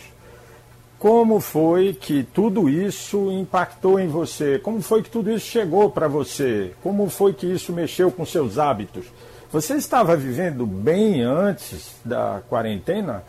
Como 0.98 1.39
foi 1.39 1.93
que 1.93 2.24
tudo 2.24 2.70
isso 2.70 3.32
impactou 3.32 4.00
em 4.00 4.08
você? 4.08 4.58
Como 4.60 4.82
foi 4.82 5.04
que 5.04 5.10
tudo 5.10 5.30
isso 5.30 5.46
chegou 5.46 5.89
para 5.89 6.08
você? 6.08 6.74
Como 6.82 7.10
foi 7.10 7.34
que 7.34 7.46
isso 7.46 7.74
mexeu 7.74 8.12
com 8.12 8.26
seus 8.26 8.58
hábitos? 8.58 9.06
Você 9.52 9.76
estava 9.76 10.16
vivendo 10.16 10.66
bem 10.66 11.22
antes 11.22 11.96
da 12.04 12.41
quarentena? 12.50 13.24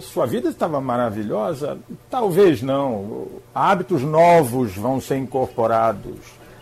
Sua 0.00 0.26
vida 0.26 0.48
estava 0.48 0.80
maravilhosa? 0.80 1.78
Talvez 2.10 2.62
não. 2.62 3.26
Hábitos 3.54 4.02
novos 4.02 4.74
vão 4.76 5.00
ser 5.00 5.18
incorporados, 5.18 6.16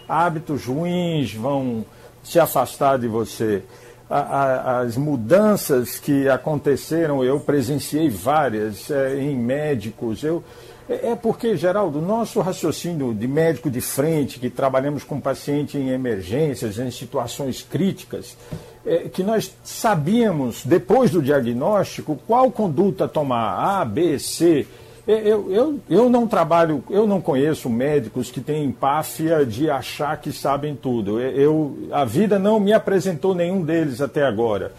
hábitos 0.08 0.64
ruins 0.64 1.34
vão 1.34 1.84
se 2.22 2.40
afastar 2.40 2.98
de 2.98 3.08
você. 3.08 3.62
As 4.08 4.96
mudanças 4.96 5.98
que 5.98 6.28
aconteceram, 6.28 7.24
eu 7.24 7.40
presenciei 7.40 8.08
várias 8.08 8.90
é, 8.90 9.18
em 9.18 9.36
médicos. 9.36 10.22
Eu, 10.22 10.44
é, 10.88 11.10
é 11.10 11.16
porque, 11.16 11.56
Geraldo, 11.56 12.00
nosso 12.00 12.40
raciocínio 12.40 13.12
de 13.12 13.26
médico 13.26 13.68
de 13.68 13.80
frente, 13.80 14.38
que 14.38 14.48
trabalhamos 14.48 15.02
com 15.02 15.20
paciente 15.20 15.76
em 15.76 15.90
emergências, 15.90 16.78
em 16.78 16.90
situações 16.90 17.62
críticas, 17.62 18.36
é, 18.84 19.08
que 19.08 19.24
nós 19.24 19.52
sabíamos, 19.64 20.64
depois 20.64 21.10
do 21.10 21.20
diagnóstico, 21.20 22.16
qual 22.26 22.50
conduta 22.52 23.08
tomar, 23.08 23.80
A, 23.80 23.84
B, 23.84 24.18
C. 24.18 24.66
Eu, 25.06 25.52
eu, 25.52 25.80
eu 25.88 26.10
não 26.10 26.26
trabalho, 26.26 26.82
eu 26.90 27.06
não 27.06 27.20
conheço 27.20 27.70
médicos 27.70 28.28
que 28.28 28.40
têm 28.40 28.64
empáfia 28.64 29.46
de 29.46 29.70
achar 29.70 30.20
que 30.20 30.32
sabem 30.32 30.74
tudo. 30.74 31.20
Eu, 31.20 31.78
a 31.92 32.04
vida 32.04 32.38
não 32.38 32.58
me 32.58 32.72
apresentou 32.72 33.34
nenhum 33.34 33.62
deles 33.62 34.00
até 34.00 34.24
agora. 34.24 34.72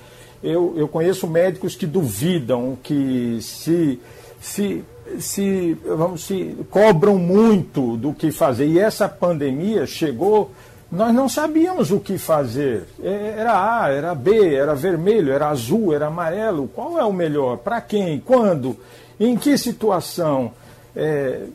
Eu, 0.43 0.73
eu 0.75 0.88
conheço 0.88 1.28
médicos 1.28 1.75
que 1.75 1.86
duvidam, 1.86 2.78
que 2.84 3.39
se, 3.41 3.99
se 4.41 4.84
se, 5.19 5.78
vamos, 5.86 6.25
se 6.25 6.57
cobram 6.69 7.17
muito 7.17 7.97
do 7.97 8.13
que 8.13 8.32
fazer. 8.32 8.67
E 8.67 8.80
essa 8.80 9.07
pandemia 9.07 9.86
chegou, 9.86 10.51
nós 10.91 11.13
não 11.13 11.30
sabíamos 11.30 11.91
o 11.91 11.99
que 11.99 12.17
fazer. 12.17 12.84
É, 13.01 13.36
era 13.38 13.84
A, 13.84 13.89
era 13.89 14.13
B, 14.13 14.53
era 14.53 14.75
vermelho, 14.75 15.32
era 15.32 15.49
azul, 15.49 15.93
era 15.93 16.07
amarelo. 16.07 16.69
Qual 16.73 16.99
é 16.99 17.05
o 17.05 17.13
melhor? 17.13 17.57
Para 17.57 17.80
quem? 17.82 18.19
Quando? 18.19 18.78
Em 19.20 19.36
que 19.36 19.57
situação? 19.57 20.51
É, 20.95 21.45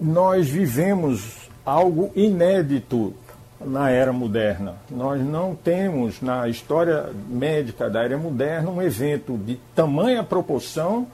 nós 0.00 0.48
vivemos 0.48 1.48
algo 1.64 2.10
inédito 2.14 3.14
na 3.60 3.90
era 3.90 4.12
moderna. 4.12 4.76
Nós 4.90 5.20
não 5.20 5.54
temos 5.54 6.20
na 6.22 6.48
história 6.48 7.10
médica 7.28 7.90
da 7.90 8.02
era 8.02 8.16
moderna 8.16 8.70
um 8.70 8.80
evento 8.80 9.36
de 9.36 9.60
tamanha 9.74 10.24
proporção 10.24 11.06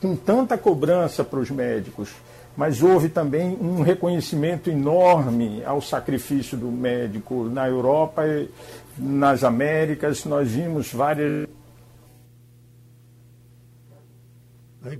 com 0.00 0.14
tanta 0.14 0.56
cobrança 0.56 1.24
para 1.24 1.40
os 1.40 1.50
médicos, 1.50 2.10
mas 2.56 2.82
houve 2.82 3.08
também 3.08 3.58
um 3.60 3.82
reconhecimento 3.82 4.70
enorme 4.70 5.62
ao 5.64 5.82
sacrifício 5.82 6.56
do 6.56 6.68
médico 6.68 7.44
na 7.44 7.68
Europa 7.68 8.22
nas 8.96 9.42
Américas. 9.42 10.24
Nós 10.24 10.48
vimos 10.48 10.92
várias 10.92 11.48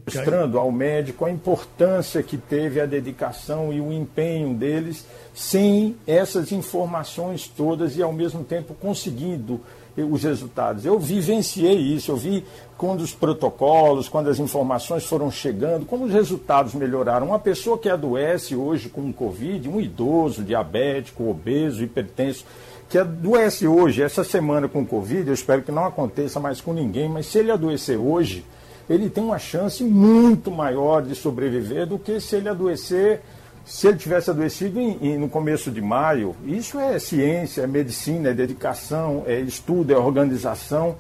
mostrando 0.04 0.58
ao 0.58 0.72
médico 0.72 1.24
a 1.24 1.30
importância 1.30 2.22
que 2.22 2.36
teve 2.36 2.80
a 2.80 2.86
dedicação 2.86 3.72
e 3.72 3.80
o 3.80 3.92
empenho 3.92 4.54
deles 4.54 5.06
sem 5.32 5.96
essas 6.06 6.50
informações 6.50 7.46
todas 7.46 7.96
e 7.96 8.02
ao 8.02 8.12
mesmo 8.12 8.42
tempo 8.42 8.74
conseguindo 8.74 9.60
os 9.96 10.22
resultados. 10.22 10.84
Eu 10.84 10.98
vivenciei 10.98 11.76
isso, 11.76 12.12
eu 12.12 12.16
vi 12.16 12.44
quando 12.76 13.00
os 13.00 13.12
protocolos, 13.12 14.08
quando 14.08 14.28
as 14.30 14.38
informações 14.38 15.04
foram 15.04 15.30
chegando, 15.30 15.86
como 15.86 16.04
os 16.04 16.12
resultados 16.12 16.74
melhoraram. 16.74 17.26
Uma 17.26 17.38
pessoa 17.38 17.78
que 17.78 17.88
adoece 17.88 18.54
hoje 18.54 18.88
com 18.88 19.12
Covid, 19.12 19.68
um 19.68 19.80
idoso, 19.80 20.44
diabético, 20.44 21.28
obeso, 21.28 21.82
hipertenso, 21.82 22.44
que 22.88 22.98
adoece 22.98 23.66
hoje, 23.66 24.02
essa 24.02 24.24
semana 24.24 24.68
com 24.68 24.86
Covid, 24.86 25.28
eu 25.28 25.34
espero 25.34 25.62
que 25.62 25.72
não 25.72 25.84
aconteça 25.84 26.40
mais 26.40 26.60
com 26.60 26.72
ninguém, 26.72 27.08
mas 27.08 27.26
se 27.26 27.38
ele 27.38 27.50
adoecer 27.50 27.98
hoje, 27.98 28.44
ele 28.88 29.10
tem 29.10 29.22
uma 29.22 29.38
chance 29.38 29.84
muito 29.84 30.50
maior 30.50 31.02
de 31.02 31.14
sobreviver 31.14 31.86
do 31.86 31.98
que 31.98 32.20
se 32.20 32.36
ele 32.36 32.48
adoecer 32.48 33.20
se 33.68 33.86
ele 33.86 33.98
tivesse 33.98 34.30
adoecido 34.30 34.80
em, 34.80 34.98
em, 35.02 35.18
no 35.18 35.28
começo 35.28 35.70
de 35.70 35.82
maio, 35.82 36.34
isso 36.46 36.80
é 36.80 36.98
ciência, 36.98 37.62
é 37.62 37.66
medicina, 37.66 38.30
é 38.30 38.32
dedicação, 38.32 39.24
é 39.26 39.38
estudo, 39.40 39.92
é 39.92 39.96
organização. 39.98 40.96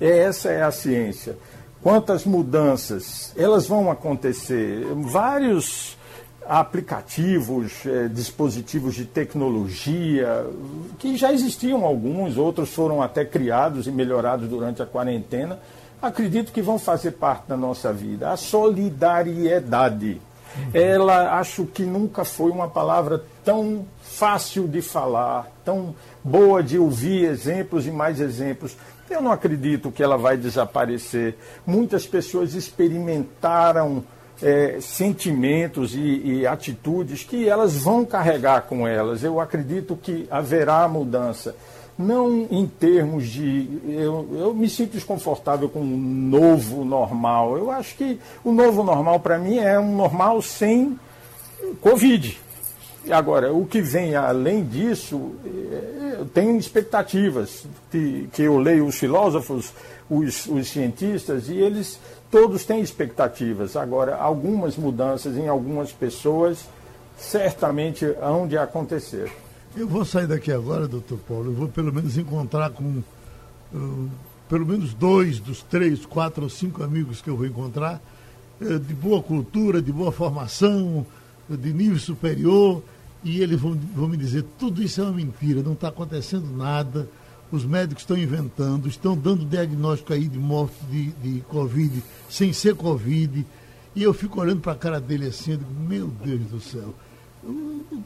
É, 0.00 0.20
essa 0.20 0.48
é 0.48 0.62
a 0.62 0.70
ciência. 0.70 1.36
Quantas 1.82 2.24
mudanças 2.24 3.34
elas 3.36 3.66
vão 3.66 3.90
acontecer? 3.90 4.86
Vários 4.94 5.98
aplicativos, 6.48 7.84
é, 7.84 8.08
dispositivos 8.08 8.94
de 8.94 9.04
tecnologia, 9.04 10.46
que 10.98 11.18
já 11.18 11.30
existiam 11.34 11.84
alguns, 11.84 12.38
outros 12.38 12.72
foram 12.72 13.02
até 13.02 13.26
criados 13.26 13.86
e 13.86 13.90
melhorados 13.90 14.48
durante 14.48 14.80
a 14.80 14.86
quarentena, 14.86 15.58
acredito 16.06 16.52
que 16.52 16.62
vão 16.62 16.78
fazer 16.78 17.12
parte 17.12 17.48
da 17.48 17.56
nossa 17.56 17.92
vida. 17.92 18.30
A 18.30 18.36
solidariedade 18.36 20.20
ela 20.72 21.38
acho 21.38 21.66
que 21.66 21.82
nunca 21.82 22.24
foi 22.24 22.50
uma 22.50 22.68
palavra 22.68 23.22
tão 23.44 23.86
fácil 24.02 24.66
de 24.66 24.80
falar, 24.80 25.50
tão 25.64 25.94
boa 26.22 26.62
de 26.62 26.78
ouvir 26.78 27.24
exemplos 27.24 27.86
e 27.86 27.90
mais 27.90 28.20
exemplos. 28.20 28.76
Eu 29.08 29.20
não 29.20 29.30
acredito 29.30 29.92
que 29.92 30.02
ela 30.02 30.16
vai 30.16 30.36
desaparecer. 30.36 31.36
Muitas 31.64 32.06
pessoas 32.06 32.54
experimentaram 32.54 34.02
é, 34.42 34.78
sentimentos 34.80 35.94
e, 35.94 36.40
e, 36.40 36.46
atitudes 36.46 37.22
que 37.22 37.48
elas 37.48 37.76
vão 37.76 38.04
carregar 38.04 38.62
com 38.62 38.86
elas. 38.86 39.22
Eu 39.22 39.40
acredito 39.40 39.96
que 39.96 40.26
haverá 40.30 40.86
mudança 40.88 41.54
não 41.98 42.46
em 42.50 42.66
termos 42.66 43.28
de. 43.28 43.80
Eu, 43.88 44.28
eu 44.32 44.54
me 44.54 44.68
sinto 44.68 44.92
desconfortável 44.92 45.68
com 45.68 45.80
o 45.80 45.84
novo 45.84 46.84
normal. 46.84 47.56
Eu 47.56 47.70
acho 47.70 47.96
que 47.96 48.18
o 48.44 48.52
novo 48.52 48.82
normal, 48.82 49.20
para 49.20 49.38
mim, 49.38 49.58
é 49.58 49.78
um 49.78 49.96
normal 49.96 50.42
sem 50.42 50.98
Covid. 51.80 52.38
Agora, 53.10 53.52
o 53.52 53.64
que 53.64 53.80
vem 53.80 54.16
além 54.16 54.64
disso, 54.64 55.32
é, 55.44 56.16
eu 56.18 56.26
tenho 56.26 56.56
expectativas, 56.58 57.64
que, 57.90 58.28
que 58.32 58.42
eu 58.42 58.58
leio 58.58 58.84
os 58.84 58.98
filósofos, 58.98 59.72
os, 60.10 60.46
os 60.46 60.68
cientistas, 60.68 61.48
e 61.48 61.54
eles 61.54 62.00
todos 62.30 62.64
têm 62.64 62.80
expectativas. 62.80 63.76
Agora, 63.76 64.16
algumas 64.16 64.76
mudanças 64.76 65.36
em 65.36 65.48
algumas 65.48 65.92
pessoas 65.92 66.64
certamente 67.16 68.04
hão 68.20 68.46
de 68.46 68.58
acontecer. 68.58 69.30
Eu 69.76 69.86
vou 69.86 70.06
sair 70.06 70.26
daqui 70.26 70.50
agora, 70.50 70.88
doutor 70.88 71.18
Paulo, 71.18 71.50
eu 71.50 71.52
vou 71.52 71.68
pelo 71.68 71.92
menos 71.92 72.16
encontrar 72.16 72.70
com 72.70 73.02
uh, 73.74 74.10
pelo 74.48 74.64
menos 74.64 74.94
dois 74.94 75.38
dos 75.38 75.62
três, 75.62 76.06
quatro 76.06 76.44
ou 76.44 76.48
cinco 76.48 76.82
amigos 76.82 77.20
que 77.20 77.28
eu 77.28 77.36
vou 77.36 77.44
encontrar, 77.44 78.00
uh, 78.58 78.78
de 78.78 78.94
boa 78.94 79.22
cultura, 79.22 79.82
de 79.82 79.92
boa 79.92 80.10
formação, 80.10 81.04
uh, 81.50 81.56
de 81.58 81.74
nível 81.74 81.98
superior, 81.98 82.82
e 83.22 83.42
eles 83.42 83.60
vão, 83.60 83.78
vão 83.94 84.08
me 84.08 84.16
dizer, 84.16 84.46
tudo 84.58 84.82
isso 84.82 85.02
é 85.02 85.04
uma 85.04 85.12
mentira, 85.12 85.62
não 85.62 85.74
está 85.74 85.88
acontecendo 85.88 86.56
nada, 86.56 87.06
os 87.52 87.66
médicos 87.66 88.02
estão 88.02 88.16
inventando, 88.16 88.88
estão 88.88 89.14
dando 89.14 89.44
diagnóstico 89.44 90.14
aí 90.14 90.26
de 90.26 90.38
morte 90.38 90.74
de, 90.90 91.10
de 91.22 91.40
Covid 91.42 92.02
sem 92.30 92.50
ser 92.50 92.74
Covid, 92.76 93.44
e 93.94 94.02
eu 94.02 94.14
fico 94.14 94.40
olhando 94.40 94.62
para 94.62 94.72
a 94.72 94.76
cara 94.76 94.98
dele 94.98 95.26
assim, 95.26 95.52
eu 95.52 95.58
digo, 95.58 95.70
meu 95.86 96.06
Deus 96.06 96.40
do 96.46 96.60
céu 96.60 96.94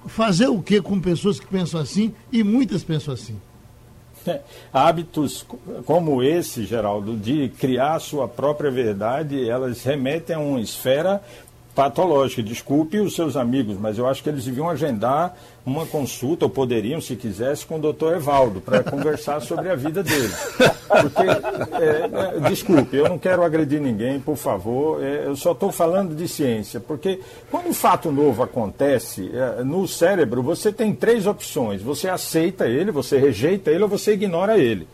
fazer 0.06 0.48
o 0.48 0.62
que 0.62 0.80
com 0.80 1.00
pessoas 1.00 1.38
que 1.38 1.46
pensam 1.46 1.80
assim 1.80 2.14
e 2.32 2.42
muitas 2.42 2.82
pensam 2.82 3.14
assim? 3.14 3.36
É, 4.26 4.40
hábitos 4.70 5.46
como 5.86 6.22
esse, 6.22 6.66
Geraldo, 6.66 7.16
de 7.16 7.48
criar 7.58 7.98
sua 8.00 8.28
própria 8.28 8.70
verdade, 8.70 9.48
elas 9.48 9.82
remetem 9.82 10.36
a 10.36 10.38
uma 10.38 10.60
esfera 10.60 11.22
patológica. 11.74 12.42
Desculpe 12.42 12.98
os 12.98 13.14
seus 13.14 13.36
amigos, 13.36 13.76
mas 13.78 13.98
eu 13.98 14.06
acho 14.06 14.22
que 14.22 14.28
eles 14.28 14.44
deviam 14.44 14.68
agendar 14.68 15.36
uma 15.64 15.86
consulta, 15.86 16.46
ou 16.46 16.50
poderiam, 16.50 17.00
se 17.00 17.14
quisesse, 17.16 17.66
com 17.66 17.76
o 17.76 17.80
doutor 17.80 18.16
Evaldo, 18.16 18.60
para 18.60 18.82
conversar 18.82 19.40
sobre 19.40 19.68
a 19.68 19.74
vida 19.74 20.02
dele. 20.02 20.32
Porque, 20.88 21.22
é, 21.76 22.36
é, 22.36 22.48
desculpe, 22.48 22.96
eu 22.96 23.08
não 23.08 23.18
quero 23.18 23.42
agredir 23.42 23.80
ninguém, 23.80 24.18
por 24.18 24.36
favor, 24.36 25.02
é, 25.02 25.26
eu 25.26 25.36
só 25.36 25.52
estou 25.52 25.70
falando 25.70 26.14
de 26.14 26.26
ciência, 26.26 26.80
porque 26.80 27.20
quando 27.50 27.68
um 27.68 27.74
fato 27.74 28.10
novo 28.10 28.42
acontece, 28.42 29.30
é, 29.32 29.62
no 29.62 29.86
cérebro 29.86 30.42
você 30.42 30.72
tem 30.72 30.94
três 30.94 31.26
opções: 31.26 31.82
você 31.82 32.08
aceita 32.08 32.66
ele, 32.66 32.90
você 32.90 33.18
rejeita 33.18 33.70
ele 33.70 33.82
ou 33.82 33.88
você 33.88 34.14
ignora 34.14 34.58
ele. 34.58 34.88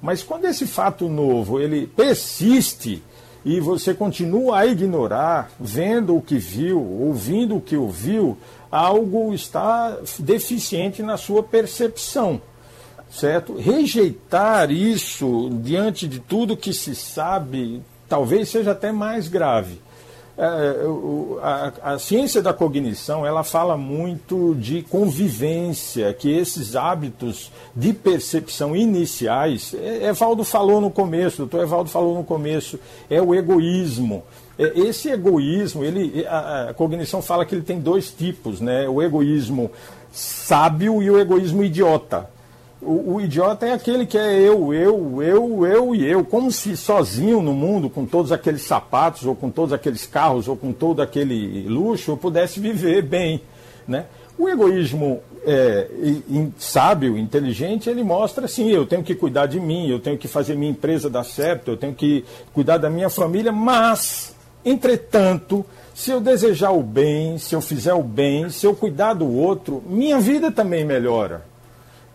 Mas 0.00 0.22
quando 0.22 0.44
esse 0.46 0.66
fato 0.66 1.08
novo 1.08 1.60
ele 1.60 1.86
persiste 1.86 3.02
e 3.46 3.60
você 3.60 3.94
continua 3.94 4.58
a 4.58 4.66
ignorar, 4.66 5.52
vendo 5.60 6.16
o 6.16 6.20
que 6.20 6.36
viu, 6.36 6.82
ouvindo 6.82 7.54
o 7.54 7.60
que 7.60 7.76
ouviu, 7.76 8.36
algo 8.68 9.32
está 9.32 9.96
deficiente 10.18 11.00
na 11.00 11.16
sua 11.16 11.44
percepção, 11.44 12.42
certo? 13.08 13.56
Rejeitar 13.56 14.72
isso 14.72 15.48
diante 15.62 16.08
de 16.08 16.18
tudo 16.18 16.56
que 16.56 16.72
se 16.72 16.96
sabe, 16.96 17.80
talvez 18.08 18.48
seja 18.48 18.72
até 18.72 18.90
mais 18.90 19.28
grave. 19.28 19.80
É, 20.38 20.84
a, 21.42 21.94
a, 21.94 21.98
ciência 21.98 22.42
da 22.42 22.52
cognição 22.52 23.24
ela 23.24 23.42
fala 23.42 23.74
muito 23.74 24.54
de 24.54 24.82
convivência, 24.82 26.12
que 26.12 26.30
esses 26.30 26.76
hábitos 26.76 27.50
de 27.74 27.94
percepção 27.94 28.76
iniciais, 28.76 29.74
é, 29.74 30.08
Evaldo 30.08 30.44
falou 30.44 30.78
no 30.78 30.90
começo, 30.90 31.38
doutor 31.38 31.62
Evaldo 31.62 31.88
falou 31.88 32.14
no 32.14 32.22
começo, 32.22 32.78
é 33.08 33.20
o 33.20 33.34
egoísmo. 33.34 34.24
É, 34.58 34.78
esse 34.78 35.08
egoísmo, 35.08 35.82
ele, 35.82 36.26
a, 36.26 36.68
a 36.68 36.74
cognição 36.74 37.22
fala 37.22 37.46
que 37.46 37.54
ele 37.54 37.62
tem 37.62 37.80
dois 37.80 38.10
tipos, 38.10 38.60
né? 38.60 38.86
o 38.86 39.00
egoísmo 39.00 39.70
sábio 40.12 41.02
e 41.02 41.10
o 41.10 41.18
egoísmo 41.18 41.64
idiota. 41.64 42.28
O, 42.80 43.14
o, 43.14 43.20
idiota 43.20 43.66
é 43.66 43.72
aquele 43.72 44.04
que 44.04 44.18
é 44.18 44.38
eu, 44.38 44.72
eu, 44.74 45.22
eu, 45.22 45.66
eu 45.66 45.94
e 45.94 46.04
eu, 46.06 46.22
como 46.24 46.52
se 46.52 46.76
sozinho 46.76 47.40
no 47.40 47.54
mundo, 47.54 47.88
com 47.88 48.04
todos 48.04 48.30
aqueles 48.30 48.62
sapatos, 48.62 49.24
ou 49.24 49.34
com 49.34 49.50
todos 49.50 49.72
aqueles 49.72 50.06
carros, 50.06 50.46
ou 50.46 50.56
com 50.56 50.72
todo 50.72 51.00
aquele 51.00 51.66
luxo, 51.68 52.10
eu 52.10 52.16
pudesse 52.16 52.60
viver 52.60 53.02
bem. 53.02 53.40
Né? 53.88 54.04
O 54.38 54.46
egoísmo 54.46 55.22
é, 55.46 55.88
sábio, 56.58 57.16
inteligente, 57.16 57.88
ele 57.88 58.02
mostra 58.02 58.44
assim: 58.44 58.68
eu 58.68 58.84
tenho 58.84 59.02
que 59.02 59.14
cuidar 59.14 59.46
de 59.46 59.58
mim, 59.58 59.88
eu 59.88 59.98
tenho 59.98 60.18
que 60.18 60.28
fazer 60.28 60.54
minha 60.54 60.70
empresa 60.70 61.08
dar 61.08 61.24
certo, 61.24 61.70
eu 61.70 61.76
tenho 61.76 61.94
que 61.94 62.24
cuidar 62.52 62.76
da 62.76 62.90
minha 62.90 63.08
família, 63.08 63.52
mas, 63.52 64.34
entretanto, 64.64 65.64
se 65.94 66.10
eu 66.10 66.20
desejar 66.20 66.72
o 66.72 66.82
bem, 66.82 67.38
se 67.38 67.54
eu 67.54 67.62
fizer 67.62 67.94
o 67.94 68.02
bem, 68.02 68.50
se 68.50 68.66
eu 68.66 68.74
cuidar 68.74 69.14
do 69.14 69.32
outro, 69.32 69.82
minha 69.86 70.18
vida 70.18 70.50
também 70.50 70.84
melhora. 70.84 71.42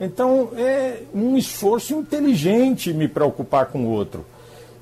Então 0.04 0.50
é 0.58 1.04
um 1.14 1.38
esforço 1.38 1.94
inteligente 1.94 2.92
me 2.92 3.08
preocupar 3.08 3.68
com 3.68 3.86
o 3.86 3.90
outro. 3.92 4.26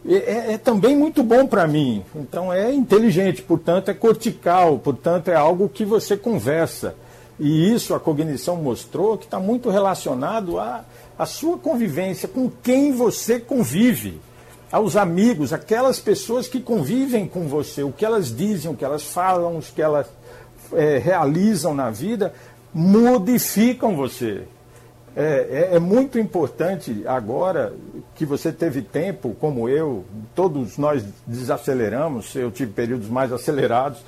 É, 0.07 0.53
é 0.53 0.57
também 0.57 0.95
muito 0.95 1.21
bom 1.21 1.45
para 1.45 1.67
mim. 1.67 2.05
Então 2.15 2.53
é 2.53 2.73
inteligente, 2.73 3.41
portanto 3.41 3.89
é 3.89 3.93
cortical, 3.93 4.79
portanto 4.79 5.27
é 5.27 5.35
algo 5.35 5.67
que 5.67 5.83
você 5.83 6.15
conversa. 6.15 6.95
E 7.37 7.73
isso 7.73 7.93
a 7.93 7.99
cognição 7.99 8.55
mostrou 8.55 9.17
que 9.17 9.25
está 9.25 9.41
muito 9.41 9.69
relacionado 9.69 10.57
à, 10.57 10.85
à 11.17 11.25
sua 11.25 11.57
convivência, 11.57 12.29
com 12.29 12.49
quem 12.63 12.93
você 12.93 13.41
convive, 13.41 14.21
aos 14.71 14.95
amigos, 14.95 15.51
aquelas 15.51 15.99
pessoas 15.99 16.47
que 16.47 16.61
convivem 16.61 17.27
com 17.27 17.47
você, 17.47 17.83
o 17.83 17.91
que 17.91 18.05
elas 18.05 18.33
dizem, 18.33 18.71
o 18.71 18.75
que 18.75 18.85
elas 18.85 19.03
falam, 19.03 19.57
o 19.57 19.61
que 19.61 19.81
elas 19.81 20.07
é, 20.73 20.97
realizam 20.97 21.73
na 21.73 21.89
vida, 21.89 22.33
modificam 22.73 23.95
você. 23.97 24.43
É, 25.15 25.69
é, 25.71 25.75
é, 25.75 25.79
muito 25.79 26.19
importante 26.19 27.03
agora 27.05 27.73
que 28.15 28.25
você 28.25 28.51
teve 28.51 28.81
tempo, 28.81 29.35
como 29.39 29.67
eu, 29.67 30.05
todos 30.35 30.77
nós 30.77 31.03
desaceleramos, 31.25 32.35
eu 32.35 32.51
tive 32.51 32.71
períodos 32.71 33.09
mais 33.09 33.31
acelerados 33.31 33.99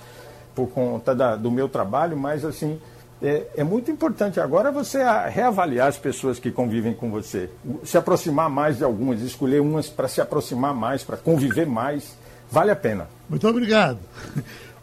por 0.54 0.68
conta 0.70 1.16
da, 1.16 1.36
do 1.36 1.50
meu 1.50 1.68
trabalho, 1.68 2.16
mas 2.16 2.46
assim, 2.46 2.80
é, 3.22 3.48
é, 3.58 3.64
muito 3.64 3.90
importante 3.90 4.40
agora 4.40 4.72
você 4.72 5.00
reavaliar 5.30 5.88
as 5.88 5.98
pessoas 5.98 6.40
que 6.40 6.52
convivem 6.52 6.94
com 6.94 7.10
você, 7.10 7.50
se 7.84 7.98
aproximar 7.98 8.50
mais 8.50 8.78
de 8.78 8.84
algumas, 8.84 9.22
escolher 9.22 9.62
umas 9.62 9.90
para 9.90 10.08
se 10.08 10.22
aproximar 10.22 10.74
mais, 10.74 11.04
para 11.04 11.18
conviver 11.18 11.66
mais, 11.66 12.16
vale 12.50 12.72
a 12.72 12.76
pena. 12.76 13.08
Muito 13.30 13.48
obrigado 13.48 14.00